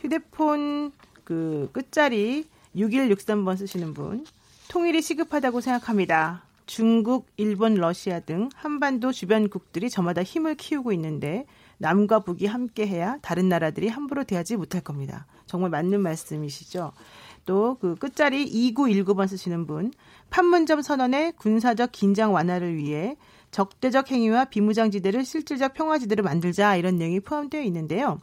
휴대폰 0.02 0.92
그 1.24 1.70
끝자리 1.74 2.46
6163번 2.76 3.58
쓰시는 3.58 3.94
분. 3.94 4.26
통일이 4.70 5.02
시급하다고 5.02 5.62
생각합니다. 5.62 6.44
중국, 6.66 7.28
일본, 7.38 7.76
러시아 7.76 8.20
등 8.20 8.50
한반도 8.54 9.14
주변국들이 9.14 9.90
저마다 9.90 10.22
힘을 10.22 10.56
키우고 10.56 10.92
있는데 10.94 11.46
남과 11.78 12.20
북이 12.20 12.46
함께해야 12.46 13.20
다른 13.22 13.48
나라들이 13.48 13.88
함부로 13.88 14.24
대하지 14.24 14.58
못할 14.58 14.82
겁니다. 14.82 15.26
정말 15.46 15.70
맞는 15.70 16.02
말씀이시죠. 16.02 16.92
또 17.46 17.78
그 17.80 17.96
끝자리 17.96 18.46
2919번 18.46 19.28
쓰시는 19.28 19.66
분 19.66 19.92
판문점 20.30 20.82
선언의 20.82 21.34
군사적 21.38 21.92
긴장 21.94 22.34
완화를 22.34 22.76
위해 22.76 23.16
적대적 23.52 24.12
행위와 24.12 24.46
비무장지대를 24.46 25.26
실질적 25.26 25.74
평화지대로 25.74 26.24
만들자 26.24 26.76
이런 26.76 26.98
내용이 26.98 27.20
포함되어 27.20 27.62
있는데요. 27.64 28.20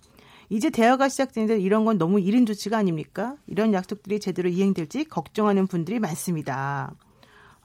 이제 0.51 0.71
대화가 0.71 1.09
시작되는데 1.09 1.61
이런 1.61 1.85
건 1.85 1.99
너무 1.99 2.21
이른 2.21 2.47
조치가 2.47 2.77
아닙니까? 2.77 3.37
이런 3.47 3.73
약속들이 3.73 4.21
제대로 4.21 4.49
이행될지 4.49 5.05
걱정하는 5.05 5.67
분들이 5.67 5.99
많습니다. 5.99 6.95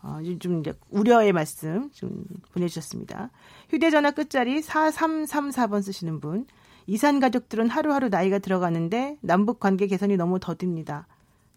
어, 0.02 0.20
좀 0.40 0.62
이제 0.62 0.74
우려의 0.90 1.34
말씀 1.34 1.92
좀 1.92 2.24
보내주셨습니다. 2.54 3.32
휴대전화 3.70 4.12
끝자리 4.12 4.62
4334번 4.62 5.84
쓰시는 5.84 6.20
분. 6.20 6.46
이산 6.88 7.20
가족들은 7.20 7.70
하루하루 7.70 8.10
나이가 8.10 8.40
들어가는데 8.40 9.18
남북 9.22 9.60
관계 9.60 9.86
개선이 9.86 10.18
너무 10.18 10.40
더딥니다. 10.40 11.06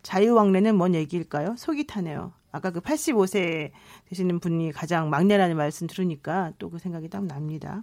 자유왕래는 0.03 0.77
뭔 0.77 0.95
얘기일까요? 0.95 1.55
속이 1.57 1.87
타네요. 1.87 2.33
아까 2.53 2.71
그 2.71 2.81
85세 2.81 3.71
되시는 4.09 4.38
분이 4.41 4.73
가장 4.73 5.11
막내라는 5.11 5.57
말씀 5.57 5.87
들으니까 5.87 6.53
또 6.59 6.69
그 6.71 6.79
생각이 6.79 7.09
딱 7.09 7.25
납니다. 7.25 7.83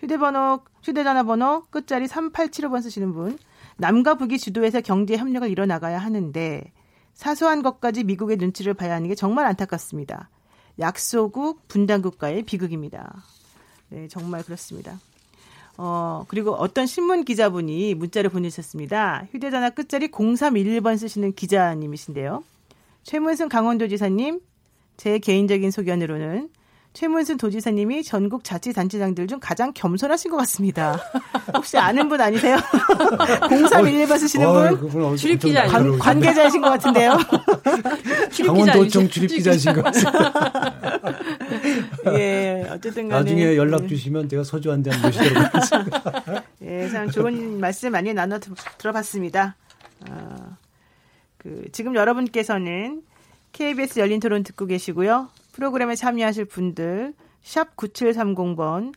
휴대번호, 0.00 0.60
휴대전화 0.82 1.22
번호 1.24 1.64
끝자리 1.70 2.06
3875번 2.06 2.82
쓰시는 2.82 3.12
분. 3.12 3.38
남과 3.78 4.14
북이 4.14 4.38
주도해서 4.38 4.80
경제 4.80 5.16
협력을 5.16 5.48
이뤄나가야 5.48 5.98
하는데 5.98 6.72
사소한 7.14 7.62
것까지 7.62 8.04
미국의 8.04 8.36
눈치를 8.36 8.74
봐야 8.74 8.94
하는 8.94 9.08
게 9.08 9.14
정말 9.14 9.46
안타깝습니다. 9.46 10.28
약소국 10.78 11.68
분단국가의 11.68 12.42
비극입니다. 12.42 13.22
네, 13.88 14.08
정말 14.08 14.42
그렇습니다. 14.42 14.98
어, 15.78 16.24
그리고 16.28 16.52
어떤 16.52 16.86
신문 16.86 17.24
기자분이 17.24 17.94
문자를 17.94 18.30
보내셨습니다. 18.30 19.26
휴대전화 19.32 19.70
끝자리 19.70 20.08
0311번 20.08 20.98
쓰시는 20.98 21.32
기자님이신데요. 21.34 22.44
최문승 23.04 23.48
강원도지사님, 23.48 24.40
제 24.96 25.18
개인적인 25.18 25.70
소견으로는 25.70 26.48
최문순 26.94 27.38
도지사님이 27.38 28.04
전국 28.04 28.44
자치단체장들 28.44 29.26
중 29.26 29.38
가장 29.40 29.72
겸손하신 29.74 30.30
것 30.30 30.36
같습니다. 30.38 31.00
혹시 31.56 31.78
아는 31.78 32.06
분 32.10 32.20
아니세요? 32.20 32.56
0311번 33.48 34.18
쓰시는 34.18 34.46
어, 34.46 34.76
분? 34.76 35.16
출입기자 35.16 35.66
관, 35.68 35.98
관계자이신 35.98 36.60
것 36.60 36.68
같은데요. 36.68 37.16
강원도청 38.46 39.08
출입기자이신 39.08 39.72
것 39.72 39.84
같습니다. 39.84 40.32
예, 42.14 42.66
어쨌든 42.70 43.08
간에. 43.08 43.22
나중에 43.22 43.56
연락 43.56 43.88
주시면 43.88 44.28
제가 44.28 44.44
소주 44.44 44.70
한 44.70 44.82
잔 44.82 45.00
모시도록 45.00 45.36
하겠습니다. 45.54 46.42
예, 46.62 46.88
참 46.90 47.10
좋은 47.10 47.58
말씀 47.58 47.90
많이 47.92 48.12
나눠 48.12 48.38
들어봤습니다. 48.76 49.56
어, 50.10 50.51
그, 51.42 51.66
지금 51.72 51.94
여러분께서는 51.96 53.02
KBS 53.52 53.98
열린 53.98 54.20
토론 54.20 54.44
듣고 54.44 54.66
계시고요. 54.66 55.28
프로그램에 55.52 55.94
참여하실 55.94 56.46
분들 56.46 57.14
샵 57.42 57.76
9730번 57.76 58.94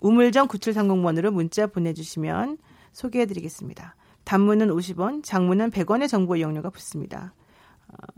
우물정 0.00 0.46
9730번으로 0.48 1.32
문자 1.32 1.66
보내주시면 1.66 2.58
소개해드리겠습니다. 2.92 3.96
단문은 4.24 4.68
50원, 4.68 5.24
장문은 5.24 5.70
100원의 5.70 6.08
정보 6.08 6.36
이용료가 6.36 6.70
붙습니다. 6.70 7.32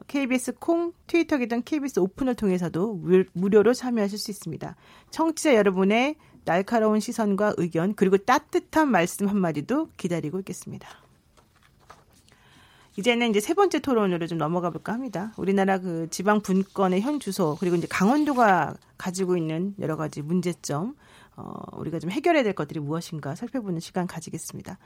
KBS 0.08 0.50
어, 0.50 0.54
콩, 0.58 0.92
트위터 1.06 1.38
계정 1.38 1.62
KBS 1.62 2.00
오픈을 2.00 2.34
통해서도 2.34 3.00
무료로 3.32 3.72
참여하실 3.72 4.18
수 4.18 4.32
있습니다. 4.32 4.74
청취자 5.10 5.54
여러분의 5.54 6.16
날카로운 6.44 6.98
시선과 6.98 7.54
의견 7.58 7.94
그리고 7.94 8.16
따뜻한 8.18 8.90
말씀 8.90 9.28
한마디도 9.28 9.90
기다리고 9.96 10.40
있겠습니다. 10.40 10.88
이제는 13.00 13.30
이제 13.30 13.40
세 13.40 13.54
번째 13.54 13.78
토론으로 13.78 14.26
좀 14.26 14.36
넘어가 14.36 14.68
볼까 14.68 14.92
합니다. 14.92 15.32
우리나라 15.38 15.78
그 15.78 16.06
지방 16.10 16.42
분권의 16.42 17.00
현 17.00 17.18
주소 17.18 17.56
그리고 17.58 17.76
이제 17.76 17.86
강원도가 17.88 18.74
가지고 18.98 19.38
있는 19.38 19.74
여러 19.78 19.96
가지 19.96 20.20
문제점 20.20 20.94
어, 21.34 21.54
우리가 21.78 21.98
좀 21.98 22.10
해결해야 22.10 22.42
될 22.42 22.52
것들이 22.52 22.78
무엇인가 22.78 23.34
살펴보는 23.34 23.80
시간 23.80 24.06
가지겠습니다. 24.06 24.76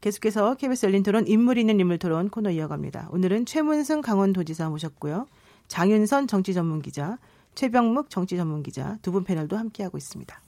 계속해서 0.00 0.54
KBS 0.54 0.86
열린 0.86 1.02
토론 1.02 1.26
인물 1.26 1.58
있는 1.58 1.80
인물 1.80 1.98
토론 1.98 2.28
코너 2.30 2.52
이어갑니다. 2.52 3.08
오늘은 3.10 3.44
최문승 3.44 4.02
강원도지사 4.02 4.68
모셨고요. 4.68 5.26
장윤선 5.66 6.28
정치 6.28 6.54
전문 6.54 6.80
기자, 6.80 7.18
최병묵 7.56 8.08
정치 8.08 8.36
전문 8.36 8.62
기자 8.62 8.98
두 9.02 9.10
분 9.10 9.24
패널도 9.24 9.56
함께하고 9.56 9.98
있습니다. 9.98 10.40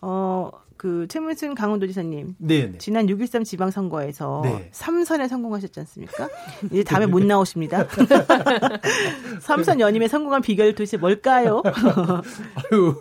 어, 0.00 0.50
그 0.78 1.06
최문순 1.08 1.56
강원도지사님 1.56 2.36
네네. 2.38 2.66
네. 2.72 2.78
지난 2.78 3.06
6.13 3.06 3.44
지방선거에서 3.44 4.42
네. 4.44 4.70
3선에 4.72 5.28
성공하셨지 5.28 5.80
않습니까? 5.80 6.28
이제 6.70 6.84
다음에 6.84 7.06
못 7.06 7.22
나오십니다. 7.26 7.86
3선 9.42 9.80
연임에 9.80 10.06
성공한 10.06 10.40
비결 10.40 10.72
도대체 10.72 10.96
뭘까요? 10.96 11.62
아유, 12.70 12.94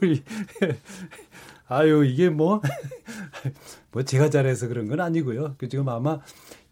아유 1.68 2.06
이게 2.06 2.30
뭐뭐 2.30 2.62
뭐 3.92 4.04
제가 4.04 4.32
잘해서 4.32 4.68
그런 4.68 4.88
건 4.88 5.00
아니고요. 5.00 5.54
그 5.60 5.70
지금 5.70 5.88
아마 5.88 6.20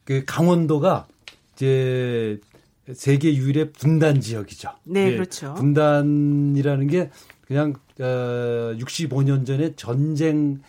그 0.04 0.24
강원도가 0.26 1.06
이제 1.54 2.40
세계 2.94 3.36
유일의 3.36 3.74
분단 3.74 4.22
지역이죠. 4.22 4.70
네, 4.86 5.06
네 5.06 5.14
그렇죠. 5.14 5.54
분단이라는 5.54 6.88
게 6.88 7.12
그냥 7.46 7.76
어 8.00 8.74
65년 8.80 9.46
전에 9.46 9.76
전쟁 9.76 10.62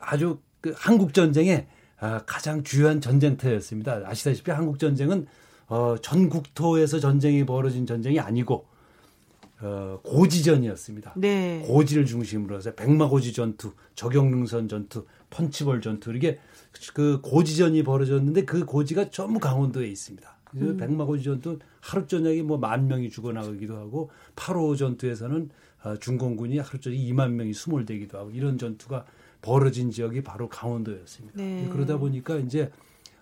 아주 0.00 0.38
그 0.60 0.72
한국 0.76 1.14
전쟁의 1.14 1.66
아, 2.00 2.20
가장 2.26 2.62
주요한 2.62 3.00
전쟁터였습니다. 3.00 4.02
아시다시피 4.04 4.50
한국 4.50 4.78
전쟁은 4.78 5.26
어, 5.68 5.96
전 6.02 6.28
국토에서 6.28 6.98
전쟁이 7.00 7.46
벌어진 7.46 7.86
전쟁이 7.86 8.20
아니고 8.20 8.66
어, 9.60 10.00
고지전이었습니다. 10.02 11.14
네. 11.16 11.62
고지를 11.66 12.04
중심으로 12.04 12.56
해서 12.56 12.74
백마고지 12.74 13.32
전투, 13.32 13.72
적용능선 13.94 14.68
전투, 14.68 15.06
펀치볼 15.30 15.80
전투 15.80 16.12
이게 16.14 16.38
그 16.92 17.20
고지전이 17.22 17.82
벌어졌는데 17.84 18.44
그 18.44 18.64
고지가 18.64 19.10
전부 19.10 19.38
강원도에 19.40 19.86
있습니다. 19.86 20.34
음. 20.56 20.76
백마고지 20.76 21.24
전투 21.24 21.58
하루 21.80 22.06
저녁에 22.06 22.42
뭐 22.42 22.58
만 22.58 22.86
명이 22.86 23.10
죽어나가기도 23.10 23.76
하고 23.76 24.10
8호 24.36 24.76
전투에서는 24.76 25.50
어, 25.84 25.96
중공군이 25.96 26.58
하루 26.58 26.80
저녁에 26.80 27.00
2만 27.02 27.30
명이 27.32 27.52
수몰되기도 27.54 28.18
하고 28.18 28.30
이런 28.30 28.58
전투가 28.58 29.04
벌어진 29.44 29.90
지역이 29.90 30.22
바로 30.22 30.48
강원도였습니다. 30.48 31.36
네. 31.36 31.68
그러다 31.70 31.98
보니까 31.98 32.36
이제 32.36 32.72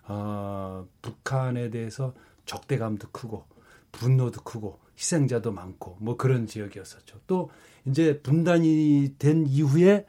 어, 0.07 0.87
북한에 1.01 1.69
대해서 1.69 2.13
적대감도 2.45 3.09
크고 3.11 3.43
분노도 3.91 4.41
크고 4.41 4.79
희생자도 4.97 5.51
많고 5.51 5.97
뭐 5.99 6.15
그런 6.15 6.47
지역이었었죠. 6.47 7.19
또 7.27 7.49
이제 7.85 8.21
분단이 8.21 9.15
된 9.19 9.45
이후에 9.45 10.05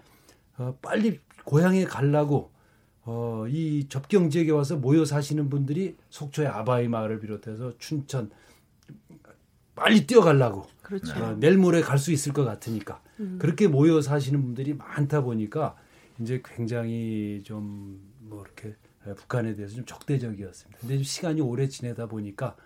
어, 0.56 0.78
빨리 0.80 1.18
고향에 1.44 1.84
가려고 1.84 2.52
어, 3.02 3.46
이 3.48 3.86
접경 3.88 4.30
지역에 4.30 4.52
와서 4.52 4.76
모여 4.76 5.04
사시는 5.04 5.50
분들이 5.50 5.96
속초의 6.10 6.46
아바이 6.46 6.86
마을을 6.86 7.18
비롯해서 7.18 7.72
춘천 7.78 8.30
빨리 9.74 10.06
뛰어가려고 10.06 10.68
그렇죠. 10.80 11.12
어, 11.20 11.36
내일 11.40 11.58
모레 11.58 11.80
갈 11.80 11.98
수 11.98 12.12
있을 12.12 12.32
것 12.32 12.44
같으니까 12.44 13.02
음. 13.18 13.38
그렇게 13.40 13.66
모여 13.66 14.00
사시는 14.00 14.40
분들이 14.42 14.74
많다 14.74 15.22
보니까 15.22 15.74
이제 16.20 16.42
굉장히 16.44 17.42
좀 17.44 18.14
뭐 18.24 18.42
이렇게 18.42 18.74
북한에 19.16 19.54
대해서 19.54 19.76
좀 19.76 19.84
적대적이었습니다. 19.84 20.80
근데 20.80 21.02
시간이 21.02 21.40
오래 21.40 21.68
지내다 21.68 22.06
보니까 22.06 22.56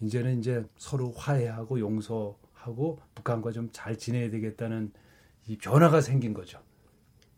이제는 0.00 0.38
이제 0.38 0.64
서로 0.76 1.10
화해하고 1.12 1.80
용서하고 1.80 3.00
북한과 3.14 3.52
좀 3.52 3.70
잘 3.72 3.98
지내야 3.98 4.30
되겠다는 4.30 4.92
이 5.48 5.56
변화가 5.58 6.00
생긴 6.00 6.32
거죠. 6.32 6.60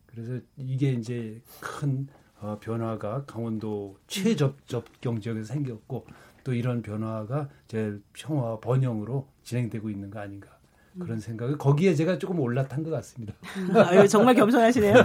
그래서 0.07 0.39
이게 0.57 0.93
이제 0.93 1.41
큰 1.61 2.07
어, 2.41 2.59
변화가 2.61 3.25
강원도 3.25 3.97
최접접경 4.09 5.21
지역에서 5.21 5.55
생겼고 5.55 6.07
또 6.45 6.53
이런 6.53 6.83
변화가 6.83 7.49
제 7.69 7.99
평화 8.13 8.59
번영으로 8.59 9.29
진행되고 9.45 9.89
있는 9.89 10.11
거 10.11 10.19
아닌가 10.19 10.59
그런 10.99 11.21
생각을 11.21 11.59
거기에 11.59 11.95
제가 11.95 12.19
조금 12.19 12.41
올라탄 12.41 12.83
것 12.83 12.91
같습니다. 12.91 13.35
아유, 13.75 14.07
정말 14.09 14.35
겸손하시네요. 14.35 14.95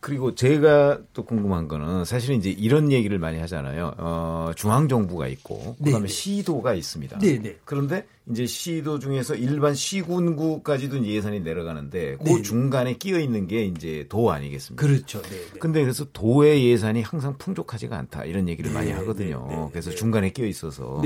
그리고 0.00 0.34
제가 0.34 1.00
또 1.12 1.24
궁금한 1.24 1.68
거는 1.68 2.04
사실은 2.04 2.36
이제 2.36 2.50
이런 2.50 2.92
얘기를 2.92 3.18
많이 3.18 3.38
하잖아요. 3.40 3.94
어, 3.98 4.52
중앙 4.56 4.88
정부가 4.88 5.26
있고 5.28 5.74
그다음에 5.76 5.98
네네. 5.98 6.06
시도가 6.06 6.74
있습니다. 6.74 7.18
네네. 7.18 7.56
그런데 7.64 8.06
이제 8.30 8.46
시도 8.46 8.98
중에서 8.98 9.34
일반 9.34 9.74
시군구까지도 9.74 11.04
예산이 11.06 11.40
내려가는데 11.40 12.16
그 12.18 12.24
네네. 12.24 12.42
중간에 12.42 12.94
끼어 12.94 13.18
있는 13.18 13.46
게 13.46 13.64
이제 13.64 14.04
도 14.08 14.30
아니겠습니까? 14.30 14.86
그렇죠. 14.86 15.22
네. 15.22 15.36
근데 15.58 15.80
그래서 15.82 16.04
도의 16.12 16.66
예산이 16.66 17.02
항상 17.02 17.36
풍족하지가 17.38 17.96
않다 17.96 18.24
이런 18.24 18.48
얘기를 18.48 18.70
많이 18.70 18.90
하거든요. 18.92 19.70
그래서 19.70 19.90
중간에 19.90 20.30
끼어 20.30 20.46
있어서. 20.46 21.00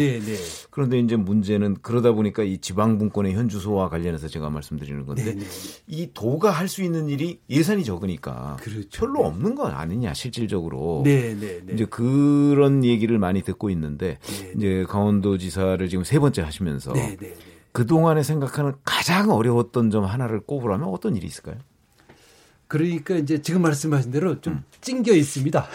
그런데 0.70 0.98
이제 0.98 1.16
문제는 1.16 1.76
그러다 1.82 2.12
보니까 2.12 2.42
이 2.42 2.58
지방 2.58 2.98
분권의 2.98 3.34
현주소와 3.34 3.88
관련해서 3.88 4.26
제가 4.28 4.50
말씀드리는 4.50 5.06
건데 5.06 5.36
이 5.86 6.10
도가 6.12 6.50
할 6.50 6.72
수 6.72 6.82
있는 6.82 7.10
일이 7.10 7.38
예산이 7.50 7.84
적으니까 7.84 8.56
그렇죠. 8.58 8.88
별로 9.06 9.26
없는 9.26 9.54
건 9.54 9.72
아니냐 9.72 10.14
실질적으로. 10.14 11.02
네 11.04 11.36
네. 11.38 11.60
이제 11.74 11.84
그런 11.84 12.82
얘기를 12.82 13.18
많이 13.18 13.42
듣고 13.42 13.68
있는데 13.68 14.18
이제 14.56 14.86
강원도지사를 14.88 15.86
지금 15.90 16.02
세 16.02 16.18
번째 16.18 16.40
하시면서. 16.42 16.94
네. 17.16 17.28
네, 17.28 17.34
네. 17.34 17.40
그 17.72 17.86
동안에 17.86 18.22
생각하는 18.22 18.72
가장 18.84 19.30
어려웠던 19.30 19.90
점 19.90 20.04
하나를 20.04 20.40
꼽으라면 20.40 20.88
어떤 20.88 21.16
일이 21.16 21.26
있을까요? 21.26 21.56
그러니까 22.68 23.16
이제 23.16 23.42
지금 23.42 23.60
말씀하신 23.62 24.12
대로 24.12 24.40
좀 24.40 24.54
음. 24.54 24.64
찡겨 24.80 25.12
있습니다. 25.12 25.66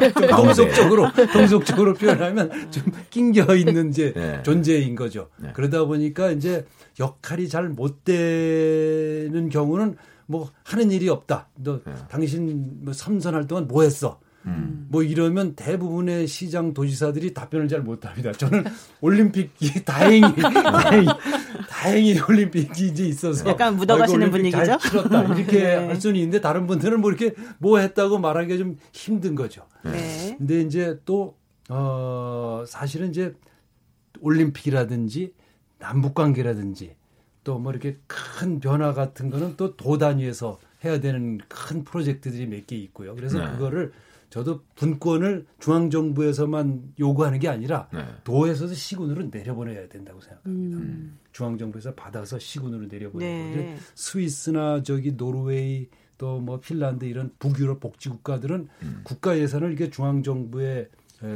네. 0.00 0.10
좀 0.12 0.26
동속적으로 0.28 1.08
동속적으로 1.32 1.94
표현하면 1.94 2.70
좀 2.72 2.82
낑겨 3.10 3.54
있는 3.54 3.90
이제 3.90 4.12
네. 4.12 4.42
존재인 4.42 4.96
거죠. 4.96 5.28
네. 5.38 5.50
그러다 5.52 5.84
보니까 5.84 6.32
이제 6.32 6.66
역할이 6.98 7.48
잘 7.48 7.68
못 7.68 8.02
되는 8.04 9.48
경우는 9.50 9.96
뭐 10.26 10.50
하는 10.64 10.90
일이 10.90 11.08
없다. 11.08 11.48
너 11.54 11.80
네. 11.84 11.92
당신 12.08 12.84
뭐 12.84 12.92
삼선할 12.92 13.46
동안 13.46 13.68
뭐 13.68 13.82
했어? 13.82 14.18
음. 14.46 14.86
뭐 14.90 15.02
이러면 15.02 15.54
대부분의 15.54 16.26
시장 16.26 16.74
도지사들이 16.74 17.32
답변을 17.34 17.68
잘 17.68 17.80
못합니다. 17.80 18.32
저는 18.32 18.64
올림픽이 19.00 19.84
다행히 19.84 20.22
다행히, 20.42 21.06
다행히 21.68 22.20
올림픽이 22.20 22.86
이제 22.88 23.04
있어서 23.06 23.48
약간 23.48 23.76
묻어가시는 23.76 24.30
분위기죠. 24.30 24.64
잘 24.64 24.78
치렀다 24.78 25.22
이렇게 25.34 25.58
네. 25.62 25.74
할 25.86 26.00
수는 26.00 26.16
있는데 26.16 26.40
다른 26.40 26.66
분들은 26.66 27.00
뭐 27.00 27.10
이렇게 27.10 27.34
뭐 27.58 27.78
했다고 27.78 28.18
말하기가 28.18 28.56
좀 28.58 28.76
힘든 28.92 29.34
거죠. 29.34 29.66
네. 29.84 30.34
근데 30.38 30.60
이제 30.60 30.98
또 31.04 31.36
어, 31.68 32.64
사실은 32.66 33.10
이제 33.10 33.34
올림픽이라든지 34.20 35.32
남북 35.78 36.14
관계라든지 36.14 36.94
또 37.44 37.58
뭐 37.58 37.72
이렇게 37.72 37.98
큰 38.06 38.60
변화 38.60 38.92
같은 38.92 39.28
거는 39.30 39.56
또 39.56 39.76
도 39.76 39.98
단위에서 39.98 40.58
해야 40.84 41.00
되는 41.00 41.38
큰 41.48 41.82
프로젝트들이 41.84 42.46
몇 42.46 42.66
개 42.66 42.76
있고요. 42.76 43.14
그래서 43.16 43.38
네. 43.38 43.50
그거를 43.52 43.92
저도 44.32 44.62
분권을 44.76 45.44
중앙정부에서만 45.58 46.94
요구하는 46.98 47.38
게 47.38 47.48
아니라 47.48 47.88
네. 47.92 48.02
도에서도 48.24 48.72
시군으로 48.72 49.28
내려보내야 49.30 49.88
된다고 49.88 50.22
생각합니다. 50.22 50.78
음. 50.78 51.18
중앙정부에서 51.32 51.94
받아서 51.94 52.38
시군으로 52.38 52.86
내려보내고 52.86 53.56
네. 53.56 53.76
스위스나 53.94 54.82
저기 54.82 55.12
노르웨이 55.12 55.88
또 56.16 56.40
뭐 56.40 56.60
핀란드 56.60 57.04
이런 57.04 57.32
북유럽 57.38 57.80
복지 57.80 58.08
국가들은 58.08 58.68
음. 58.82 59.00
국가 59.02 59.36
예산을 59.36 59.72
이게 59.72 59.90
중앙정부의 59.90 60.88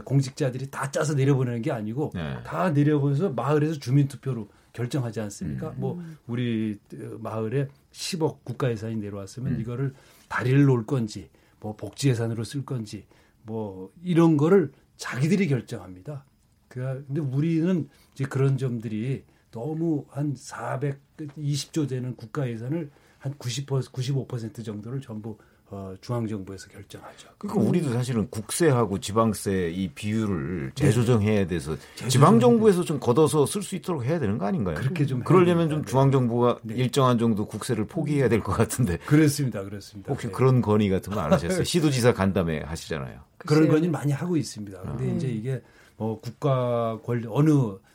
공직자들이 0.04 0.70
다 0.70 0.90
짜서 0.90 1.14
내려보내는 1.14 1.60
게 1.60 1.72
아니고 1.72 2.12
네. 2.14 2.42
다 2.44 2.70
내려보내서 2.70 3.30
마을에서 3.30 3.78
주민투표로 3.78 4.48
결정하지 4.72 5.20
않습니까? 5.20 5.70
음. 5.70 5.74
뭐 5.76 6.02
우리 6.26 6.78
어, 6.94 7.18
마을에 7.18 7.68
10억 7.92 8.38
국가 8.44 8.70
예산이 8.70 8.96
내려왔으면 8.96 9.54
음. 9.54 9.60
이거를 9.60 9.92
다리를 10.28 10.64
놓을 10.64 10.86
건지 10.86 11.28
뭐 11.66 11.74
복지 11.74 12.08
예산으로 12.10 12.44
쓸 12.44 12.64
건지 12.64 13.06
뭐 13.42 13.92
이런 14.04 14.36
거를 14.36 14.72
자기들이 14.98 15.48
결정합니다. 15.48 16.24
그 16.68 17.04
근데 17.08 17.20
우리는 17.20 17.88
이제 18.14 18.24
그런 18.24 18.56
점들이 18.56 19.24
너무 19.50 20.04
한 20.08 20.34
420조 20.34 21.88
되는 21.88 22.14
국가 22.14 22.48
예산을 22.48 22.92
한 23.18 23.34
90% 23.34 23.90
95% 23.90 24.64
정도를 24.64 25.00
전부 25.00 25.38
어, 25.68 25.94
중앙정부에서 26.00 26.68
결정하죠. 26.68 27.28
그러니까 27.38 27.68
우리도 27.68 27.92
사실은 27.92 28.28
국세하고 28.30 29.00
지방세 29.00 29.70
이 29.74 29.88
비율을 29.88 30.70
네. 30.76 30.84
재조정해야 30.86 31.46
돼서 31.48 31.76
지방정부에서 32.08 32.84
좀 32.84 33.00
걷어서 33.00 33.46
쓸 33.46 33.62
수 33.62 33.74
있도록 33.74 34.04
해야 34.04 34.20
되는 34.20 34.38
거 34.38 34.46
아닌가요? 34.46 34.76
그렇게 34.76 35.04
좀 35.06 35.24
그러려면 35.24 35.68
좀 35.68 35.84
중앙정부가 35.84 36.60
네. 36.62 36.74
일정한 36.76 37.18
정도 37.18 37.46
국세를 37.46 37.84
포기해야 37.86 38.28
될 38.28 38.40
것 38.40 38.52
같은데. 38.52 38.96
그렇습니다, 38.98 39.64
그렇습니다. 39.64 40.12
혹시 40.12 40.28
네. 40.28 40.32
그런 40.32 40.60
건의 40.62 40.88
같은 40.88 41.12
거 41.12 41.20
안 41.20 41.32
하셨어요? 41.32 41.64
시도지사 41.64 42.12
간담회 42.12 42.60
하시잖아요. 42.60 43.20
그런 43.38 43.68
건의 43.68 43.90
많이 43.90 44.12
하고 44.12 44.36
있습니다. 44.36 44.80
근데 44.82 45.10
아. 45.10 45.14
이제 45.14 45.26
이게 45.28 45.60
뭐 45.96 46.20
국가 46.20 46.98
권리 47.04 47.26
어느 47.28 47.50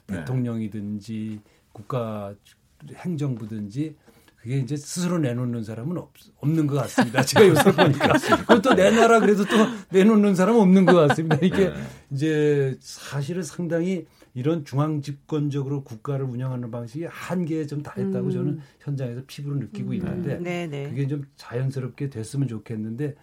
네. 0.07 0.17
대통령이든지 0.17 1.39
국가 1.71 2.33
행정부든지 2.95 3.95
그게 4.41 4.57
이제 4.57 4.75
스스로 4.75 5.19
내놓는 5.19 5.63
사람은 5.63 5.97
없, 5.97 6.13
없는 6.37 6.65
것 6.65 6.75
같습니다. 6.77 7.21
제가 7.21 7.47
요새 7.47 7.63
보니까. 7.71 8.13
그것도 8.47 8.73
내놔라 8.73 9.19
그래도 9.19 9.45
또 9.45 9.55
내놓는 9.91 10.33
사람은 10.33 10.59
없는 10.59 10.85
것 10.85 11.07
같습니다. 11.07 11.37
이게 11.43 11.69
네. 11.69 11.73
이제 12.11 12.75
사실은 12.79 13.43
상당히 13.43 14.07
이런 14.33 14.65
중앙 14.65 15.01
집권적으로 15.01 15.83
국가를 15.83 16.25
운영하는 16.25 16.71
방식이 16.71 17.05
한계에 17.05 17.67
좀 17.67 17.83
닿았다고 17.83 18.27
음. 18.27 18.31
저는 18.31 18.59
현장에서 18.79 19.21
피부로 19.27 19.57
느끼고 19.57 19.89
음. 19.89 19.93
있는데 19.93 20.37
음. 20.37 20.89
그게 20.89 21.07
좀 21.07 21.23
자연스럽게 21.35 22.09
됐으면 22.09 22.47
좋겠는데 22.47 23.15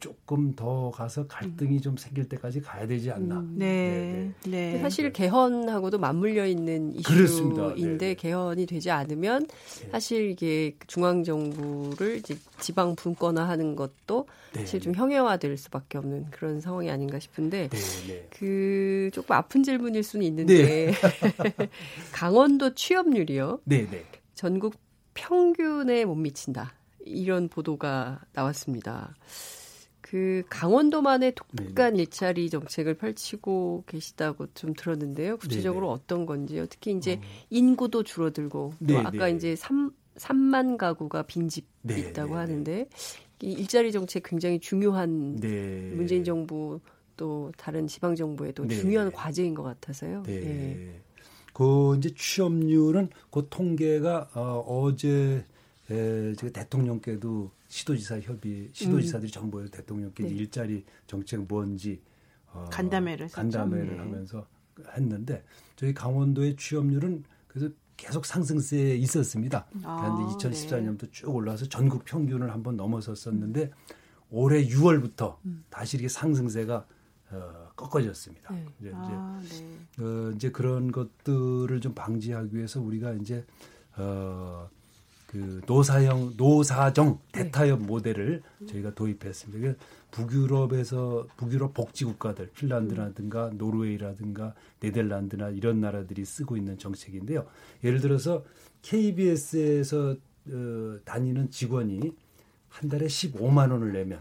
조금 0.00 0.54
더 0.56 0.90
가서 0.90 1.26
갈등이 1.26 1.76
음. 1.76 1.80
좀 1.80 1.96
생길 1.96 2.28
때까지 2.28 2.60
가야 2.60 2.86
되지 2.86 3.10
않나. 3.12 3.38
음. 3.38 3.54
네. 3.56 4.32
네. 4.44 4.50
네. 4.50 4.78
사실 4.80 5.12
개헌하고도 5.12 5.98
맞물려 5.98 6.46
있는 6.46 6.92
이슈인데 6.94 7.96
네. 7.98 8.14
개헌이 8.14 8.66
되지 8.66 8.90
않으면 8.90 9.46
네. 9.46 9.88
사실 9.92 10.30
이게 10.30 10.74
중앙 10.88 11.22
정부를 11.22 12.16
이제 12.16 12.36
지방 12.58 12.96
분권화하는 12.96 13.76
것도 13.76 14.26
네. 14.54 14.60
사실 14.60 14.80
좀 14.80 14.94
형해화될 14.94 15.56
수밖에 15.56 15.98
없는 15.98 16.30
그런 16.30 16.60
상황이 16.60 16.90
아닌가 16.90 17.20
싶은데 17.20 17.68
네, 17.68 17.78
네. 18.08 18.26
그 18.30 19.10
조금 19.12 19.36
아픈 19.36 19.62
질문일 19.62 20.02
수는 20.02 20.26
있는데 20.26 20.92
강원도 22.12 22.74
취업률이요. 22.74 23.60
전국 24.34 24.74
평균에 25.14 26.04
못 26.04 26.16
미친다. 26.16 26.74
이런 27.04 27.48
보도가 27.48 28.20
나왔습니다. 28.32 29.14
그 30.10 30.42
강원도만의 30.48 31.36
독특한 31.36 31.94
네 31.94 32.00
일자리 32.00 32.50
정책을 32.50 32.94
펼치고 32.94 33.84
계시다고 33.86 34.48
좀 34.54 34.74
들었는데요. 34.74 35.36
구체적으로 35.36 35.86
네네. 35.86 35.94
어떤 35.94 36.26
건지요? 36.26 36.66
특히 36.66 36.90
이제 36.90 37.12
어. 37.12 37.20
인구도 37.48 38.02
줄어들고 38.02 38.74
또 38.88 38.98
아까 38.98 39.28
이제 39.28 39.54
3, 39.54 39.92
3만 40.16 40.78
가구가 40.78 41.22
빈집 41.22 41.64
네 41.82 42.00
있다고 42.00 42.34
하는데 42.34 42.88
이 43.42 43.52
일자리 43.52 43.92
정책 43.92 44.24
굉장히 44.24 44.58
중요한 44.58 45.36
네. 45.36 45.92
문재인 45.92 46.24
정부 46.24 46.80
또 47.16 47.52
다른 47.56 47.86
지방 47.86 48.16
정부에도 48.16 48.66
네. 48.66 48.74
중요한 48.74 49.12
과제인 49.12 49.54
것 49.54 49.62
같아서요. 49.62 50.24
네. 50.24 50.40
네. 50.40 51.00
그 51.52 51.94
이제 51.98 52.12
취업률은 52.16 53.10
그 53.30 53.46
통계가 53.48 54.30
어, 54.34 54.64
어제 54.66 55.44
에, 55.88 56.34
제가 56.34 56.52
대통령께도 56.52 57.52
시도지사 57.70 58.20
협의 58.20 58.68
시도지사들이 58.72 59.30
음. 59.30 59.32
정부에서 59.32 59.70
대통령께 59.70 60.24
네. 60.24 60.30
일자리 60.30 60.84
정책 61.06 61.46
뭔지 61.46 62.02
어, 62.48 62.66
간담회를 62.70 63.28
간담회를 63.28 63.92
네. 63.92 63.98
하면서 63.98 64.46
했는데 64.96 65.44
저희 65.76 65.94
강원도의 65.94 66.56
취업률은 66.56 67.22
그래서 67.46 67.72
계속 67.96 68.26
상승세에 68.26 68.96
있었습니다. 68.96 69.66
아, 69.84 70.00
그런데 70.00 70.34
2014년부터 70.34 71.00
네. 71.00 71.10
쭉 71.12 71.34
올라서 71.34 71.66
전국 71.66 72.04
평균을 72.04 72.50
한번 72.50 72.76
넘어섰었는데 72.76 73.70
올해 74.30 74.66
6월부터 74.66 75.36
음. 75.44 75.64
다시 75.70 75.96
이렇게 75.96 76.08
상승세가 76.08 76.86
어, 77.30 77.68
꺾어졌습니다. 77.76 78.52
네. 78.52 78.66
이제, 78.80 78.92
아, 78.92 79.40
네. 79.42 80.02
어, 80.02 80.32
이제 80.34 80.50
그런 80.50 80.90
것들을 80.90 81.80
좀 81.80 81.94
방지하기 81.94 82.56
위해서 82.56 82.80
우리가 82.80 83.12
이제 83.12 83.44
어, 83.96 84.68
그 85.30 85.60
노사형 85.64 86.34
노사정 86.36 87.20
네. 87.32 87.44
대타협 87.44 87.78
네. 87.78 87.86
모델을 87.86 88.42
저희가 88.66 88.96
도입했습니다. 88.96 89.74
북유럽에서 90.10 91.28
북유럽 91.36 91.72
복지 91.72 92.04
국가들 92.04 92.50
핀란드라든가 92.50 93.50
노르웨이라든가 93.54 94.54
네덜란드나 94.80 95.50
이런 95.50 95.80
나라들이 95.80 96.24
쓰고 96.24 96.56
있는 96.56 96.78
정책인데요. 96.78 97.46
예를 97.84 98.00
들어서 98.00 98.44
KBS에서 98.82 100.16
어, 100.48 100.98
다니는 101.04 101.50
직원이 101.50 102.12
한 102.68 102.88
달에 102.88 103.06
15만 103.06 103.70
원을 103.70 103.92
내면 103.92 104.18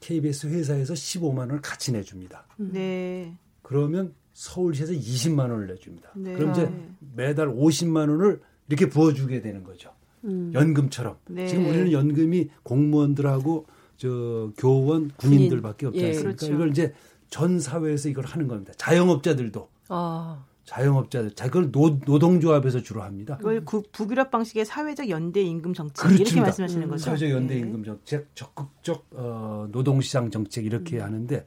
KBS 0.00 0.48
회사에서 0.48 0.92
15만 0.92 1.38
원을 1.38 1.62
같이 1.62 1.92
내줍니다. 1.92 2.46
네. 2.58 3.34
그러면 3.62 4.12
서울시에서 4.34 4.92
20만 4.92 5.50
원을 5.50 5.66
내줍니다. 5.68 6.10
네. 6.14 6.34
그럼 6.34 6.50
이제 6.50 6.70
매달 7.14 7.48
50만 7.48 8.10
원을 8.10 8.42
이렇게 8.68 8.90
부어주게 8.90 9.40
되는 9.40 9.64
거죠. 9.64 9.95
음. 10.26 10.52
연금처럼. 10.54 11.16
네. 11.28 11.46
지금 11.46 11.66
우리는 11.66 11.92
연금이 11.92 12.48
공무원들하고 12.62 13.66
저 13.96 14.52
교원 14.58 15.10
군인들밖에 15.16 15.86
없지 15.86 16.00
예, 16.00 16.06
않습니까? 16.08 16.36
그렇죠. 16.36 16.54
이걸 16.54 16.70
이제 16.70 16.92
전 17.30 17.58
사회에서 17.58 18.08
이걸 18.08 18.26
하는 18.26 18.48
겁니다. 18.48 18.72
자영업자들도. 18.76 19.68
아. 19.88 20.44
자영업자들, 20.64 21.30
자 21.36 21.46
그걸 21.46 21.70
노, 21.70 22.00
노동조합에서 22.04 22.82
주로 22.82 23.02
합니다. 23.02 23.36
그걸 23.36 23.64
구, 23.64 23.84
북유럽 23.92 24.32
방식의 24.32 24.64
사회적 24.64 25.08
연대 25.10 25.40
임금 25.40 25.74
정책 25.74 25.94
그렇습니다. 26.02 26.28
이렇게 26.28 26.40
말씀하시는 26.40 26.88
거죠. 26.88 27.04
사회적 27.04 27.30
연대 27.30 27.54
네. 27.54 27.60
임금 27.60 27.84
정책, 27.84 28.34
적극적 28.34 29.06
어, 29.12 29.68
노동시장 29.70 30.28
정책 30.28 30.66
이렇게 30.66 30.96
음. 30.96 31.02
하는데 31.02 31.46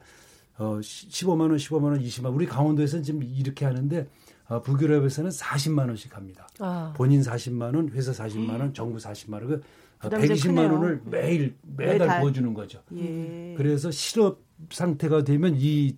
어, 0.56 0.78
15만 0.80 1.40
원, 1.40 1.56
15만 1.56 1.84
원, 1.84 2.00
20만 2.00 2.24
원. 2.26 2.34
우리 2.34 2.46
강원도에서는 2.46 3.02
지금 3.02 3.22
이렇게 3.22 3.66
하는데 3.66 4.08
어, 4.50 4.60
북유럽에서는 4.62 5.30
40만 5.30 5.86
원씩 5.86 6.16
합니다. 6.16 6.48
아. 6.58 6.92
본인 6.96 7.20
40만 7.20 7.76
원, 7.76 7.88
회사 7.90 8.10
40만 8.10 8.58
원, 8.58 8.74
정부 8.74 8.98
40만 8.98 9.34
원. 9.34 9.62
그 9.98 10.08
120만 10.08 10.70
어, 10.70 10.72
원을 10.74 11.02
매일 11.04 11.56
매달, 11.62 11.98
매달. 11.98 12.20
부어주는 12.20 12.52
거죠. 12.52 12.82
예. 12.96 13.54
그래서 13.56 13.92
실업 13.92 14.42
상태가 14.70 15.22
되면 15.22 15.54
이 15.56 15.96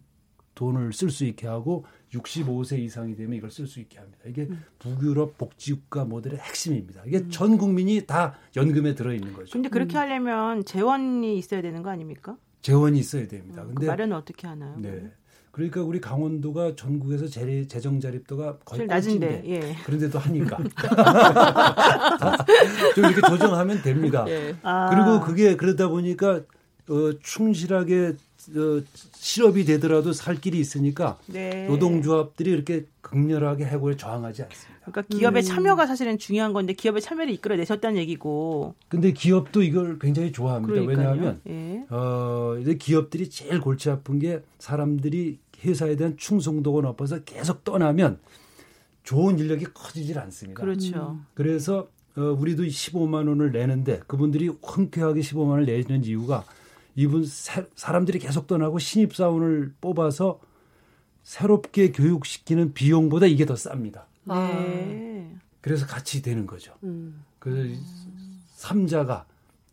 돈을 0.54 0.92
쓸 0.92 1.10
수 1.10 1.24
있게 1.24 1.46
하고 1.46 1.86
65세 2.12 2.78
이상이 2.78 3.16
되면 3.16 3.38
이걸 3.38 3.50
쓸 3.50 3.66
수 3.66 3.80
있게 3.80 3.98
합니다. 3.98 4.18
이게 4.26 4.42
음. 4.42 4.62
북유럽 4.80 5.38
복지국가 5.38 6.04
모델의 6.04 6.38
핵심입니다. 6.38 7.04
이게 7.06 7.20
음. 7.20 7.30
전 7.30 7.56
국민이 7.56 8.04
다 8.06 8.36
연금에 8.54 8.94
들어 8.94 9.14
있는 9.14 9.32
거죠. 9.32 9.50
근데 9.52 9.70
그렇게 9.70 9.96
음. 9.96 10.00
하려면 10.00 10.64
재원이 10.66 11.38
있어야 11.38 11.62
되는 11.62 11.82
거 11.82 11.88
아닙니까? 11.88 12.36
재원이 12.60 12.98
있어야 12.98 13.26
됩니다. 13.26 13.64
근데 13.64 13.86
그 13.86 13.90
마련은 13.90 14.14
어떻게 14.14 14.46
하나요? 14.46 14.76
네. 14.78 15.10
그러니까 15.52 15.82
우리 15.82 16.00
강원도가 16.00 16.74
전국에서 16.76 17.28
재, 17.28 17.66
재정 17.68 18.00
자립도가 18.00 18.56
거의 18.64 18.86
낮은데 18.86 19.42
예. 19.46 19.76
그런데도 19.84 20.18
하니까 20.18 20.56
좀 22.94 23.04
이렇게 23.04 23.20
조정하면 23.28 23.82
됩니다. 23.82 24.24
예. 24.28 24.56
아. 24.62 24.88
그리고 24.88 25.20
그게 25.20 25.54
그러다 25.56 25.88
보니까 25.88 26.40
어, 26.88 27.12
충실하게 27.22 28.14
어, 28.56 28.82
실업이 29.14 29.66
되더라도 29.66 30.14
살 30.14 30.36
길이 30.36 30.58
있으니까 30.58 31.18
네. 31.26 31.66
노동조합들이 31.68 32.50
이렇게 32.50 32.86
극렬하게 33.12 33.66
해고에 33.66 33.96
저항하지 33.96 34.42
않습니다. 34.42 34.80
그러니까 34.86 35.02
기업의 35.16 35.42
음. 35.42 35.44
참여가 35.44 35.86
사실은 35.86 36.18
중요한 36.18 36.54
건데 36.54 36.72
기업의 36.72 37.02
참여를 37.02 37.32
이끌어내셨다는 37.34 37.98
얘기고. 37.98 38.74
근데 38.88 39.12
기업도 39.12 39.62
이걸 39.62 39.98
굉장히 39.98 40.32
좋아합니다. 40.32 40.72
그러니까요. 40.72 40.98
왜냐하면 40.98 41.40
예. 41.46 41.84
어, 41.90 42.56
이제 42.60 42.74
기업들이 42.74 43.28
제일 43.28 43.60
골치 43.60 43.90
아픈 43.90 44.18
게 44.18 44.42
사람들이 44.58 45.38
회사에 45.62 45.94
대한 45.96 46.16
충성도가 46.16 46.80
높아서 46.80 47.22
계속 47.24 47.64
떠나면 47.64 48.18
좋은 49.04 49.38
인력이 49.38 49.66
커지질 49.74 50.18
않습니다. 50.18 50.62
그렇죠. 50.62 51.18
음. 51.18 51.26
그래서 51.34 51.88
어, 52.16 52.20
우리도 52.20 52.64
15만 52.64 53.28
원을 53.28 53.52
내는데 53.52 54.00
그분들이 54.06 54.50
흔쾌하게 54.62 55.20
15만 55.20 55.48
원을 55.50 55.66
내는 55.66 56.04
이유가 56.04 56.44
이분 56.96 57.24
사, 57.26 57.64
사람들이 57.74 58.18
계속 58.18 58.46
떠나고 58.46 58.78
신입 58.78 59.14
사원을 59.14 59.74
뽑아서 59.80 60.40
새롭게 61.22 61.92
교육시키는 61.92 62.74
비용보다 62.74 63.26
이게 63.26 63.46
더 63.46 63.54
쌉니다. 63.54 64.02
네. 64.24 65.34
그래서 65.60 65.86
같이 65.86 66.22
되는 66.22 66.46
거죠. 66.46 66.74
음. 66.82 67.24
그래서 67.38 67.80
삼자가 68.56 69.24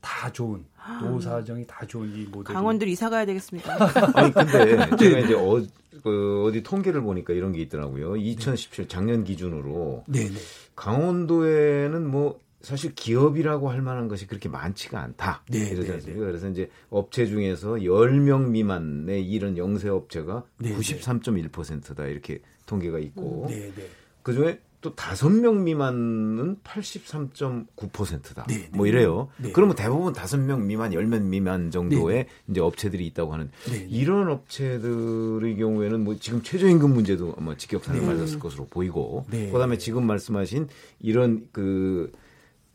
다 0.02 0.32
좋은 0.32 0.64
노사정이 1.02 1.66
다 1.68 1.86
좋은 1.86 2.12
이 2.16 2.24
모델. 2.26 2.54
강원들 2.54 2.88
이사 2.88 3.10
가야 3.10 3.26
되겠습니다. 3.26 3.78
아니 4.16 4.32
근데 4.32 4.78
제가 4.98 5.20
이제 5.20 5.34
어, 5.34 5.62
그 6.04 6.46
어디 6.48 6.64
통계를 6.64 7.02
보니까 7.02 7.34
이런 7.34 7.52
게 7.52 7.62
있더라고요. 7.62 8.16
2017 8.16 8.88
작년 8.88 9.24
기준으로 9.24 10.04
네네. 10.08 10.36
강원도에는 10.76 12.10
뭐 12.10 12.40
사실 12.62 12.94
기업이라고 12.94 13.70
할 13.70 13.82
만한 13.82 14.08
것이 14.08 14.28
그렇게 14.28 14.50
많지가 14.50 15.00
않다. 15.00 15.44
네, 15.50 15.60
이러지 15.70 15.88
네, 15.88 15.94
않습니까? 15.94 16.20
네, 16.20 16.28
그래서 16.28 16.50
이제 16.50 16.70
업체 16.90 17.26
중에서 17.26 17.76
10명 17.76 18.50
미만의 18.50 19.26
일은 19.26 19.58
영세 19.58 19.90
업체가 19.90 20.44
네, 20.58 20.76
93.1%다 20.76 22.06
이렇게 22.06 22.42
통계가 22.66 23.00
있고 23.00 23.48
네, 23.50 23.72
네. 23.76 23.88
그중에 24.24 24.60
또 24.82 24.96
다섯 24.96 25.30
명 25.30 25.66
미만은 25.66 26.58
83.9%다. 26.64 28.46
네, 28.48 28.58
네. 28.58 28.70
뭐 28.72 28.88
이래요. 28.88 29.30
네. 29.38 29.52
그러면 29.52 29.76
대부분 29.76 30.14
다섯 30.14 30.38
명 30.38 30.68
미만, 30.68 30.94
열명 30.94 31.30
미만 31.30 31.70
정도의 31.70 32.24
네. 32.24 32.30
이제 32.50 32.62
업체들이 32.62 33.06
있다고 33.08 33.34
하는 33.34 33.52
네. 33.70 33.86
이런 33.90 34.30
업체들의 34.30 35.58
경우에는 35.58 36.04
뭐 36.04 36.16
지금 36.18 36.42
최저임금 36.42 36.94
문제도 36.94 37.36
아마 37.38 37.58
직격탄을 37.58 38.02
맞았을 38.02 38.40
것으로 38.40 38.68
보이고 38.68 39.26
그다음에 39.30 39.78
지금 39.78 40.06
말씀하신 40.08 40.70
이런 41.02 41.48
그 41.52 42.14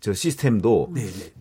저 0.05 0.13
시스템도 0.13 0.91
네네. 0.95 1.11
네. 1.11 1.33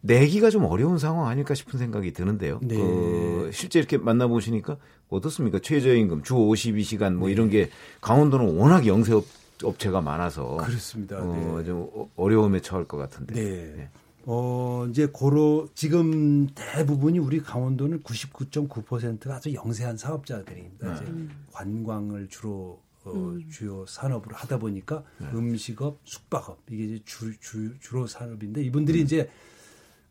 내기가 0.00 0.50
좀 0.50 0.64
어려운 0.64 0.98
상황 0.98 1.28
아닐까 1.28 1.54
싶은 1.54 1.78
생각이 1.78 2.12
드는데요. 2.12 2.58
네. 2.60 2.76
그 2.76 3.50
실제 3.52 3.78
이렇게 3.78 3.98
만나보시니까 3.98 4.78
어떻습니까? 5.10 5.60
최저임금, 5.60 6.24
주 6.24 6.34
52시간 6.34 7.14
뭐 7.14 7.28
네. 7.28 7.34
이런 7.34 7.50
게 7.50 7.70
강원도는 8.00 8.56
워낙 8.56 8.84
영세업 8.88 9.24
업체가 9.62 10.00
많아서 10.00 10.56
그렇습니다. 10.56 11.18
어, 11.20 11.58
네. 11.58 11.64
좀 11.64 11.88
어려움에 12.16 12.58
처할 12.58 12.84
것 12.84 12.96
같은데. 12.96 13.32
네. 13.32 13.74
네. 13.76 13.88
어, 14.24 14.88
이제 14.90 15.06
고로 15.06 15.68
지금 15.76 16.48
대부분이 16.48 17.20
우리 17.20 17.40
강원도는 17.40 18.02
99.9%가 18.02 19.36
아주 19.36 19.54
영세한 19.54 19.96
사업자들입니다. 19.96 20.94
네. 20.94 21.00
이제 21.00 21.28
관광을 21.52 22.26
주로 22.28 22.80
어, 23.04 23.12
음. 23.12 23.48
주요 23.50 23.86
산업으로 23.86 24.36
하다 24.36 24.58
보니까 24.58 25.02
네. 25.18 25.28
음식업, 25.32 26.00
숙박업 26.04 26.62
이게 26.70 26.84
이제 26.84 27.02
주, 27.04 27.38
주, 27.40 27.78
주로 27.80 28.06
산업인데 28.06 28.62
이분들이 28.62 29.00
음. 29.00 29.04
이제 29.04 29.30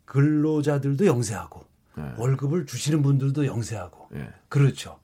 근로자들도 0.05 1.05
영세하고 1.05 1.65
네. 1.97 2.13
월급을 2.17 2.65
주시는 2.65 3.01
분들도 3.03 3.45
영세하고 3.45 4.07
네. 4.11 4.27
그렇죠. 4.47 4.99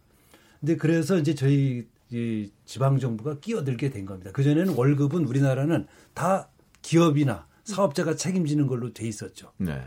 근데 0.59 0.77
그래서 0.77 1.17
이제 1.17 1.35
저희 1.35 1.87
이 2.11 2.51
지방 2.65 2.99
정부가 2.99 3.39
끼어들게 3.39 3.89
된 3.89 4.05
겁니다. 4.05 4.31
그 4.31 4.43
전에는 4.43 4.75
월급은 4.75 5.25
우리나라는 5.25 5.87
다 6.13 6.49
기업이나 6.81 7.47
사업자가 7.63 8.15
책임지는 8.15 8.67
걸로 8.67 8.93
돼 8.93 9.07
있었죠. 9.07 9.51
네. 9.57 9.81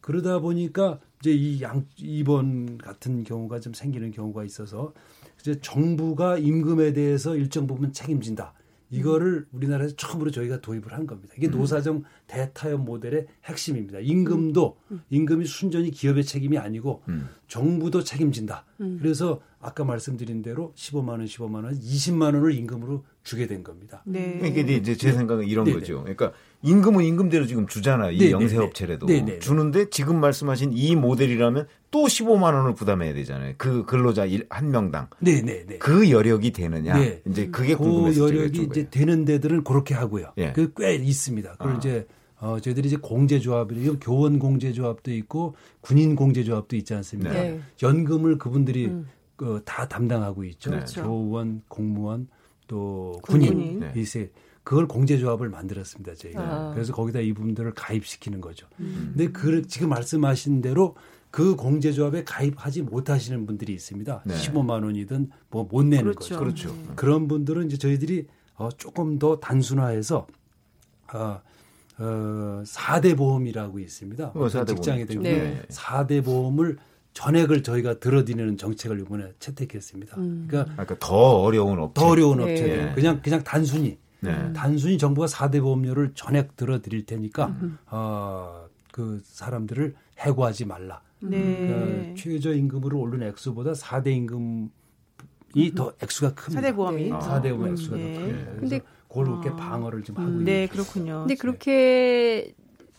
그러다 0.00 0.40
보니까 0.40 1.00
이제 1.20 1.32
이 1.32 1.60
양 1.62 1.86
이번 1.98 2.78
같은 2.78 3.24
경우가 3.24 3.60
좀 3.60 3.74
생기는 3.74 4.10
경우가 4.10 4.44
있어서 4.44 4.92
이제 5.40 5.60
정부가 5.60 6.38
임금에 6.38 6.92
대해서 6.92 7.36
일정 7.36 7.66
부분 7.66 7.92
책임진다. 7.92 8.54
이거를 8.92 9.46
우리나라에서 9.52 9.94
처음으로 9.96 10.30
저희가 10.32 10.60
도입을 10.60 10.92
한 10.92 11.06
겁니다. 11.06 11.32
이게 11.36 11.46
음. 11.48 11.52
노사정 11.52 12.02
대타협 12.26 12.80
모델의 12.80 13.26
핵심입니다. 13.44 14.00
임금도 14.00 14.76
음. 14.90 15.02
임금이 15.10 15.44
순전히 15.44 15.90
기업의 15.90 16.24
책임이 16.24 16.58
아니고 16.58 17.02
음. 17.08 17.28
정부도 17.46 18.02
책임진다. 18.02 18.64
그래서 18.98 19.40
아까 19.60 19.84
말씀드린 19.84 20.40
대로 20.40 20.72
15만 20.74 21.10
원, 21.10 21.24
15만 21.26 21.64
원, 21.64 21.78
20만 21.78 22.34
원을 22.34 22.54
임금으로 22.54 23.04
주게 23.22 23.46
된 23.46 23.62
겁니다. 23.62 24.02
네. 24.06 24.38
그러니까 24.38 24.72
이제 24.72 24.96
제 24.96 25.12
생각은 25.12 25.46
이런 25.46 25.66
네 25.66 25.74
거죠. 25.74 26.00
그러니까 26.00 26.32
임금은 26.62 27.04
임금대로 27.04 27.46
지금 27.46 27.66
주잖아. 27.66 28.10
이 28.10 28.18
네네. 28.18 28.30
영세업체라도 28.30 29.06
네네. 29.06 29.40
주는데 29.40 29.90
지금 29.90 30.18
말씀하신 30.18 30.72
이 30.72 30.96
모델이라면 30.96 31.66
또 31.90 32.04
15만 32.04 32.54
원을 32.54 32.74
부담해야 32.74 33.12
되잖아요. 33.12 33.54
그 33.58 33.84
근로자 33.84 34.26
한 34.48 34.70
명당. 34.70 35.08
네네네. 35.18 35.78
그 35.78 36.10
여력이 36.10 36.52
되느냐. 36.52 36.98
네. 36.98 37.22
이제 37.28 37.48
그게 37.48 37.74
궁금해서 37.74 38.24
그 38.24 38.28
여력이 38.28 38.62
이제 38.62 38.88
되는 38.88 39.26
데들은 39.26 39.64
그렇게 39.64 39.94
하고요. 39.94 40.32
예. 40.38 40.52
그꽤 40.52 40.94
있습니다. 40.94 41.52
그걸 41.52 41.74
아. 41.74 41.76
이제 41.76 42.06
어, 42.40 42.58
저희들이 42.58 42.88
이제 42.88 42.96
공제조합이 42.96 43.98
교원 44.00 44.38
공제조합도 44.38 45.12
있고 45.12 45.54
군인 45.80 46.16
공제조합도 46.16 46.76
있지 46.76 46.94
않습니까? 46.94 47.32
네. 47.32 47.60
연금을 47.82 48.38
그분들이 48.38 48.86
음. 48.86 49.06
그, 49.36 49.62
다 49.64 49.88
담당하고 49.88 50.44
있죠. 50.44 50.70
네. 50.70 50.84
교원, 50.96 51.62
공무원, 51.68 52.28
또 52.66 53.18
군인, 53.22 53.54
군인. 53.54 53.80
네. 53.80 53.92
이세 53.96 54.30
그걸 54.62 54.86
공제조합을 54.86 55.48
만들었습니다 55.48 56.14
저희가. 56.14 56.40
아. 56.42 56.72
그래서 56.74 56.92
거기다 56.92 57.20
이분들을 57.20 57.72
가입시키는 57.74 58.40
거죠. 58.40 58.66
음. 58.80 59.12
근데 59.14 59.32
그 59.32 59.66
지금 59.66 59.88
말씀하신 59.88 60.60
대로 60.60 60.94
그 61.30 61.56
공제조합에 61.56 62.24
가입하지 62.24 62.82
못하시는 62.82 63.46
분들이 63.46 63.72
있습니다. 63.74 64.22
네. 64.24 64.34
15만 64.34 64.84
원이든 64.84 65.30
뭐 65.50 65.64
못 65.70 65.84
내는 65.84 66.12
그렇죠. 66.14 66.18
거죠. 66.20 66.38
그렇죠. 66.38 66.70
음. 66.70 66.92
그런 66.96 67.28
분들은 67.28 67.66
이제 67.66 67.76
저희들이 67.76 68.26
어, 68.56 68.68
조금 68.70 69.18
더 69.18 69.38
단순화해서 69.40 70.26
어, 71.14 71.40
어, 72.00 72.62
4대 72.64 73.16
보험이라고 73.16 73.78
있습니다. 73.78 74.28
어, 74.34 74.46
4대 74.46 74.68
직장에 74.68 75.04
되면 75.04 75.22
네. 75.22 75.62
4대 75.68 76.24
보험을 76.24 76.78
전액을 77.12 77.62
저희가 77.62 77.98
들어드리는 77.98 78.56
정책을 78.56 79.00
이번에 79.00 79.32
채택했습니다. 79.38 80.16
음. 80.16 80.46
그러니까, 80.48 80.72
그러니까, 80.72 80.96
더 80.98 81.14
어려운 81.42 81.78
업체. 81.78 82.00
더 82.00 82.08
어려운 82.08 82.38
네. 82.38 82.44
업체. 82.44 82.66
네. 82.66 82.92
그냥 82.94 83.20
그냥 83.22 83.42
단순히 83.44 83.98
네. 84.20 84.52
단순히 84.54 84.96
정부가 84.96 85.26
4대 85.26 85.60
보험료를 85.60 86.12
전액 86.14 86.56
들어드릴 86.56 87.04
테니까 87.04 87.46
음. 87.48 87.78
어, 87.86 88.66
그 88.92 89.20
사람들을 89.24 89.94
해고하지 90.18 90.64
말라. 90.66 91.02
네. 91.20 91.38
그러니까 91.38 92.14
최저임금으로 92.14 92.98
오른 92.98 93.22
액수보다 93.24 93.72
4대 93.72 94.08
임금이 94.16 95.74
더 95.74 95.92
액수가 96.02 96.34
큽니다. 96.34 96.62
4대 96.62 96.74
보험이. 96.74 97.10
4대 97.10 97.50
보험 97.50 97.68
액수가 97.72 97.96
네. 97.96 98.14
더 98.14 98.20
큽니다. 98.20 98.52
근데 98.60 98.80
그렇게 99.12 99.54
방어를 99.56 100.02
좀 100.02 100.16
하고 100.16 100.28
음. 100.28 100.32
있는 100.40 100.44
네, 100.44 100.66
그렇군요. 100.66 101.20
근데 101.20 101.34
그렇게 101.34 102.54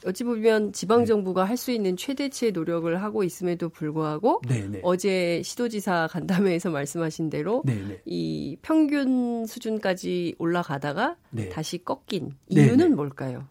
어찌 0.05 0.24
보면 0.24 0.74
지방 0.74 1.05
정부가 1.05 1.43
네. 1.43 1.47
할수 1.49 1.72
있는 1.72 1.95
최대치의 1.95 2.53
노력을 2.53 3.01
하고 3.01 3.24
있음에도 3.24 3.70
불구하고 3.70 4.41
네네. 4.47 4.68
네. 4.68 4.80
어제 4.84 5.41
시도지사 5.43 6.07
간담회에서 6.12 6.72
말씀하신 6.72 7.30
대로 7.30 7.62
네네. 7.66 7.88
네. 7.88 8.01
이 8.05 8.57
평균 8.62 9.45
수준까지 9.45 10.36
올라가다가 10.39 11.18
네. 11.30 11.49
다시 11.49 11.78
꺾인 11.84 12.36
이유는 12.49 12.78
네네. 12.78 12.95
뭘까요? 12.95 13.45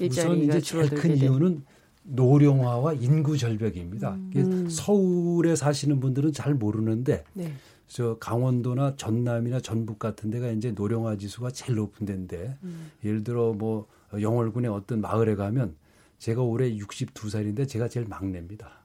우선 0.00 0.38
이제 0.38 0.60
제일 0.60 0.90
큰 0.90 1.16
이유는 1.16 1.64
노령화와 2.02 2.94
인구 2.94 3.36
절벽입니다. 3.36 4.12
음. 4.36 4.66
서울에 4.68 5.54
사시는 5.54 6.00
분들은 6.00 6.32
잘 6.32 6.54
모르는데 6.54 7.24
네. 7.34 7.52
저 7.88 8.18
강원도나 8.18 8.96
전남이나 8.96 9.60
전북 9.60 9.98
같은 9.98 10.30
데가 10.30 10.50
이제 10.50 10.70
노령화 10.72 11.16
지수가 11.16 11.50
제일 11.50 11.76
높은 11.76 12.06
데인데 12.06 12.56
음. 12.62 12.92
예를 13.04 13.24
들어 13.24 13.52
뭐 13.54 13.86
영월군의 14.12 14.70
어떤 14.70 15.00
마을에 15.00 15.34
가면 15.34 15.74
제가 16.18 16.42
올해 16.42 16.70
62살인데 16.76 17.66
제가 17.66 17.88
제일 17.88 18.06
막내입니다. 18.06 18.84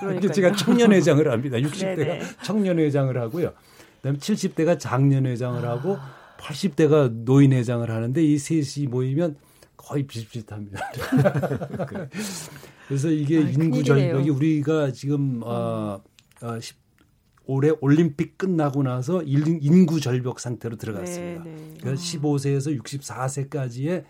그러니까 0.00 0.32
제가 0.34 0.52
청년회장을 0.52 1.30
합니다. 1.30 1.56
60대가 1.58 2.44
청년회장을 2.44 3.16
하고요. 3.16 3.52
그다음에 3.98 4.18
70대가 4.18 4.78
장년회장을 4.78 5.64
하고 5.64 5.96
80대가 6.38 7.10
노인회장을 7.10 7.88
하는데 7.88 8.22
이 8.22 8.38
셋이 8.38 8.86
모이면 8.88 9.36
거의 9.76 10.04
비슷비슷합니다. 10.04 10.78
그래서 12.88 13.08
이게 13.08 13.38
아, 13.38 13.48
인구 13.48 13.84
절벽이 13.84 14.30
우리가 14.30 14.90
지금 14.92 15.42
어, 15.44 16.00
어, 16.42 16.58
올해 17.50 17.72
올림픽 17.80 18.38
끝나고 18.38 18.84
나서 18.84 19.24
인구 19.24 20.00
절벽 20.00 20.38
상태로 20.38 20.76
들어갔습니다. 20.76 21.42
네, 21.42 21.50
네. 21.50 21.74
그러니까 21.80 22.00
15세에서 22.00 22.80
64세까지의 22.80 24.04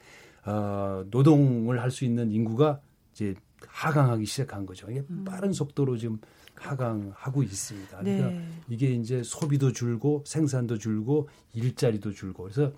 어, 0.45 1.05
노동을 1.11 1.81
할 1.81 1.91
수 1.91 2.05
있는 2.05 2.31
인구가 2.31 2.81
이제 3.13 3.35
하강하기 3.67 4.27
시작한 4.27 4.67
거죠. 4.67 4.91
이게 4.91 5.03
음. 5.09 5.25
빠른 5.25 5.55
속도로 5.55 5.97
지금 5.97 6.19
하강하고 6.55 7.43
있습니다. 7.43 7.99
그러니까 7.99 8.29
네. 8.29 8.49
이게 8.69 8.91
이제 8.93 9.23
소비도 9.25 9.73
줄고 9.73 10.23
생산도 10.27 10.77
줄고 10.77 11.31
일자리도 11.55 12.13
줄고 12.13 12.43
그래서 12.43 12.73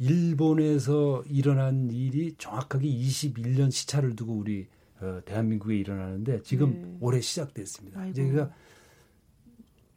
일본에서 0.00 1.22
일어난 1.28 1.88
일이 1.92 2.34
정확하게 2.36 2.88
21년 2.88 3.70
시차를 3.70 4.16
두고 4.16 4.34
우리 4.34 4.66
어, 5.00 5.20
대한민국에 5.24 5.76
일어나는데 5.76 6.42
지금 6.42 6.72
네. 6.72 6.96
올해 7.00 7.20
시작됐습니다. 7.20 8.00
아이고. 8.00 8.10
이제 8.10 8.24
그러니까 8.26 8.54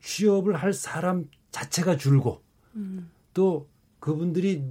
취업을 0.01 0.55
할 0.55 0.73
사람 0.73 1.25
자체가 1.51 1.97
줄고 1.97 2.41
음. 2.75 3.09
또 3.33 3.67
그분들이 3.99 4.63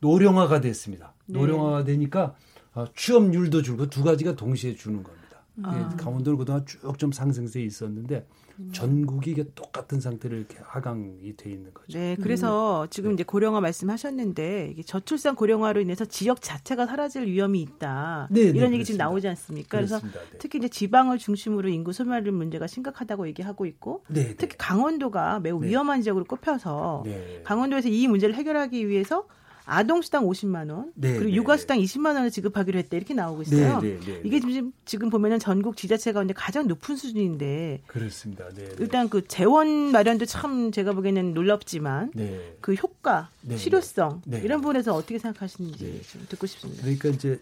노령화가 0.00 0.60
됐습니다. 0.60 1.14
네. 1.26 1.38
노령화가 1.38 1.84
되니까 1.84 2.34
어, 2.74 2.84
취업률도 2.94 3.62
줄고 3.62 3.88
두 3.90 4.04
가지가 4.04 4.36
동시에 4.36 4.74
주는 4.74 5.02
겁니다. 5.02 5.17
아. 5.62 5.88
강원도는 5.96 6.38
그동안 6.38 6.64
쭉 6.66 6.98
좀 6.98 7.12
상승세에 7.12 7.62
있었는데 7.62 8.26
음. 8.58 8.70
전국이 8.72 9.30
이게 9.30 9.44
똑같은 9.54 10.00
상태로 10.00 10.36
이렇게 10.36 10.58
하강이 10.60 11.36
돼 11.36 11.50
있는 11.50 11.72
거죠. 11.72 11.96
네, 11.96 12.16
그래서 12.20 12.82
음. 12.82 12.88
지금 12.90 13.10
네. 13.10 13.14
이제 13.14 13.24
고령화 13.24 13.60
말씀하셨는데 13.60 14.70
이게 14.72 14.82
저출산 14.82 15.36
고령화로 15.36 15.80
인해서 15.80 16.04
지역 16.04 16.42
자체가 16.42 16.86
사라질 16.86 17.26
위험이 17.26 17.62
있다. 17.62 18.28
네, 18.30 18.40
네 18.40 18.46
이런 18.48 18.52
네, 18.52 18.60
얘기 18.60 18.70
그렇습니다. 18.78 18.84
지금 18.84 18.98
나오지 18.98 19.28
않습니까? 19.28 19.78
그래서 19.78 20.00
네. 20.00 20.08
특히 20.38 20.58
이제 20.58 20.68
지방을 20.68 21.18
중심으로 21.18 21.68
인구 21.68 21.92
소멸 21.92 22.22
문제가 22.32 22.66
심각하다고 22.66 23.28
얘기하고 23.28 23.66
있고 23.66 24.04
네, 24.08 24.34
특히 24.36 24.56
강원도가 24.58 25.40
매우 25.40 25.62
위험한 25.62 26.02
지역으로 26.02 26.24
꼽혀서 26.24 27.04
강원도에서 27.44 27.88
이 27.88 28.08
문제를 28.08 28.34
해결하기 28.34 28.88
위해서 28.88 29.26
아동수당 29.68 30.24
50만 30.24 30.70
원 30.70 30.92
네, 30.94 31.12
그리고 31.12 31.30
네, 31.30 31.34
육아수당 31.34 31.78
네. 31.78 31.84
20만 31.84 32.14
원을 32.14 32.30
지급하기로 32.30 32.78
했다 32.78 32.96
이렇게 32.96 33.12
나오고 33.14 33.42
있어요. 33.42 33.80
네, 33.80 33.98
네, 33.98 34.06
네 34.06 34.20
이게 34.24 34.40
지금 34.40 34.72
지금 34.84 35.10
보면은 35.10 35.38
전국 35.38 35.76
지자체 35.76 36.12
가운데 36.12 36.32
가장 36.34 36.66
높은 36.66 36.96
수준인데 36.96 37.82
그렇습니다. 37.86 38.46
일단 38.78 39.08
그 39.08 39.26
재원 39.28 39.92
마련도 39.92 40.24
참 40.24 40.72
제가 40.72 40.92
보기에는 40.92 41.34
놀랍지만 41.34 42.12
그 42.60 42.74
효과, 42.74 43.30
실효성 43.56 44.22
이런 44.26 44.60
부분에서 44.60 44.94
어떻게 44.94 45.18
생각하시는지 45.18 46.02
좀 46.10 46.26
듣고 46.28 46.46
싶습니다. 46.46 46.82
그러니까 46.82 47.10
이제 47.10 47.40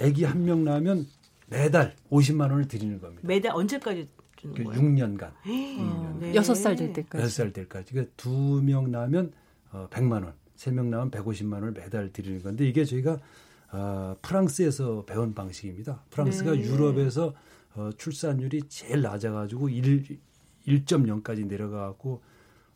아기 0.00 0.24
한명 0.24 0.64
나면 0.64 1.06
매달 1.46 1.94
50만 2.10 2.50
원을 2.50 2.68
드리는 2.68 3.00
겁니다. 3.00 3.22
매달 3.24 3.52
언제까지 3.54 4.08
주는 4.36 4.54
그 4.54 4.64
거예요? 4.64 4.80
6년간. 4.80 5.32
6년간. 5.44 6.34
6살 6.34 6.76
될 6.76 6.92
때까지. 6.92 7.24
6살 7.24 7.52
때까지. 7.52 7.92
그러니까 7.92 8.12
두명 8.16 8.90
나면 8.90 9.32
어, 9.72 9.86
100만 9.90 10.24
원. 10.24 10.32
3명 10.58 10.86
나면 10.86 11.10
150만 11.10 11.54
원을 11.54 11.72
매달 11.72 12.12
드리는 12.12 12.42
건데 12.42 12.68
이게 12.68 12.84
저희가 12.84 13.18
어, 13.70 14.16
프랑스에서 14.22 15.04
배운 15.06 15.34
방식입니다. 15.34 16.02
프랑스가 16.10 16.52
네. 16.52 16.60
유럽에서 16.60 17.34
어, 17.74 17.90
출산율이 17.96 18.62
제일 18.68 19.02
낮아가지고 19.02 19.68
1, 19.68 20.18
1.0까지 20.66 21.46
내려가고 21.46 22.22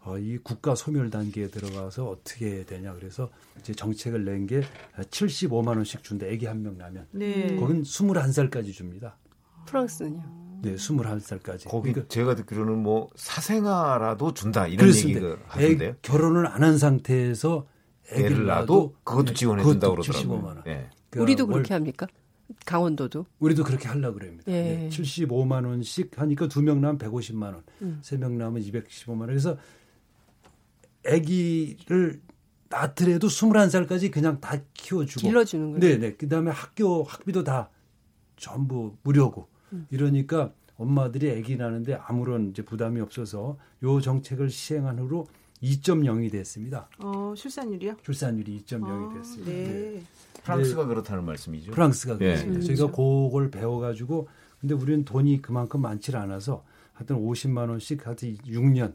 어, 0.04 0.18
이 0.18 0.36
국가 0.38 0.74
소멸 0.74 1.10
단계에 1.10 1.48
들어가서 1.48 2.08
어떻게 2.08 2.64
되냐 2.64 2.92
그래서 2.94 3.30
이제 3.60 3.72
정책을 3.72 4.24
낸 4.24 4.46
게 4.46 4.62
75만 4.96 5.68
원씩 5.68 6.02
준다. 6.02 6.26
애기 6.26 6.46
한 6.46 6.62
명 6.62 6.76
나면. 6.76 7.06
네. 7.12 7.56
거긴 7.56 7.82
21살까지 7.82 8.72
줍니다. 8.72 9.16
프랑스는요? 9.66 10.60
네, 10.62 10.74
21살까지. 10.74 11.68
거기 11.68 11.92
그러니까 11.92 12.08
제가 12.12 12.34
듣기로는 12.34 12.78
뭐 12.78 13.08
사생아라도 13.16 14.34
준다 14.34 14.66
이런 14.66 14.88
얘기가 14.88 15.36
하던데요. 15.46 15.96
결혼을 16.02 16.46
안 16.46 16.62
한 16.62 16.78
상태에서 16.78 17.66
애를 18.12 18.46
낳아도 18.46 18.94
그것도 19.04 19.26
네, 19.26 19.34
지원해 19.34 19.62
준다고 19.62 19.94
그러더라고요. 19.94 20.40
75만 20.40 20.44
원. 20.44 20.62
네. 20.64 20.88
그러니까 21.10 21.22
우리도 21.22 21.46
그렇게 21.46 21.74
합니까? 21.74 22.06
강원도도? 22.66 23.26
우리도 23.38 23.64
그렇게 23.64 23.88
하려고 23.88 24.18
그럽니다. 24.18 24.44
예. 24.48 24.52
네, 24.52 24.88
75만 24.90 25.66
원씩 25.66 26.18
하니까 26.18 26.48
두명 26.48 26.80
나면 26.80 26.98
150만 26.98 27.42
원, 27.42 27.62
음. 27.82 27.98
세명 28.02 28.38
나면 28.38 28.62
215만 28.62 29.20
원. 29.20 29.26
그래서 29.26 29.56
아기를 31.06 32.20
낳더라도 32.68 33.28
21살까지 33.28 34.10
그냥 34.10 34.40
다 34.40 34.58
키워주고. 34.74 35.20
길러주는 35.26 35.72
거예요. 35.72 35.80
네네. 35.80 36.14
그 36.16 36.28
다음에 36.28 36.50
학교, 36.50 37.02
학비도 37.02 37.44
다 37.44 37.70
전부 38.36 38.96
무료고. 39.02 39.48
음. 39.72 39.86
이러니까 39.90 40.52
엄마들이 40.76 41.30
아기 41.30 41.56
낳는데 41.56 41.94
아무런 41.94 42.50
이제 42.50 42.62
부담이 42.62 43.00
없어서 43.00 43.58
요 43.82 44.00
정책을 44.00 44.50
시행한 44.50 44.98
후로 44.98 45.26
2.0이 45.62 46.30
됐습니다. 46.32 46.88
어, 46.98 47.34
출산율이요? 47.36 47.96
출산율이 48.02 48.62
2.0이 48.66 49.10
아, 49.10 49.14
됐습니다. 49.14 49.52
네. 49.52 49.64
네. 49.64 50.02
프랑스가 50.42 50.86
그렇다는 50.86 51.24
말씀이죠. 51.24 51.72
프랑스가 51.72 52.18
네. 52.18 52.26
그렇습니다. 52.26 52.60
네. 52.60 52.66
저희가 52.66 52.86
그걸 52.90 53.50
배워가지고 53.50 54.28
근데 54.60 54.74
우리는 54.74 55.04
돈이 55.04 55.40
그만큼 55.42 55.80
많지 55.82 56.14
않아서 56.16 56.64
하여튼 56.92 57.16
50만 57.16 57.68
원씩 57.68 58.06
하여튼 58.06 58.36
6년 58.38 58.94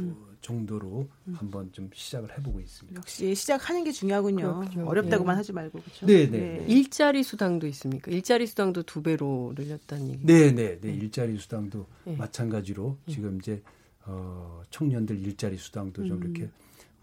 음. 0.00 0.16
정도로 0.40 1.08
음. 1.26 1.34
한번 1.36 1.70
좀 1.72 1.90
시작을 1.92 2.36
해보고 2.38 2.60
있습니다. 2.60 2.98
역시 2.98 3.34
시작하는 3.34 3.84
게 3.84 3.92
중요하군요. 3.92 4.60
그렇죠. 4.60 4.86
어렵다고만 4.86 5.34
네. 5.34 5.36
하지 5.36 5.52
말고 5.52 5.80
그렇죠. 5.80 6.06
네, 6.06 6.30
네, 6.30 6.38
네. 6.38 6.64
일자리 6.68 7.22
수당도 7.22 7.66
있습니까? 7.68 8.10
일자리 8.10 8.46
수당도 8.46 8.84
두 8.84 9.02
배로 9.02 9.52
늘렸다는 9.56 10.08
얘기. 10.08 10.26
네, 10.26 10.52
네, 10.52 10.78
네. 10.80 10.92
일자리 10.92 11.36
수당도 11.38 11.86
마찬가지로 12.16 12.96
지금 13.08 13.38
이제 13.38 13.62
어, 14.08 14.62
청년들 14.70 15.18
일자리 15.20 15.58
수당도 15.58 16.06
좀 16.06 16.16
음. 16.16 16.22
이렇게 16.24 16.50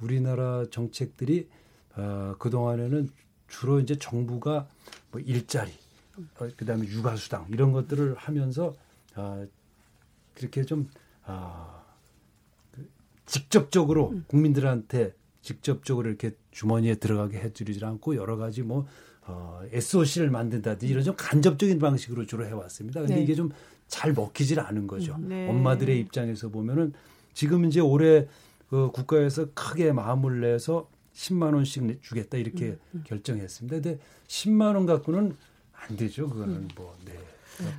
우리나라 0.02 0.66
정책들이 0.70 1.48
어, 1.96 2.36
그 2.40 2.50
동안에는 2.50 3.10
주로 3.48 3.80
이제 3.80 3.96
정부가 3.98 4.68
뭐 5.12 5.22
일자리, 5.22 5.72
어, 6.18 6.48
그다음에 6.58 6.88
육아 6.88 7.16
수당 7.16 7.46
이런 7.52 7.72
것들을 7.72 8.16
하면서 8.16 8.76
어, 9.16 9.48
그렇게 10.34 10.64
좀 10.64 10.90
어, 11.26 11.84
그 12.72 12.90
직접적으로 13.28 14.10
음. 14.10 14.26
국민들한테 14.28 15.14
직접적으로 15.42 16.10
이렇게 16.10 16.36
주머니에 16.50 16.96
들어가게 16.96 17.38
해주지 17.38 17.86
않고 17.86 18.16
여러 18.16 18.36
가지 18.36 18.64
뭐 18.64 18.88
어, 19.28 19.62
SOC를 19.72 20.32
만든다든지 20.32 20.92
이런 20.92 21.04
좀 21.04 21.16
간접적인 21.16 21.78
방식으로 21.78 22.26
주로 22.26 22.46
해왔습니다. 22.46 23.02
근데 23.02 23.16
네. 23.16 23.24
이게 23.24 23.36
좀 23.36 23.52
잘 23.88 24.14
먹히질 24.14 24.60
않은 24.60 24.88
거죠. 24.88 25.16
음, 25.16 25.30
네. 25.30 25.50
엄마들의 25.50 26.00
입장에서 26.00 26.50
보면은 26.50 26.94
지금 27.34 27.66
이제 27.66 27.80
올해 27.80 28.28
그 28.70 28.90
국가에서 28.92 29.48
크게 29.54 29.92
마음을 29.92 30.42
내서 30.42 30.90
10만 31.14 31.54
원씩 31.54 32.02
주겠다 32.02 32.38
이렇게 32.38 32.66
음, 32.66 32.80
음. 32.96 33.04
결정했습니다. 33.06 33.76
근데 33.76 34.00
10만 34.28 34.76
원 34.76 34.86
갖고는 34.86 35.36
안 35.74 35.96
되죠. 35.98 36.30
그거는 36.30 36.56
음. 36.56 36.68
뭐 36.76 36.96
네. 37.06 37.14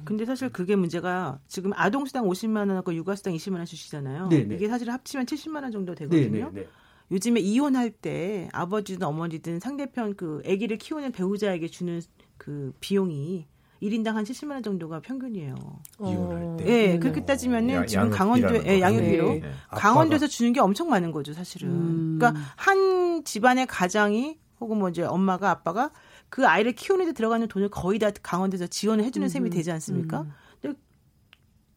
근데 0.04 0.24
사실 0.24 0.48
그게 0.48 0.74
문제가 0.74 1.38
지금 1.46 1.72
아동 1.74 2.06
수당 2.06 2.24
50만 2.24 2.68
원하고 2.68 2.94
육아 2.94 3.14
수당 3.14 3.34
20만 3.34 3.56
원 3.56 3.66
주시잖아요. 3.66 4.28
네네. 4.28 4.54
이게 4.54 4.68
사실 4.68 4.90
합치면 4.90 5.26
70만 5.26 5.62
원 5.62 5.72
정도 5.72 5.94
되거든요. 5.94 6.50
네네. 6.50 6.66
요즘에 7.10 7.40
이혼할 7.40 7.90
때 7.90 8.48
아버지든 8.52 9.06
어머니든 9.06 9.60
상대편 9.60 10.16
그 10.16 10.42
아기를 10.46 10.78
키우는 10.78 11.12
배우자에게 11.12 11.68
주는 11.68 12.00
그 12.36 12.72
비용이 12.80 13.46
1인당 13.82 14.12
한 14.12 14.24
70만 14.24 14.52
원 14.52 14.62
정도가 14.62 15.00
평균이에요. 15.00 15.54
이혼할 16.00 16.56
때. 16.58 16.66
예, 16.66 16.86
네, 16.92 16.98
그렇게 16.98 17.24
따지면은 17.24 17.74
야, 17.74 17.86
지금 17.86 18.10
강원도에 18.10 18.62
예, 18.66 18.80
양육비로 18.80 19.28
네. 19.28 19.42
강원도에서 19.70 20.26
주는 20.26 20.52
게 20.52 20.60
엄청 20.60 20.88
많은 20.88 21.12
거죠, 21.12 21.32
사실은. 21.32 21.68
음. 21.68 22.18
그러니까 22.18 22.40
한 22.56 23.24
집안의 23.24 23.66
가장이 23.66 24.38
혹은 24.60 24.78
뭐 24.78 24.88
이제 24.88 25.02
엄마가 25.02 25.50
아빠가 25.50 25.90
그 26.28 26.46
아이를 26.46 26.72
키우는 26.72 27.06
데 27.06 27.12
들어가는 27.12 27.46
돈을 27.48 27.68
거의 27.68 27.98
다 27.98 28.10
강원도에서 28.22 28.66
지원을 28.66 29.04
해 29.04 29.10
주는 29.10 29.28
셈이 29.28 29.50
되지 29.50 29.70
않습니까? 29.72 30.22
음. 30.22 30.32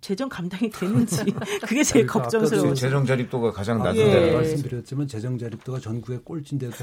재정 0.01 0.29
감당이 0.29 0.69
되는지 0.69 1.17
그게 1.67 1.83
제일 1.83 2.07
그러니까 2.07 2.13
걱정스러워요. 2.21 2.73
재정 2.73 3.05
자립도가 3.05 3.51
가장 3.51 3.79
낮은 3.83 4.01
아, 4.01 4.05
예. 4.05 4.31
말씀드렸지만 4.31 5.07
재정 5.07 5.37
자립도가 5.37 5.79
전국의 5.79 6.19
꼴찌인데도 6.23 6.73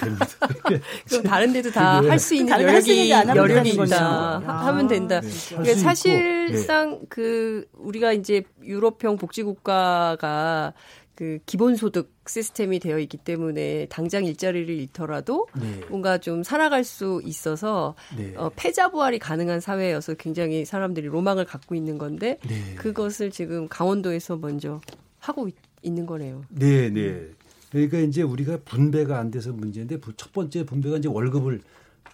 됩니다. 0.00 0.26
그럼 1.08 1.22
다른 1.24 1.52
데도 1.52 1.70
다 1.72 2.00
할 2.00 2.18
수 2.20 2.34
있는 2.34 2.52
여력이 2.60 3.10
여력이 3.10 3.70
있다 3.70 4.42
아, 4.46 4.66
하면 4.66 4.86
된다. 4.86 5.20
네. 5.20 5.28
그러니까 5.48 5.74
사실상 5.78 6.90
네. 7.00 7.06
그 7.08 7.66
우리가 7.76 8.12
이제 8.12 8.42
유럽형 8.62 9.16
복지국가가 9.16 10.72
그 11.20 11.38
기본소득 11.44 12.14
시스템이 12.26 12.78
되어 12.78 12.98
있기 12.98 13.18
때문에 13.18 13.84
당장 13.90 14.24
일자리를 14.24 14.74
잃더라도 14.74 15.48
네. 15.54 15.82
뭔가 15.90 16.16
좀 16.16 16.42
살아갈 16.42 16.82
수 16.82 17.20
있어서 17.26 17.94
네. 18.16 18.34
어, 18.38 18.50
패자 18.56 18.90
부활이 18.90 19.18
가능한 19.18 19.60
사회여서 19.60 20.14
굉장히 20.14 20.64
사람들이 20.64 21.08
로망을 21.08 21.44
갖고 21.44 21.74
있는 21.74 21.98
건데 21.98 22.38
네. 22.48 22.74
그것을 22.76 23.30
지금 23.30 23.68
강원도에서 23.68 24.38
먼저 24.38 24.80
하고 25.18 25.46
있, 25.46 25.54
는 25.92 26.06
거네요. 26.06 26.42
네, 26.48 26.88
네. 26.88 27.28
그러니까 27.70 27.98
이제 27.98 28.22
우리가 28.22 28.60
분배가 28.64 29.18
안 29.18 29.30
돼서 29.30 29.52
문제인데 29.52 29.98
첫 30.16 30.32
번째 30.32 30.64
분배가 30.64 30.96
이제 30.96 31.08
월급을 31.08 31.60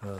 어, 0.02 0.18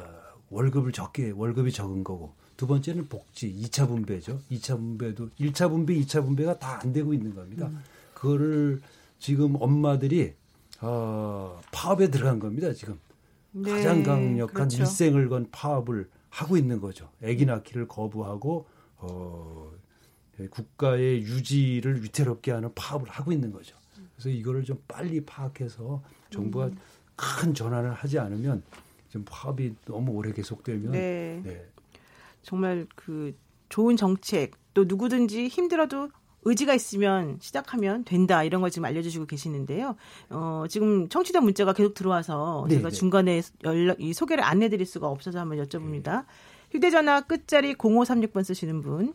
월급을 0.50 0.92
적게 0.92 1.32
월급이 1.34 1.72
적은 1.72 2.04
거고 2.04 2.34
두 2.56 2.68
번째는 2.68 3.08
복지 3.08 3.52
2차 3.52 3.88
분배죠. 3.88 4.42
2차 4.48 4.76
분배도 4.76 5.30
1차 5.40 5.68
분배, 5.70 5.94
2차 5.94 6.24
분배가 6.24 6.60
다 6.60 6.78
안 6.82 6.92
되고 6.92 7.12
있는 7.12 7.34
겁니다. 7.34 7.66
음. 7.66 7.82
그거를 8.16 8.80
지금 9.18 9.56
엄마들이 9.60 10.34
어, 10.80 11.60
파업에 11.70 12.10
들어간 12.10 12.38
겁니다. 12.38 12.72
지금 12.72 12.98
네, 13.52 13.70
가장 13.70 14.02
강력한 14.02 14.68
그렇죠. 14.68 14.78
일생을 14.78 15.28
건 15.28 15.48
파업을 15.52 16.08
하고 16.30 16.56
있는 16.56 16.80
거죠. 16.80 17.10
아기 17.22 17.44
낳기를 17.44 17.88
거부하고 17.88 18.66
어, 18.96 19.70
국가의 20.50 21.22
유지를 21.22 22.02
위태롭게 22.02 22.52
하는 22.52 22.72
파업을 22.74 23.08
하고 23.08 23.32
있는 23.32 23.52
거죠. 23.52 23.76
그래서 24.14 24.30
이거를 24.30 24.64
좀 24.64 24.82
빨리 24.88 25.24
파악해서 25.24 26.02
정부가 26.30 26.66
음. 26.66 26.78
큰 27.16 27.54
전환을 27.54 27.92
하지 27.92 28.18
않으면 28.18 28.62
좀 29.10 29.24
파업이 29.26 29.74
너무 29.84 30.12
오래 30.12 30.32
계속되면 30.32 30.92
네. 30.92 31.40
네. 31.44 31.66
정말 32.42 32.86
그 32.94 33.34
좋은 33.68 33.96
정책 33.96 34.52
또 34.72 34.84
누구든지 34.84 35.48
힘들어도 35.48 36.10
의지가 36.46 36.74
있으면 36.74 37.38
시작하면 37.40 38.04
된다 38.04 38.44
이런 38.44 38.60
걸 38.60 38.70
지금 38.70 38.86
알려주시고 38.86 39.26
계시는데요. 39.26 39.96
어, 40.30 40.64
지금 40.68 41.08
청취자 41.08 41.40
문자가 41.40 41.72
계속 41.72 41.92
들어와서 41.94 42.66
네, 42.68 42.76
제가 42.76 42.90
네. 42.90 42.94
중간에 42.94 43.42
연락 43.64 44.00
이 44.00 44.12
소개를 44.12 44.44
안 44.44 44.62
해드릴 44.62 44.86
수가 44.86 45.08
없어서 45.08 45.40
한번 45.40 45.58
여쭤봅니다. 45.58 46.04
네. 46.04 46.22
휴대전화 46.70 47.22
끝자리 47.22 47.74
0536번 47.74 48.44
쓰시는 48.44 48.80
분. 48.80 49.12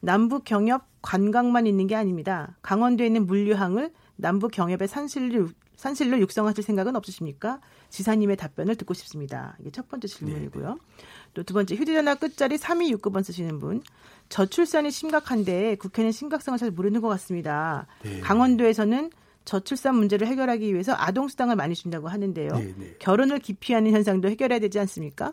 남북 0.00 0.44
경협 0.44 0.84
관광만 1.02 1.66
있는 1.66 1.88
게 1.88 1.96
아닙니다. 1.96 2.56
강원도에 2.62 3.08
있는 3.08 3.26
물류항을 3.26 3.90
남북 4.14 4.52
경협의 4.52 4.86
산실로 4.86 5.48
산실로 5.78 6.18
육성하실 6.18 6.64
생각은 6.64 6.96
없으십니까? 6.96 7.60
지사님의 7.88 8.36
답변을 8.36 8.74
듣고 8.74 8.94
싶습니다. 8.94 9.56
이게 9.60 9.70
첫 9.70 9.88
번째 9.88 10.08
질문이고요. 10.08 10.74
네. 10.74 11.04
또두 11.34 11.54
번째 11.54 11.76
휴대전화 11.76 12.16
끝자리 12.16 12.56
3269번 12.56 13.22
쓰시는 13.22 13.60
분. 13.60 13.82
저출산이 14.28 14.90
심각한데 14.90 15.76
국회는 15.76 16.10
심각성을 16.10 16.58
잘 16.58 16.72
모르는 16.72 17.00
것 17.00 17.08
같습니다. 17.08 17.86
네. 18.02 18.18
강원도에서는 18.20 19.10
저출산 19.44 19.94
문제를 19.94 20.26
해결하기 20.26 20.72
위해서 20.74 20.94
아동수당을 20.98 21.54
많이 21.54 21.76
준다고 21.76 22.08
하는데요. 22.08 22.50
네, 22.54 22.74
네. 22.76 22.96
결혼을 22.98 23.38
기피하는 23.38 23.92
현상도 23.92 24.28
해결해야 24.28 24.58
되지 24.58 24.80
않습니까? 24.80 25.32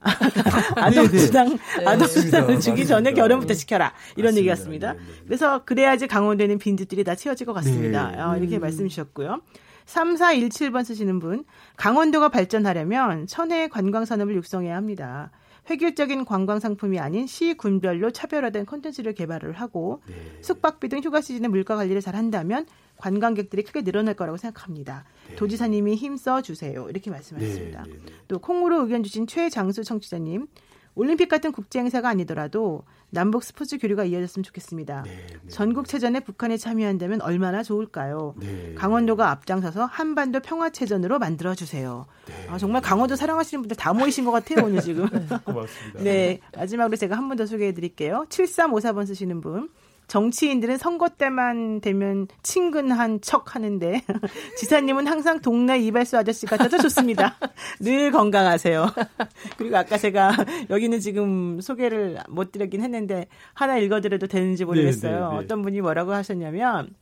아동수당, 0.76 1.56
네, 1.78 1.86
아동수당을 1.86 2.60
주기 2.60 2.84
전에 2.84 3.12
결혼부터 3.12 3.54
시켜라. 3.54 3.94
이런 4.16 4.32
맞습니다. 4.32 4.40
얘기였습니다. 4.40 4.92
네, 4.94 4.98
네, 4.98 5.04
그래서 5.24 5.64
그래야지 5.64 6.08
강원도에는 6.08 6.58
빈집들이 6.58 7.04
다 7.04 7.14
채워질 7.14 7.46
것 7.46 7.52
같습니다. 7.54 8.32
어, 8.32 8.36
이렇게 8.36 8.58
음. 8.58 8.60
말씀 8.60 8.88
주셨고요. 8.88 9.40
3417번 9.86 10.84
쓰시는 10.84 11.18
분, 11.18 11.44
강원도가 11.76 12.28
발전하려면 12.28 13.26
천혜의 13.26 13.68
관광산업을 13.68 14.34
육성해야 14.36 14.76
합니다. 14.76 15.30
획일적인 15.70 16.24
관광 16.24 16.60
상품이 16.60 16.98
아닌 16.98 17.26
시 17.26 17.54
군별로 17.54 18.10
차별화된 18.10 18.66
콘텐츠를 18.66 19.14
개발을 19.14 19.52
하고 19.52 20.02
네. 20.06 20.14
숙박비 20.42 20.88
등 20.88 21.00
휴가 21.00 21.20
시즌에 21.20 21.48
물가 21.48 21.76
관리를 21.76 22.02
잘 22.02 22.16
한다면 22.16 22.66
관광객들이 22.98 23.62
크게 23.62 23.82
늘어날 23.82 24.14
거라고 24.14 24.36
생각합니다. 24.36 25.04
네. 25.28 25.36
도지사님이 25.36 25.94
힘써 25.96 26.42
주세요. 26.42 26.86
이렇게 26.90 27.10
말씀하셨습니다. 27.10 27.82
네, 27.84 27.90
네, 27.90 27.98
네. 28.04 28.12
또 28.28 28.38
콩으로 28.38 28.82
의견 28.82 29.02
주신 29.02 29.26
최장수 29.26 29.84
청취자님 29.84 30.46
올림픽 30.94 31.28
같은 31.28 31.50
국제 31.52 31.78
행사가 31.80 32.08
아니더라도 32.08 32.82
남북 33.10 33.44
스포츠 33.44 33.78
교류가 33.78 34.04
이어졌으면 34.04 34.42
좋겠습니다. 34.44 35.02
네, 35.02 35.10
네. 35.10 35.48
전국 35.48 35.86
체전에 35.86 36.20
북한이 36.20 36.58
참여한다면 36.58 37.20
얼마나 37.22 37.62
좋을까요? 37.62 38.34
네, 38.40 38.74
강원도가 38.76 39.30
앞장서서 39.30 39.84
한반도 39.84 40.40
평화 40.40 40.70
체전으로 40.70 41.18
만들어 41.20 41.54
주세요. 41.54 42.06
네. 42.26 42.46
아, 42.48 42.58
정말 42.58 42.82
강원도 42.82 43.14
사랑하시는 43.14 43.62
분들 43.62 43.76
다 43.76 43.92
모이신 43.92 44.24
것 44.24 44.32
같아요, 44.32 44.64
오늘 44.66 44.80
지금. 44.80 45.08
고맙습니다. 45.44 46.00
네. 46.02 46.40
마지막으로 46.56 46.96
제가 46.96 47.16
한 47.16 47.28
번 47.28 47.36
더 47.36 47.46
소개해 47.46 47.72
드릴게요. 47.72 48.26
7354번 48.28 49.06
쓰시는 49.06 49.40
분. 49.40 49.68
정치인들은 50.06 50.78
선거 50.78 51.08
때만 51.08 51.80
되면 51.80 52.28
친근한 52.42 53.20
척 53.20 53.54
하는데 53.54 54.02
지사님은 54.58 55.06
항상 55.06 55.40
동네 55.40 55.78
이발소 55.78 56.18
아저씨 56.18 56.46
같아서 56.46 56.78
좋습니다. 56.78 57.36
늘 57.80 58.10
건강하세요. 58.10 58.92
그리고 59.56 59.76
아까 59.76 59.96
제가 59.96 60.32
여기는 60.70 61.00
지금 61.00 61.60
소개를 61.60 62.18
못 62.28 62.52
드렸긴 62.52 62.82
했는데 62.82 63.26
하나 63.54 63.78
읽어드려도 63.78 64.26
되는지 64.26 64.64
모르겠어요. 64.64 65.12
네, 65.12 65.18
네, 65.18 65.28
네. 65.30 65.44
어떤 65.44 65.62
분이 65.62 65.80
뭐라고 65.80 66.12
하셨냐면 66.12 66.94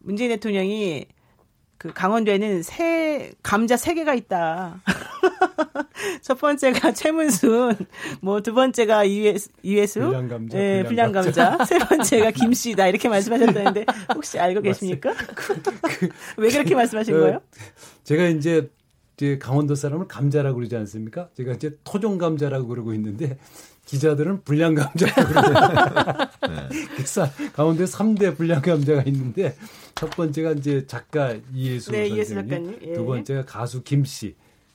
문재인 0.00 0.30
대통령이 0.30 1.06
그 1.78 1.92
강원도에는 1.92 2.62
새 2.62 3.32
감자 3.42 3.76
세 3.76 3.94
개가 3.94 4.14
있다. 4.14 4.80
첫 6.22 6.38
번째가 6.40 6.92
최문순, 6.92 7.76
뭐 8.20 8.40
두 8.40 8.54
번째가 8.54 9.04
이회수, 9.04 9.48
이회수, 9.62 10.00
불량 10.00 10.28
감자, 10.28 10.58
네, 10.58 10.84
불량 10.84 11.12
감자, 11.12 11.64
세 11.64 11.78
번째가 11.78 12.30
김씨다 12.32 12.88
이렇게 12.88 13.08
말씀하셨다는데 13.08 13.86
혹시 14.14 14.38
알고 14.38 14.60
계십니까? 14.62 15.12
그, 15.34 15.62
그, 15.82 16.08
왜 16.36 16.50
그렇게 16.50 16.74
말씀하신 16.74 17.14
그, 17.14 17.20
거예요? 17.20 17.40
제가 18.04 18.26
이제 18.28 18.68
이제 19.16 19.38
강원도 19.38 19.74
사람을 19.74 20.08
감자라고 20.08 20.56
그러지 20.56 20.76
않습니까? 20.76 21.28
제가 21.36 21.52
이제 21.52 21.76
토종 21.84 22.18
감자라고 22.18 22.66
그러고 22.66 22.94
있는데 22.94 23.38
기자들은 23.86 24.42
불량 24.44 24.74
감자라고 24.74 25.28
그러잖아요. 25.28 26.28
네. 26.48 26.86
그래서 26.96 27.28
강원도에 27.52 27.86
3대 27.86 28.36
불량 28.36 28.60
감자가 28.60 29.02
있는데 29.06 29.56
첫 29.94 30.10
번째가 30.10 30.52
이제 30.52 30.86
작가 30.86 31.34
이예수 31.54 31.92
네, 31.92 32.08
선생님, 32.08 32.78
예. 32.82 32.92
두 32.94 33.04
번째가 33.04 33.44
가수 33.44 33.82
김 33.82 34.04
씨, 34.04 34.34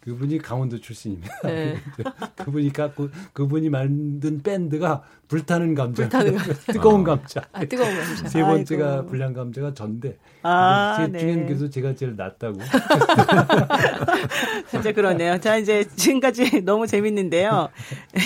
그분이 0.10 0.40
강원도 0.40 0.80
출신입니다. 0.80 1.42
네. 1.44 1.78
그분이 2.44 2.74
갖고 2.74 3.10
그분이 3.34 3.70
만든 3.70 4.42
밴드가 4.42 5.04
불타는 5.30 5.76
감자, 5.76 6.04
불타는 6.04 6.38
뜨거운 6.74 7.04
감자. 7.04 7.42
아, 7.54 7.64
뜨거운 7.64 7.96
감자. 7.96 8.28
세 8.28 8.42
번째가 8.42 8.94
아이고. 8.94 9.06
불량 9.06 9.34
감자가 9.34 9.76
전데. 9.76 10.18
아, 10.42 10.96
제 10.98 11.12
네. 11.12 11.20
중에는 11.20 11.46
그래서 11.46 11.70
제가 11.70 11.94
제일 11.94 12.16
낫다고. 12.16 12.58
진짜 14.72 14.92
그러네요. 14.92 15.40
자 15.40 15.58
이제 15.58 15.86
지금까지 15.96 16.62
너무 16.66 16.88
재밌는데요. 16.88 17.70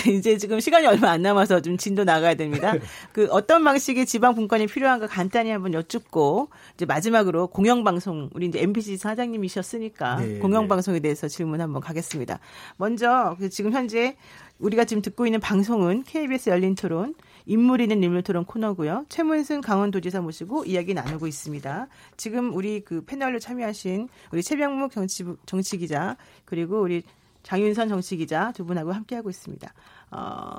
이제 0.08 0.38
지금 0.38 0.60
시간이 0.60 0.86
얼마 0.86 1.10
안 1.10 1.20
남아서 1.20 1.60
좀 1.60 1.76
진도 1.76 2.04
나가야 2.04 2.34
됩니다. 2.34 2.72
그 3.12 3.28
어떤 3.30 3.62
방식의 3.64 4.06
지방 4.06 4.34
분권이 4.34 4.66
필요한가 4.66 5.06
간단히 5.06 5.50
한번 5.50 5.74
여쭙고 5.74 6.48
이제 6.74 6.86
마지막으로 6.86 7.48
공영방송 7.48 8.30
우리 8.32 8.46
이제 8.46 8.62
MBC 8.62 8.96
사장님이셨으니까 8.96 10.16
네, 10.16 10.38
공영방송에 10.38 11.00
대해서 11.00 11.28
질문 11.28 11.60
한번 11.60 11.82
가겠습니다. 11.82 12.38
먼저 12.78 13.36
그 13.38 13.50
지금 13.50 13.72
현재 13.72 14.16
우리가 14.64 14.86
지금 14.86 15.02
듣고 15.02 15.26
있는 15.26 15.40
방송은 15.40 16.04
KBS 16.04 16.48
열린 16.48 16.74
토론 16.74 17.14
인물 17.44 17.82
있는 17.82 18.02
인물 18.02 18.22
토론 18.22 18.46
코너고요. 18.46 19.04
최문승 19.10 19.60
강원도지사 19.60 20.22
모시고 20.22 20.64
이야기 20.64 20.94
나누고 20.94 21.26
있습니다. 21.26 21.88
지금 22.16 22.54
우리 22.54 22.80
그 22.80 23.04
패널로 23.04 23.38
참여하신 23.38 24.08
우리 24.32 24.42
최병묵 24.42 24.92
정치 24.92 25.24
정치 25.44 25.76
기자 25.76 26.16
그리고 26.46 26.80
우리 26.80 27.02
장윤선 27.42 27.90
정치 27.90 28.16
기자 28.16 28.52
두 28.52 28.64
분하고 28.64 28.92
함께하고 28.92 29.28
있습니다. 29.28 29.70
어, 30.12 30.56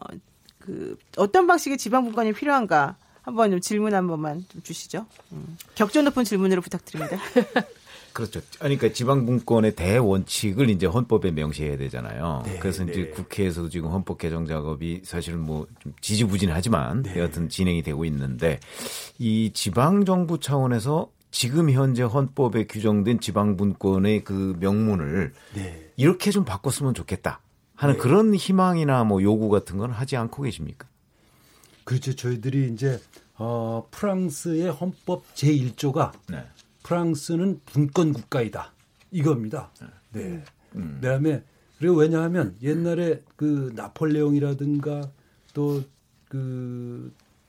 그 0.60 0.98
어떤 1.18 1.48
방식의 1.48 1.80
지방 1.80 2.04
분권이 2.04 2.34
필요한가 2.34 2.98
한번 3.24 3.50
좀 3.50 3.60
질문 3.60 3.96
한 3.96 4.06
번만 4.06 4.46
좀 4.50 4.62
주시죠. 4.62 5.08
음. 5.32 5.58
격조 5.74 6.04
높은 6.04 6.24
질문으로 6.24 6.62
부탁드립니다. 6.62 7.18
그렇죠. 8.16 8.40
그러니까 8.60 8.94
지방분권의 8.94 9.76
대원칙을 9.76 10.70
이제 10.70 10.86
헌법에 10.86 11.32
명시해야 11.32 11.76
되잖아요. 11.76 12.44
네, 12.46 12.60
그래서 12.60 12.86
네. 12.86 12.94
이제 12.94 13.08
국회에서도 13.08 13.68
지금 13.68 13.90
헌법 13.90 14.18
개정 14.18 14.46
작업이 14.46 15.02
사실 15.04 15.36
뭐좀 15.36 15.94
지지부진하지만 16.00 17.04
네. 17.04 17.20
여하튼 17.20 17.50
진행이 17.50 17.84
되고 17.84 18.06
있는데 18.06 18.62
이 19.20 19.52
지방정부 19.54 20.40
차원에서 20.40 21.12
지금 21.30 21.70
현재 21.70 22.04
헌법에 22.04 22.68
규정된 22.68 23.20
지방분권의 23.20 24.24
그 24.24 24.56
명문을 24.62 25.34
네. 25.54 25.92
이렇게 25.98 26.32
좀 26.32 26.46
바꿨으면 26.46 26.94
좋겠다. 26.94 27.42
하는 27.76 27.96
네. 27.96 28.00
그런 28.00 28.34
희망이나 28.34 29.04
뭐 29.04 29.22
요구 29.24 29.50
같은 29.50 29.78
건 29.78 29.92
하지 29.92 30.16
않고 30.16 30.44
계십니까? 30.44 30.88
그렇죠. 31.84 32.16
저희들이 32.16 32.72
이제 32.72 32.98
어, 33.38 33.86
프랑스의 33.92 34.72
헌법 34.72 35.26
제1조가 35.36 36.14
네. 36.30 36.46
프랑스는 36.86 37.62
분권 37.66 38.14
국가이다. 38.14 38.72
이겁니다. 39.10 39.72
네. 40.14 40.30
네. 40.30 40.44
음. 40.76 41.00
그다음에 41.02 41.44
그리고 41.80 41.96
왜냐하면 41.96 42.56
옛날에 42.62 43.22
그 43.36 43.74
나폴레옹이라든가 43.76 45.10
또그또또 45.54 47.42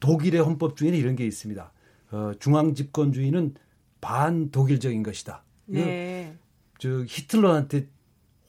독일의 0.00 0.40
헌법 0.40 0.76
중에는 0.76 0.98
이런 0.98 1.14
게 1.14 1.24
있습니다. 1.26 1.72
어, 2.10 2.32
중앙 2.40 2.74
집권주의는 2.74 3.54
반 4.00 4.50
독일적인 4.50 5.02
것이다. 5.04 5.44
네. 5.66 6.36
저 6.78 7.04
히틀러한테 7.04 7.86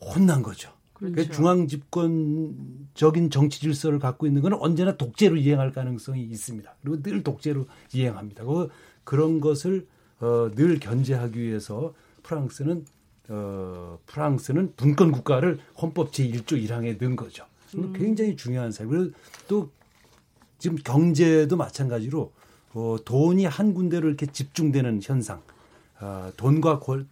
혼난 0.02 0.42
거죠. 0.42 0.72
그렇죠. 0.94 1.16
그러니까 1.16 1.34
중앙 1.36 1.68
집권적인 1.68 3.30
정치 3.30 3.60
질서를 3.62 4.00
갖고 4.00 4.26
있는 4.26 4.42
것은 4.42 4.58
언제나 4.60 4.98
독재로 4.98 5.38
이행할 5.38 5.72
가능성이 5.72 6.24
있습니다. 6.24 6.76
그리고 6.82 7.02
늘 7.02 7.24
독재로 7.24 7.68
이행합니다. 7.94 8.44
그 8.44 8.70
그런 9.10 9.40
것을 9.42 9.88
어, 10.20 10.52
늘 10.54 10.80
견제하기 10.80 11.42
위해서 11.42 11.96
프랑스는 12.22 12.86
어, 13.30 13.98
프랑스는 14.06 14.74
분권 14.76 15.12
국가를 15.12 15.58
헌법 15.82 16.12
제1조 16.12 16.64
1항에 16.64 17.02
넣은 17.02 17.16
거죠. 17.16 17.44
음. 17.76 17.92
굉장히 17.94 18.36
중요한 18.36 18.72
사실. 18.72 18.88
그리고 18.88 19.12
또 19.48 19.72
지금 20.60 20.78
경제도 20.78 21.58
마찬가지로 21.58 22.32
어, 22.76 22.98
돈이 23.04 23.46
한 23.46 23.74
군데로 23.74 24.08
이렇게 24.10 24.28
집중되는 24.28 25.00
현상. 25.02 25.42
아, 25.98 26.32
돈과 26.38 26.78
권, 26.78 27.10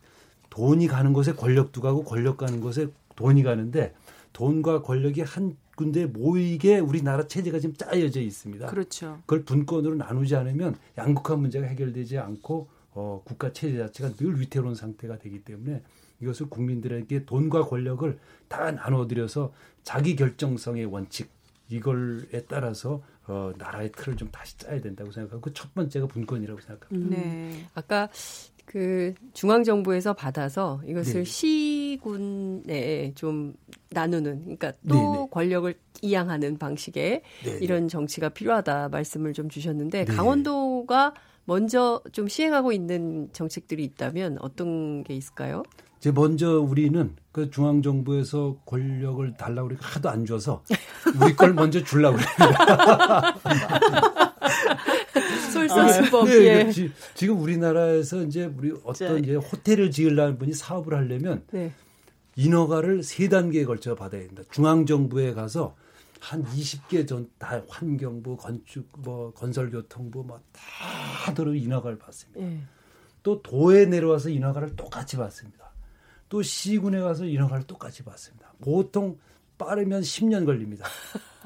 돈이 0.52 0.88
가는 0.88 1.14
곳에 1.14 1.34
권력도 1.34 1.82
가고 1.82 2.04
권력 2.04 2.38
가는 2.38 2.62
곳에 2.62 2.90
돈이 3.16 3.42
가는데 3.42 3.96
돈과 4.34 4.84
권력이 4.84 5.22
한 5.22 5.58
군데 5.78 6.08
모이게 6.08 6.80
우리나라 6.80 7.28
체제가 7.28 7.60
지금 7.60 7.76
짜여져 7.76 8.20
있습니다. 8.20 8.66
그렇죠. 8.66 9.20
그걸 9.28 9.46
분권으로 9.46 9.94
나누지 9.94 10.36
않으면 10.36 10.76
양극화 10.98 11.36
문제가 11.36 11.68
해결되지 11.68 12.18
않고 12.18 12.68
어, 12.94 13.22
국가 13.24 13.54
체제 13.54 13.78
자체가 13.78 14.14
늘 14.16 14.40
위태로운 14.42 14.74
상태가 14.74 15.20
되기 15.20 15.44
때문에 15.44 15.84
이것을 16.20 16.50
국민들에게 16.50 17.26
돈과 17.26 17.66
권력을 17.66 18.18
다 18.48 18.72
나눠드려서 18.72 19.54
자기 19.84 20.16
결정성의 20.16 20.86
원칙 20.86 21.30
이걸에 21.70 22.46
따라서 22.48 23.04
어, 23.28 23.54
나라의 23.60 23.92
틀을 23.92 24.18
좀 24.18 24.30
다시 24.32 24.58
짜야 24.58 24.82
된다고 24.82 25.12
생각하고 25.12 25.42
그첫 25.42 25.76
번째가 25.76 26.08
분권이라고 26.08 26.60
생각합니다. 26.60 27.16
음. 27.16 27.22
네. 27.22 27.70
아까 27.76 28.10
그 28.68 29.14
중앙 29.34 29.64
정부에서 29.64 30.12
받아서 30.14 30.82
이것을 30.86 31.24
네. 31.24 31.32
시군에 32.04 33.14
좀 33.16 33.54
나누는 33.92 34.42
그러니까 34.42 34.74
또 34.90 34.96
네네. 34.96 35.28
권력을 35.32 35.74
이양하는 36.02 36.58
방식의 36.58 37.22
네네. 37.46 37.60
이런 37.62 37.88
정치가 37.88 38.28
필요하다 38.28 38.90
말씀을 38.90 39.32
좀 39.32 39.48
주셨는데 39.48 40.04
네. 40.04 40.14
강원도가 40.14 41.14
먼저 41.46 42.02
좀 42.12 42.28
시행하고 42.28 42.74
있는 42.74 43.30
정책들이 43.32 43.86
있다면 43.86 44.38
어떤 44.42 45.06
게 45.06 45.16
있을까요? 45.16 45.64
이제 46.00 46.12
먼저 46.12 46.60
우리는 46.60 47.16
그 47.32 47.50
중앙 47.50 47.82
정부에서 47.82 48.58
권력을 48.66 49.34
달라고 49.38 49.70
그러니까 49.70 49.88
하도 49.88 50.10
안 50.10 50.26
줘서 50.26 50.62
우리 51.18 51.34
걸 51.38 51.54
먼저 51.54 51.82
주려고 51.82 52.18
그래요. 52.18 52.54
솔선수법. 55.68 56.24
아, 56.24 56.30
네, 56.30 56.34
예. 56.44 56.64
네, 56.64 56.90
지금 57.16 57.40
우리나라에서 57.42 58.24
이제 58.24 58.46
우리 58.46 58.74
어떤 58.84 59.24
이제 59.24 59.36
호텔을 59.36 59.92
지으려는 59.92 60.38
분이 60.38 60.54
사업을 60.54 60.94
하려면 60.96 61.44
네. 61.52 61.72
인허가를 62.36 63.04
세 63.04 63.30
단계에 63.30 63.66
걸쳐 63.66 63.96
받아야 63.96 64.22
된다. 64.22 64.44
중앙 64.52 64.86
정부에 64.86 65.34
가서 65.34 65.76
한 66.20 66.44
20개 66.46 67.08
전 67.08 67.30
다 67.38 67.62
환경부, 67.70 68.38
건축, 68.38 68.88
뭐 68.98 69.32
건설교통부 69.34 70.24
뭐다 70.24 71.34
들어 71.36 71.54
인허가를 71.54 71.98
받습니다. 72.00 72.40
네. 72.42 72.62
또 73.24 73.42
도에 73.42 73.86
내려와서 73.86 74.30
인허가를 74.30 74.76
똑같이 74.76 75.18
받습니다. 75.18 75.72
또 76.30 76.42
시군에 76.42 77.00
가서 77.00 77.26
인허가를 77.26 77.64
똑같이 77.66 78.04
받습니다. 78.04 78.54
보통 78.62 79.18
빠르면 79.58 80.02
10년 80.02 80.46
걸립니다. 80.46 80.86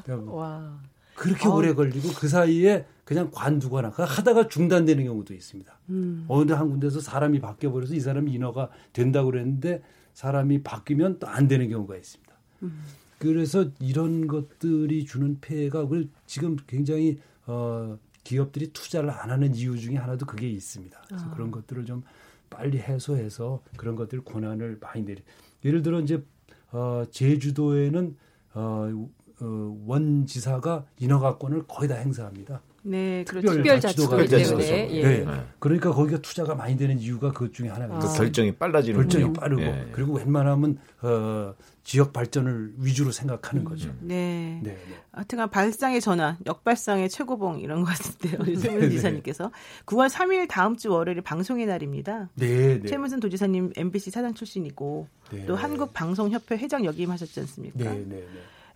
와. 0.28 0.80
그렇게 1.16 1.48
어. 1.48 1.56
오래 1.56 1.74
걸리고 1.74 2.10
그 2.14 2.28
사이에 2.28 2.86
그냥 3.12 3.30
관두거나 3.30 3.90
하다가 3.90 4.48
중단되는 4.48 5.04
경우도 5.04 5.34
있습니다. 5.34 5.80
음. 5.90 6.24
어느 6.30 6.54
한 6.54 6.70
군데서 6.70 7.02
사람이 7.02 7.42
바뀌어 7.42 7.70
버려서 7.70 7.94
이 7.94 8.00
사람이 8.00 8.32
인허가 8.32 8.70
된다고 8.94 9.32
그랬는데 9.32 9.84
사람이 10.14 10.64
바뀌면 10.64 11.20
또 11.20 11.28
안 11.28 11.50
되는 11.50 11.68
경우가 11.68 11.98
있습니다. 11.98 12.34
음. 12.64 12.82
그래서 13.20 13.66
이런 13.82 14.28
것들이 14.28 15.04
주는 15.04 15.42
폐해가 15.42 15.86
지금 16.26 16.56
굉장히 16.68 17.20
어 17.48 17.98
기업들이 18.24 18.72
투자를 18.72 19.10
안 19.10 19.30
하는 19.30 19.56
이유 19.56 19.78
중에 19.78 19.98
하나도 19.98 20.26
그게 20.26 20.50
있습니다. 20.50 21.02
그래서 21.06 21.26
아. 21.26 21.34
그런 21.34 21.52
것들을 21.52 21.84
좀 21.84 22.04
빨리 22.50 22.80
해소해서 22.80 23.62
그런 23.76 23.98
것들 23.98 24.24
권한을 24.24 24.78
많이 24.80 25.04
내리. 25.04 25.22
예를 25.66 25.82
들어 25.82 26.00
이제 26.00 26.24
어 26.72 27.04
제주도에는 27.12 28.16
어, 28.54 29.10
어 29.42 29.78
원지사가 29.86 30.86
인허가권을 30.98 31.66
거의 31.68 31.90
다 31.90 31.96
행사합니다. 31.96 32.62
네, 32.84 33.24
그렇죠. 33.28 33.54
특별 33.54 33.80
자치도기 33.80 34.28
때문에. 34.28 34.90
예. 34.92 35.04
네. 35.04 35.26
네. 35.26 35.46
그러니까 35.60 35.92
거기가 35.92 36.20
투자가 36.20 36.56
많이 36.56 36.76
되는 36.78 37.00
이유가 37.00 37.32
그것 37.32 37.54
중에 37.54 37.70
하나가 37.70 37.96
아. 37.96 38.00
그 38.00 38.14
결정이 38.14 38.54
빨라지는 38.54 39.00
결정이 39.00 39.34
빠르고 39.34 39.62
예. 39.62 39.90
그리고 39.92 40.14
웬만하면 40.14 40.78
어, 41.02 41.54
지역 41.84 42.14
발전을 42.14 42.74
위주로 42.78 43.12
생각하는 43.12 43.64
거죠. 43.64 43.90
음. 43.90 44.00
네. 44.02 44.60
네. 44.64 44.72
네. 44.72 44.96
하여튼간 45.12 45.50
발상의 45.50 46.02
전환, 46.02 46.38
역발상의 46.46 47.10
최고봉 47.10 47.60
이런 47.60 47.84
것 47.84 47.90
같은데요. 47.90 48.52
유승민 48.52 48.90
지사님께서 48.92 49.52
9월 49.86 50.10
3일 50.10 50.48
다음 50.48 50.78
주 50.78 50.92
월요일 50.92 51.22
방송의 51.22 51.66
날입니다. 51.66 52.30
네, 52.36 52.80
네. 52.80 52.88
최문순 52.88 53.20
도지사님 53.20 53.74
MBC 53.76 54.12
사장 54.12 54.34
출신이고 54.34 55.08
네. 55.32 55.46
또 55.46 55.56
한국방송협회 55.56 56.58
회장 56.58 56.86
역임하셨지 56.86 57.40
않습니까? 57.42 57.78
네, 57.78 58.06
네, 58.08 58.16
네. 58.16 58.26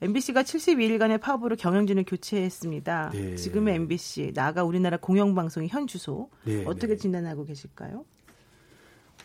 MBC가 0.01 0.43
72일간의 0.43 1.21
파업으로 1.21 1.55
경영진을 1.55 2.03
교체했습니다. 2.05 3.11
네. 3.13 3.35
지금의 3.35 3.75
MBC 3.75 4.31
나아가 4.35 4.63
우리나라 4.63 4.97
공영방송의 4.97 5.69
현 5.69 5.87
주소 5.87 6.29
네, 6.43 6.63
어떻게 6.65 6.93
네. 6.93 6.97
진단하고 6.97 7.45
계실까요? 7.45 8.05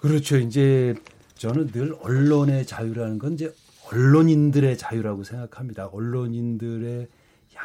그렇죠. 0.00 0.38
이제 0.38 0.94
저는 1.34 1.68
늘 1.72 1.94
언론의 2.00 2.66
자유라는 2.66 3.18
건 3.18 3.34
이제 3.34 3.52
언론인들의 3.90 4.78
자유라고 4.78 5.24
생각합니다. 5.24 5.86
언론인들의 5.88 7.08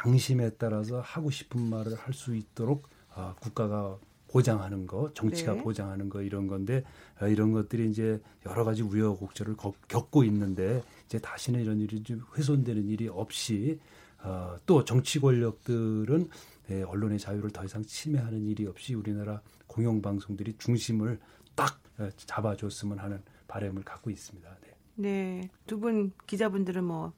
양심에 0.04 0.50
따라서 0.58 1.00
하고 1.00 1.30
싶은 1.30 1.60
말을 1.60 1.94
할 1.94 2.12
수 2.12 2.34
있도록 2.34 2.88
아, 3.14 3.34
국가가 3.40 3.98
보장하는 4.36 4.86
거, 4.86 5.10
정치가 5.14 5.54
네. 5.54 5.62
보장하는 5.62 6.08
거 6.10 6.20
이런 6.22 6.46
건데 6.46 6.84
아, 7.18 7.26
이런 7.26 7.52
것들이 7.52 7.88
이제 7.90 8.20
여러 8.44 8.64
가지 8.64 8.82
우여곡절을 8.82 9.56
겪고 9.88 10.24
있는데 10.24 10.82
이제 11.06 11.18
다시는 11.18 11.60
이런 11.60 11.80
일이 11.80 12.02
좀 12.02 12.22
훼손되는 12.36 12.86
일이 12.88 13.08
없이 13.08 13.80
어, 14.22 14.56
또 14.66 14.84
정치 14.84 15.20
권력들은 15.20 16.28
예, 16.70 16.82
언론의 16.82 17.18
자유를 17.18 17.50
더 17.50 17.64
이상 17.64 17.82
침해하는 17.82 18.44
일이 18.44 18.66
없이 18.66 18.94
우리나라 18.94 19.40
공영방송들이 19.68 20.56
중심을 20.58 21.18
딱 21.54 21.80
어, 21.98 22.08
잡아줬으면 22.16 22.98
하는 22.98 23.22
바람을 23.48 23.84
갖고 23.84 24.10
있습니다. 24.10 24.48
네. 24.62 24.70
네. 24.96 25.50
두 25.66 25.78
분 25.78 26.12
기자분들은 26.26 26.84
뭐 26.84 27.12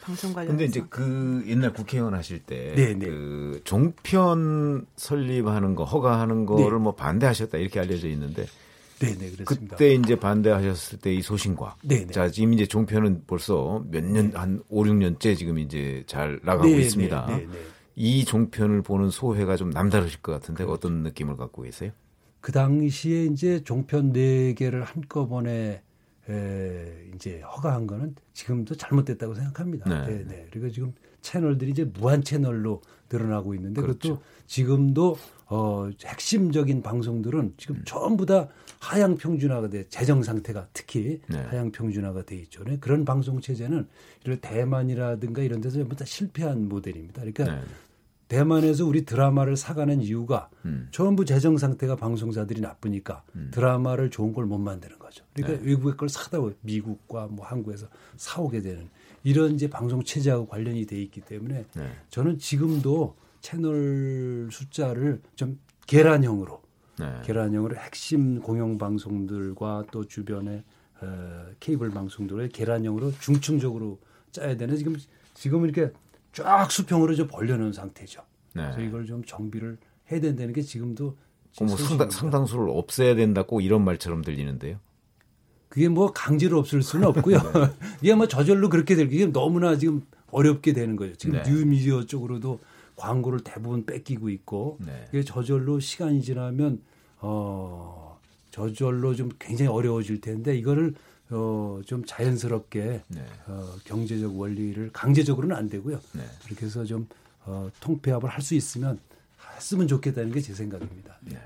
방송 0.00 0.32
관련. 0.32 0.48
근데 0.50 0.64
이제 0.64 0.82
그 0.88 1.44
옛날 1.46 1.72
국회의원 1.72 2.14
하실 2.14 2.40
때그 2.40 2.80
네, 2.80 2.94
네. 2.94 3.60
종편 3.64 4.86
설립하는 4.96 5.74
거 5.74 5.84
허가하는 5.84 6.46
거를 6.46 6.78
네. 6.78 6.82
뭐 6.82 6.94
반대하셨다 6.94 7.58
이렇게 7.58 7.80
알려져 7.80 8.08
있는데 8.08 8.46
네네, 9.00 9.30
그렇습니다. 9.30 9.76
그때 9.76 9.94
이제 9.94 10.14
반대하셨을 10.14 10.98
때 10.98 11.14
이 11.14 11.22
소신과. 11.22 11.76
네네. 11.82 12.12
자, 12.12 12.30
지금 12.30 12.52
이제 12.52 12.66
종편은 12.66 13.24
벌써 13.26 13.82
몇 13.90 14.04
년, 14.04 14.30
네. 14.30 14.36
한 14.36 14.62
5, 14.68 14.84
6년째 14.84 15.36
지금 15.36 15.58
이제 15.58 16.04
잘 16.06 16.38
나가고 16.42 16.68
네네. 16.68 16.82
있습니다. 16.82 17.26
네네. 17.26 17.48
이 17.96 18.24
종편을 18.24 18.82
보는 18.82 19.10
소회가 19.10 19.56
좀 19.56 19.70
남다르실 19.70 20.20
것 20.20 20.32
같은데 20.32 20.64
그렇죠. 20.64 20.74
어떤 20.74 21.02
느낌을 21.02 21.36
갖고 21.36 21.62
계세요? 21.62 21.92
그 22.40 22.52
당시에 22.52 23.24
이제 23.24 23.62
종편 23.64 24.12
4개를 24.12 24.84
한꺼번에 24.84 25.82
에, 26.28 27.10
이제 27.14 27.40
허가한 27.40 27.86
거는 27.86 28.14
지금도 28.32 28.74
잘못됐다고 28.74 29.34
생각합니다. 29.34 30.06
네. 30.06 30.24
네. 30.26 30.46
그리고 30.50 30.70
지금 30.70 30.92
채널들이 31.22 31.70
이제 31.70 31.84
무한 31.84 32.22
채널로 32.22 32.82
늘어나고 33.10 33.54
있는데 33.54 33.80
그렇죠. 33.80 33.98
그것도 33.98 34.22
지금도 34.46 35.16
어, 35.46 35.90
핵심적인 36.04 36.82
방송들은 36.82 37.54
지금 37.56 37.76
음. 37.76 37.82
전부 37.84 38.24
다 38.24 38.48
하향 38.78 39.16
평준화가 39.16 39.68
돼 39.68 39.88
재정 39.88 40.22
상태가 40.22 40.68
특히 40.72 41.20
네. 41.28 41.38
하향 41.38 41.72
평준화가 41.72 42.24
돼 42.24 42.36
있죠. 42.36 42.62
네. 42.64 42.78
그런 42.78 43.04
방송 43.04 43.40
체제는 43.40 43.86
이런 44.24 44.40
대만이라든가 44.40 45.42
이런 45.42 45.60
데서 45.60 45.78
전부 45.78 45.96
다 45.96 46.04
실패한 46.04 46.68
모델입니다. 46.68 47.22
그러니까 47.22 47.44
네. 47.44 47.62
대만에서 48.28 48.86
우리 48.86 49.04
드라마를 49.04 49.56
사가는 49.56 50.00
이유가 50.02 50.50
음. 50.64 50.86
전부 50.92 51.24
재정 51.24 51.58
상태가 51.58 51.96
방송사들이 51.96 52.60
나쁘니까 52.60 53.24
음. 53.34 53.50
드라마를 53.52 54.10
좋은 54.10 54.32
걸 54.32 54.46
못 54.46 54.58
만드는 54.58 54.99
거죠. 55.10 55.24
그러니까 55.34 55.60
네. 55.62 55.70
외국의 55.70 55.96
걸 55.96 56.08
사다 56.08 56.38
미국과 56.62 57.26
뭐 57.26 57.44
한국에서 57.44 57.88
사오게 58.16 58.62
되는 58.62 58.88
이런 59.24 59.54
이제 59.54 59.68
방송 59.68 60.02
체제하고 60.02 60.46
관련이 60.46 60.86
돼 60.86 61.00
있기 61.02 61.20
때문에 61.20 61.66
네. 61.74 61.92
저는 62.08 62.38
지금도 62.38 63.16
채널 63.40 64.48
숫자를 64.50 65.20
좀 65.34 65.58
계란형으로 65.86 66.62
네. 67.00 67.20
계란형으로 67.24 67.76
핵심 67.76 68.40
공영 68.40 68.78
방송들과 68.78 69.86
또 69.90 70.06
주변의 70.06 70.62
어, 71.02 71.46
케이블 71.58 71.90
방송들의 71.90 72.50
계란형으로 72.50 73.12
중층적으로 73.18 73.98
짜야 74.30 74.56
되는 74.56 74.76
지금 74.76 74.96
지금 75.34 75.64
이렇게 75.64 75.92
쫙 76.32 76.70
수평으로 76.70 77.14
좀 77.14 77.26
벌려놓은 77.26 77.72
상태죠. 77.72 78.22
네. 78.54 78.62
그래서 78.62 78.80
이걸 78.80 79.06
좀 79.06 79.24
정비를 79.24 79.78
해야 80.10 80.20
된다는 80.20 80.52
게 80.52 80.62
지금도 80.62 81.16
뭐 81.58 81.68
상당, 81.76 82.10
상당수를 82.10 82.68
없애야 82.70 83.14
된다고 83.16 83.60
이런 83.60 83.82
말처럼 83.84 84.22
들리는데요. 84.22 84.78
그게 85.70 85.88
뭐 85.88 86.12
강제로 86.12 86.58
없을 86.58 86.82
수는 86.82 87.08
없고요. 87.08 87.38
네. 87.54 87.70
이게 88.02 88.14
뭐 88.14 88.28
저절로 88.28 88.68
그렇게 88.68 88.94
될 88.96 89.08
게 89.08 89.24
너무나 89.26 89.78
지금 89.78 90.02
어렵게 90.30 90.72
되는 90.74 90.96
거예요. 90.96 91.14
지금 91.16 91.36
네. 91.42 91.50
뉴미디어 91.50 92.04
쪽으로도 92.04 92.60
광고를 92.96 93.40
대부분 93.42 93.86
뺏기고 93.86 94.28
있고 94.28 94.76
네. 94.84 95.08
이게 95.08 95.24
저절로 95.24 95.80
시간이 95.80 96.22
지나면 96.22 96.82
어 97.20 98.18
저절로 98.50 99.14
좀 99.14 99.30
굉장히 99.38 99.70
어려워질 99.70 100.20
텐데 100.20 100.56
이거를 100.58 100.94
어, 101.30 101.80
좀 101.86 102.04
자연스럽게 102.04 103.02
네. 103.06 103.24
어, 103.46 103.74
경제적 103.84 104.36
원리를 104.38 104.90
강제적으로는 104.92 105.54
안 105.56 105.68
되고요. 105.68 106.00
네. 106.12 106.24
그렇게 106.44 106.66
해서 106.66 106.84
좀 106.84 107.06
어, 107.46 107.70
통폐합을 107.80 108.28
할 108.28 108.42
수 108.42 108.54
있으면 108.56 108.98
했으면 109.56 109.86
좋겠다는 109.86 110.32
게 110.32 110.40
제 110.40 110.52
생각입니다. 110.54 111.16
네. 111.22 111.38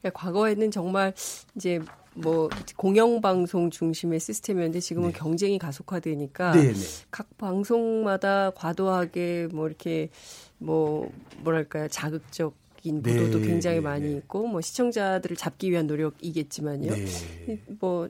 그러니까 0.00 0.18
과거에는 0.18 0.70
정말 0.70 1.12
이제 1.54 1.80
뭐 2.14 2.48
공영방송 2.76 3.70
중심의 3.70 4.20
시스템이었는데 4.20 4.80
지금은 4.80 5.12
네. 5.12 5.18
경쟁이 5.18 5.58
가속화되니까 5.58 6.52
네, 6.52 6.72
네. 6.72 6.80
각 7.10 7.36
방송마다 7.38 8.50
과도하게 8.50 9.48
뭐 9.52 9.68
이렇게 9.68 10.10
뭐 10.58 11.10
뭐랄까요 11.42 11.88
자극적 11.88 12.54
인 12.82 13.02
보도도 13.02 13.40
네, 13.40 13.46
굉장히 13.46 13.76
네, 13.76 13.80
많이 13.82 14.08
네. 14.08 14.16
있고 14.16 14.46
뭐 14.46 14.62
시청자들을 14.62 15.36
잡기 15.36 15.70
위한 15.70 15.86
노력이겠지만요. 15.86 16.90
네. 16.94 17.60
뭐 17.78 18.08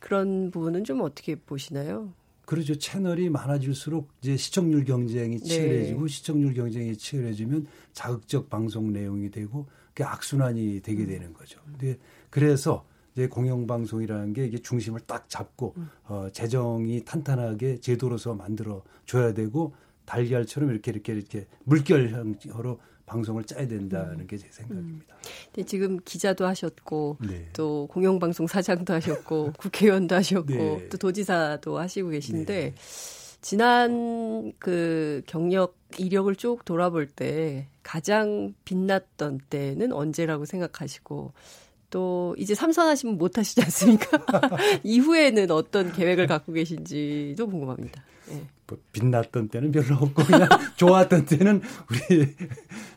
그런 0.00 0.50
부분은 0.50 0.84
좀 0.84 1.02
어떻게 1.02 1.34
보시나요? 1.34 2.10
그렇죠. 2.46 2.78
채널이 2.78 3.28
많아질수록 3.28 4.08
이제 4.22 4.38
시청률 4.38 4.86
경쟁이 4.86 5.38
네. 5.38 5.44
치열해지고 5.44 6.00
네. 6.00 6.08
시청률 6.08 6.54
경쟁이 6.54 6.96
치열해지면 6.96 7.66
자극적 7.92 8.48
방송 8.48 8.94
내용이 8.94 9.30
되고 9.30 9.66
그게 9.98 10.04
악순환이 10.04 10.80
되게 10.82 11.02
음. 11.02 11.08
되는 11.08 11.32
거죠. 11.32 11.60
근데 11.64 11.98
그래서 12.30 12.84
이제 13.14 13.26
공영방송이라는 13.26 14.32
게 14.32 14.46
이게 14.46 14.58
중심을 14.58 15.00
딱 15.00 15.28
잡고 15.28 15.74
음. 15.76 15.90
어, 16.04 16.28
재정이 16.32 17.04
탄탄하게 17.04 17.80
제도로서 17.80 18.34
만들어 18.34 18.84
줘야 19.06 19.34
되고 19.34 19.74
달걀처럼 20.04 20.70
이렇게 20.70 20.92
이렇게 20.92 21.12
이렇게 21.12 21.46
물결 21.64 22.10
형으로 22.10 22.78
방송을 23.06 23.42
짜야 23.42 23.66
된다는 23.66 24.20
음. 24.20 24.26
게제 24.28 24.46
생각입니다. 24.52 25.16
음. 25.58 25.64
지금 25.64 25.98
기자도 26.04 26.46
하셨고 26.46 27.18
네. 27.26 27.48
또 27.52 27.88
공영방송 27.90 28.46
사장도 28.46 28.94
하셨고 28.94 29.54
국회의원도 29.58 30.14
하셨고 30.14 30.52
네. 30.52 30.88
또 30.90 30.96
도지사도 30.96 31.76
하시고 31.76 32.10
계신데 32.10 32.54
네. 32.54 32.74
지난 33.40 34.52
그 34.60 35.22
경력 35.26 35.76
이력을 35.96 36.34
쭉 36.36 36.64
돌아볼 36.64 37.06
때 37.08 37.66
가장 37.88 38.52
빛났던 38.66 39.40
때는 39.48 39.94
언제라고 39.94 40.44
생각하시고 40.44 41.32
또 41.88 42.34
이제 42.36 42.54
삼선하시면 42.54 43.16
못 43.16 43.38
하시지 43.38 43.62
않습니까? 43.62 44.20
이후에는 44.84 45.50
어떤 45.50 45.90
계획을 45.90 46.26
갖고 46.26 46.52
계신지도 46.52 47.48
궁금합니다. 47.48 48.04
네. 48.28 48.46
뭐 48.66 48.76
빛났던 48.92 49.48
때는 49.48 49.72
별로 49.72 49.94
없고 49.94 50.22
그냥 50.22 50.50
좋았던 50.76 51.24
때는 51.24 51.62
우리 51.90 52.36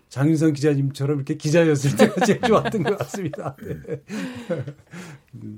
장윤성 0.10 0.52
기자님처럼 0.52 1.20
이렇게 1.20 1.38
기자였을 1.38 1.96
때가 1.96 2.26
제일 2.26 2.42
좋았던 2.42 2.84
것 2.84 2.98
같습니다. 2.98 3.56
네. 3.64 4.02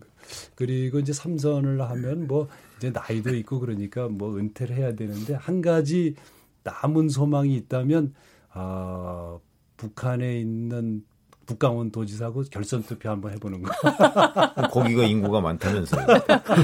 그리고 0.54 1.00
이제 1.00 1.12
삼선을 1.12 1.82
하면 1.82 2.28
뭐 2.28 2.50
이제 2.78 2.92
나이도 2.92 3.34
있고 3.38 3.60
그러니까 3.60 4.08
뭐 4.10 4.38
은퇴를 4.38 4.76
해야 4.76 4.94
되는데 4.94 5.34
한 5.34 5.64
가지 5.64 6.14
남은 6.62 7.10
소망이 7.10 7.56
있다면 7.56 8.14
아 8.54 9.38
북한에 9.78 10.40
있는 10.40 11.04
북강원 11.46 11.92
도지사하고 11.92 12.44
결선 12.50 12.84
투표 12.84 13.10
한번 13.10 13.34
해보는 13.34 13.62
거. 13.64 13.72
거기가 14.72 15.04
인구가 15.04 15.42
많다면서요. 15.42 16.06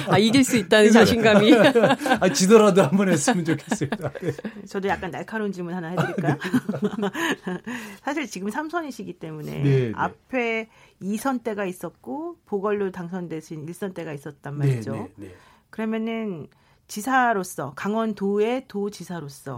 아 0.08 0.18
이길 0.18 0.44
수 0.44 0.58
있다는 0.58 0.92
자신감이. 0.92 1.52
아 2.22 2.30
지더라도 2.32 2.84
한번 2.84 3.10
했으면 3.10 3.44
좋겠습니다. 3.44 4.12
네. 4.22 4.32
저도 4.68 4.88
약간 4.88 5.12
날카로운 5.12 5.52
질문 5.52 5.74
하나 5.74 5.90
해드릴까요? 5.90 6.38
사실 8.04 8.28
지금 8.28 8.50
삼선이시기 8.50 9.14
때문에 9.20 9.52
네, 9.52 9.64
네. 9.64 9.92
앞에 9.96 10.70
2선 11.02 11.44
때가 11.44 11.66
있었고 11.66 12.38
보궐로 12.46 12.92
당선되신 12.92 13.66
1선 13.66 13.94
때가 13.94 14.14
있었단 14.14 14.58
네, 14.60 14.68
말이죠. 14.68 14.94
네, 14.94 15.10
네, 15.18 15.36
그러면은 15.70 16.48
지사로서 16.88 17.74
강원도의 17.76 18.66
도지사로서 18.68 19.58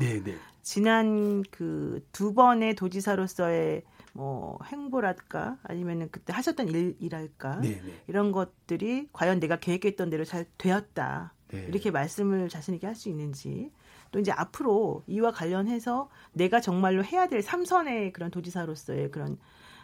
지난 0.62 1.44
그 1.52 2.02
두 2.12 2.34
번의 2.34 2.76
도지사로서의 2.76 3.84
뭐 4.14 4.60
행보랄까 4.66 5.58
아니면은 5.64 6.10
그때 6.12 6.34
하셨던 6.34 6.68
일, 6.70 6.96
일할까 7.00 7.62
네네. 7.62 7.82
네. 7.82 8.04
이런 8.08 8.32
것들이 8.32 9.08
과연 9.14 9.40
내가 9.40 9.58
계획했던 9.60 10.10
대로 10.10 10.26
잘 10.26 10.46
되었다 10.58 11.34
네. 11.50 11.66
이렇게 11.70 11.92
말씀을 11.92 12.50
자신 12.50 12.74
있게 12.76 12.88
할 12.88 12.96
수 12.96 13.10
있는지 13.10 13.72
또 14.12 14.20
이제 14.20 14.32
앞으로 14.32 15.04
이와 15.08 15.32
관련해서 15.32 16.10
내가 16.34 16.60
정말로 16.60 17.04
해야 17.04 17.28
될 17.28 17.42
삼선의 17.42 18.12
그런 18.14 18.30
도지사로서의 18.32 19.12
그런 19.12 19.38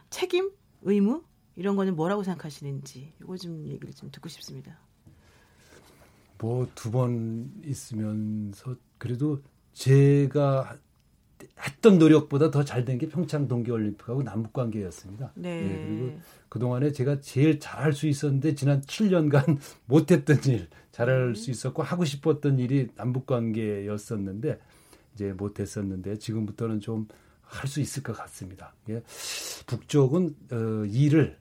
책임 0.09 0.51
의무 0.82 1.23
이런 1.55 1.75
거는 1.78 1.95
뭐라고 1.95 2.23
생각하시는지 2.23 3.13
이거 3.21 3.38
좀 3.38 3.65
얘기를 3.67 3.93
좀 3.93 4.11
듣고 4.11 4.28
싶습니다. 4.30 4.78
뭐 6.38 6.67
두 6.75 6.91
번 6.91 7.51
있으면서 7.63 8.75
그래도 8.97 9.41
제가 9.78 10.75
했던 11.59 11.97
노력보다 11.99 12.49
더 12.51 12.63
잘 12.63 12.84
된 12.86 12.97
게 12.97 13.07
평창 13.07 13.47
동계올림픽하고 13.47 14.23
남북 14.23 14.53
관계였습니다. 14.53 15.32
네. 15.36 15.61
네. 15.61 15.86
그리고 15.88 16.19
그 16.49 16.59
동안에 16.59 16.91
제가 16.91 17.19
제일 17.21 17.59
잘할 17.59 17.93
수 17.93 18.07
있었는데 18.07 18.55
지난 18.55 18.82
7년간 18.82 19.57
못했던 19.86 20.38
일 20.45 20.67
잘할 20.91 21.36
수 21.36 21.51
있었고 21.51 21.84
하고 21.84 22.05
싶었던 22.05 22.57
일이 22.59 22.88
남북 22.95 23.25
관계였었는데 23.28 24.59
이제 25.13 25.34
못했었는데 25.34 26.17
지금부터는 26.17 26.80
좀 26.80 27.07
할 27.49 27.69
수 27.69 27.80
있을 27.80 28.03
것 28.03 28.11
같습니다. 28.17 28.75
예. 28.89 29.01
북쪽은 29.67 30.36
어, 30.51 30.86
일을 30.86 31.38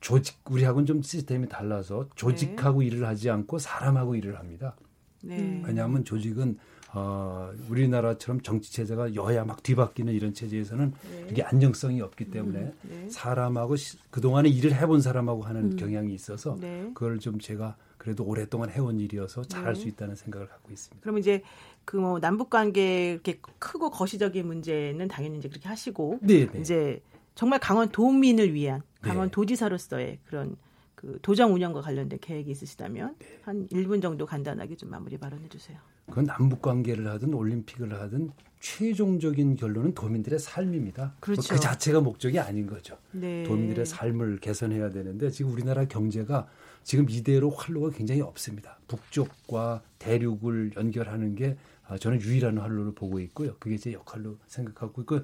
조직 0.00 0.38
우리하고는 0.50 0.84
좀 0.84 1.00
시스템이 1.00 1.48
달라서 1.48 2.10
조직하고 2.14 2.80
네. 2.80 2.86
일을 2.88 3.06
하지 3.06 3.30
않고 3.30 3.58
사람하고 3.58 4.16
일을 4.16 4.38
합니다. 4.38 4.76
네. 5.22 5.62
왜냐하면 5.64 6.04
조직은 6.04 6.58
어, 6.92 7.52
우리나라처럼 7.68 8.40
정치 8.40 8.72
체제가 8.72 9.14
여야 9.14 9.44
막 9.44 9.62
뒤바뀌는 9.62 10.12
이런 10.12 10.34
체제에서는 10.34 10.92
네. 11.10 11.26
이게 11.30 11.42
안정성이 11.42 12.00
없기 12.00 12.30
때문에 12.30 12.58
음, 12.58 12.72
네. 12.82 13.10
사람하고 13.10 13.76
시, 13.76 13.96
그동안에 14.10 14.48
일을 14.48 14.74
해본 14.74 15.00
사람하고 15.00 15.42
하는 15.42 15.72
음. 15.72 15.76
경향이 15.76 16.12
있어서 16.14 16.56
네. 16.60 16.90
그걸 16.94 17.18
좀 17.20 17.38
제가 17.38 17.76
그래도 17.96 18.24
오랫동안 18.24 18.70
해온 18.70 18.98
일이어서 18.98 19.44
잘할 19.44 19.74
네. 19.74 19.80
수 19.80 19.88
있다는 19.88 20.16
생각을 20.16 20.48
갖고 20.48 20.72
있습니다. 20.72 21.02
그럼 21.02 21.18
이제 21.18 21.42
그 21.84 22.00
뭐 22.00 22.18
남북 22.18 22.50
관계 22.50 23.12
이렇게 23.12 23.40
크고 23.58 23.90
거시적인 23.90 24.46
문제는 24.46 25.08
당연히 25.08 25.38
이제 25.38 25.48
그렇게 25.48 25.68
하시고 25.68 26.18
네, 26.22 26.46
네. 26.46 26.60
이제 26.60 27.02
정말 27.34 27.58
강원 27.60 27.90
도민을 27.90 28.54
위한 28.54 28.82
강원 29.00 29.30
도지사로서의 29.30 30.18
그런 30.24 30.56
그 31.00 31.18
도정 31.22 31.54
운영과 31.54 31.80
관련된 31.80 32.18
계획이 32.20 32.50
있으시다면 32.50 33.16
한 33.40 33.66
1분 33.68 34.02
정도 34.02 34.26
간단하게 34.26 34.76
좀 34.76 34.90
마무리 34.90 35.16
발언해 35.16 35.48
주세요. 35.48 35.78
그건 36.06 36.26
남북 36.26 36.60
관계를 36.60 37.06
하든 37.08 37.32
올림픽을 37.32 37.98
하든 37.98 38.32
최종적인 38.60 39.56
결론은 39.56 39.94
도민들의 39.94 40.38
삶입니다. 40.38 41.14
그렇죠. 41.20 41.54
그 41.54 41.58
자체가 41.58 42.02
목적이 42.02 42.38
아닌 42.40 42.66
거죠. 42.66 42.98
네. 43.12 43.44
도민들의 43.44 43.86
삶을 43.86 44.40
개선해야 44.40 44.90
되는데 44.90 45.30
지금 45.30 45.52
우리나라 45.52 45.86
경제가 45.86 46.46
지금 46.82 47.08
이대로 47.08 47.48
활로가 47.48 47.96
굉장히 47.96 48.20
없습니다. 48.20 48.78
북쪽과 48.86 49.82
대륙을 49.98 50.72
연결하는 50.76 51.34
게 51.34 51.56
아, 51.86 51.96
저는 51.96 52.20
유일한 52.20 52.58
활로를 52.58 52.92
보고 52.94 53.18
있고요. 53.20 53.56
그게 53.58 53.78
제 53.78 53.94
역할로 53.94 54.36
생각하고 54.46 55.00
있고 55.00 55.20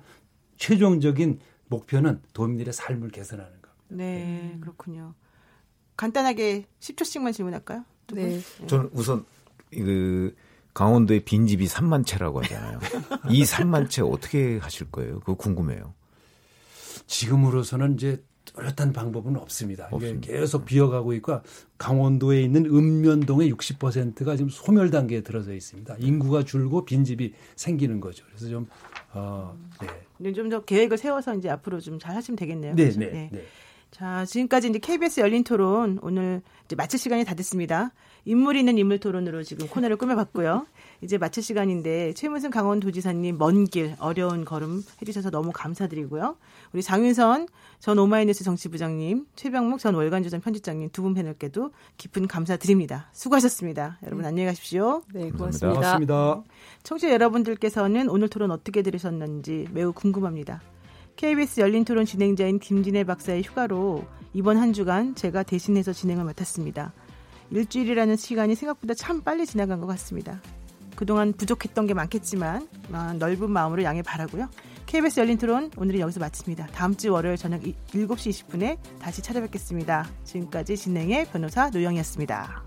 최종적인 0.56 1.38
목표는 1.68 2.22
도민들의 2.32 2.72
삶을 2.72 3.10
개선하는 3.10 3.50
겁니다. 3.60 3.76
네, 3.88 4.52
네. 4.52 4.58
그렇군요. 4.60 5.14
간단하게 5.96 6.64
10초씩만 6.80 7.32
질문할까요? 7.32 7.84
네. 8.12 8.40
저는 8.66 8.90
우선 8.92 9.24
그 9.72 10.34
강원도에 10.74 11.20
빈집이 11.20 11.66
3만 11.66 12.04
채라고 12.06 12.42
하잖아요. 12.42 12.78
이 13.30 13.44
3만 13.44 13.88
채 13.88 14.02
어떻게 14.02 14.58
하실 14.58 14.90
거예요? 14.90 15.20
그거 15.20 15.34
궁금해요. 15.34 15.94
지금으로서는 17.06 17.94
이제 17.94 18.22
뚜렷한 18.44 18.92
방법은 18.92 19.36
없습니다. 19.36 19.88
없습니다. 19.90 20.26
이게 20.28 20.38
계속 20.38 20.64
비어가고 20.64 21.12
있고 21.14 21.40
강원도에 21.78 22.42
있는 22.42 22.66
읍면동의 22.66 23.52
60%가 23.52 24.36
지금 24.36 24.48
소멸 24.50 24.90
단계에 24.90 25.22
들어서 25.22 25.52
있습니다. 25.52 25.96
인구가 25.98 26.44
줄고 26.44 26.84
빈집이 26.84 27.32
생기는 27.56 28.00
거죠. 28.00 28.24
그래서 28.28 28.48
좀 28.48 28.68
어, 29.12 29.56
네. 30.20 30.32
좀더 30.32 30.64
계획을 30.64 30.96
세워서 30.98 31.34
이제 31.36 31.50
앞으로 31.50 31.80
좀 31.80 31.98
잘 31.98 32.14
하시면 32.14 32.36
되겠네요. 32.36 32.74
네, 32.74 32.90
네, 32.90 33.06
네. 33.10 33.28
네. 33.32 33.44
자, 33.90 34.26
지금까지 34.26 34.68
이제 34.68 34.78
KBS 34.78 35.20
열린 35.20 35.42
토론 35.42 35.98
오늘 36.02 36.42
이제 36.66 36.76
마칠 36.76 36.98
시간이 36.98 37.24
다 37.24 37.34
됐습니다. 37.34 37.92
인물 38.26 38.56
있는 38.56 38.76
인물 38.76 38.98
토론으로 38.98 39.42
지금 39.42 39.68
코너를 39.68 39.96
꾸며봤고요. 39.96 40.66
이제 41.00 41.16
마칠 41.16 41.42
시간인데 41.42 42.12
최문승 42.12 42.50
강원도지사님 42.50 43.38
먼 43.38 43.64
길 43.64 43.94
어려운 43.98 44.44
걸음 44.44 44.82
해주셔서 45.00 45.30
너무 45.30 45.50
감사드리고요. 45.54 46.36
우리 46.72 46.82
장윤선 46.82 47.46
전 47.78 47.98
오마이뉴스 47.98 48.44
정치부장님, 48.44 49.26
최병목 49.36 49.78
전 49.78 49.94
월간조선 49.94 50.40
편집장님 50.40 50.90
두 50.90 51.02
분 51.02 51.14
패널께도 51.14 51.70
깊은 51.96 52.26
감사드립니다. 52.26 53.08
수고하셨습니다. 53.12 53.98
여러분 54.02 54.22
네. 54.22 54.28
안녕히 54.28 54.46
가십시오. 54.48 55.02
네, 55.14 55.30
고맙습니다. 55.30 55.74
고맙습니다. 55.80 56.42
청취자 56.82 57.12
여러분들께서는 57.12 58.08
오늘 58.10 58.28
토론 58.28 58.50
어떻게 58.50 58.82
들으셨는지 58.82 59.68
매우 59.72 59.92
궁금합니다. 59.92 60.60
KBS 61.16 61.60
열린 61.60 61.84
토론 61.84 62.04
진행자인 62.04 62.58
김진애 62.58 63.04
박사의 63.04 63.42
휴가로 63.42 64.04
이번 64.34 64.58
한 64.58 64.74
주간 64.74 65.14
제가 65.14 65.42
대신해서 65.42 65.94
진행을 65.94 66.24
맡았습니다. 66.24 66.92
일주일이라는 67.50 68.16
시간이 68.16 68.54
생각보다 68.54 68.92
참 68.92 69.22
빨리 69.22 69.46
지나간 69.46 69.80
것 69.80 69.86
같습니다. 69.86 70.42
그동안 70.94 71.32
부족했던 71.32 71.86
게 71.86 71.94
많겠지만 71.94 72.68
어, 72.92 73.12
넓은 73.18 73.50
마음으로 73.50 73.82
양해 73.82 74.02
바라고요. 74.02 74.48
KBS 74.84 75.20
열린 75.20 75.38
토론 75.38 75.70
오늘은 75.76 76.00
여기서 76.00 76.20
마칩니다. 76.20 76.66
다음 76.68 76.94
주 76.94 77.12
월요일 77.12 77.36
저녁 77.36 77.62
7시 77.62 78.46
20분에 78.48 78.78
다시 79.00 79.22
찾아뵙겠습니다. 79.22 80.06
지금까지 80.24 80.76
진행의 80.76 81.26
변호사 81.32 81.70
노영이었습니다. 81.70 82.62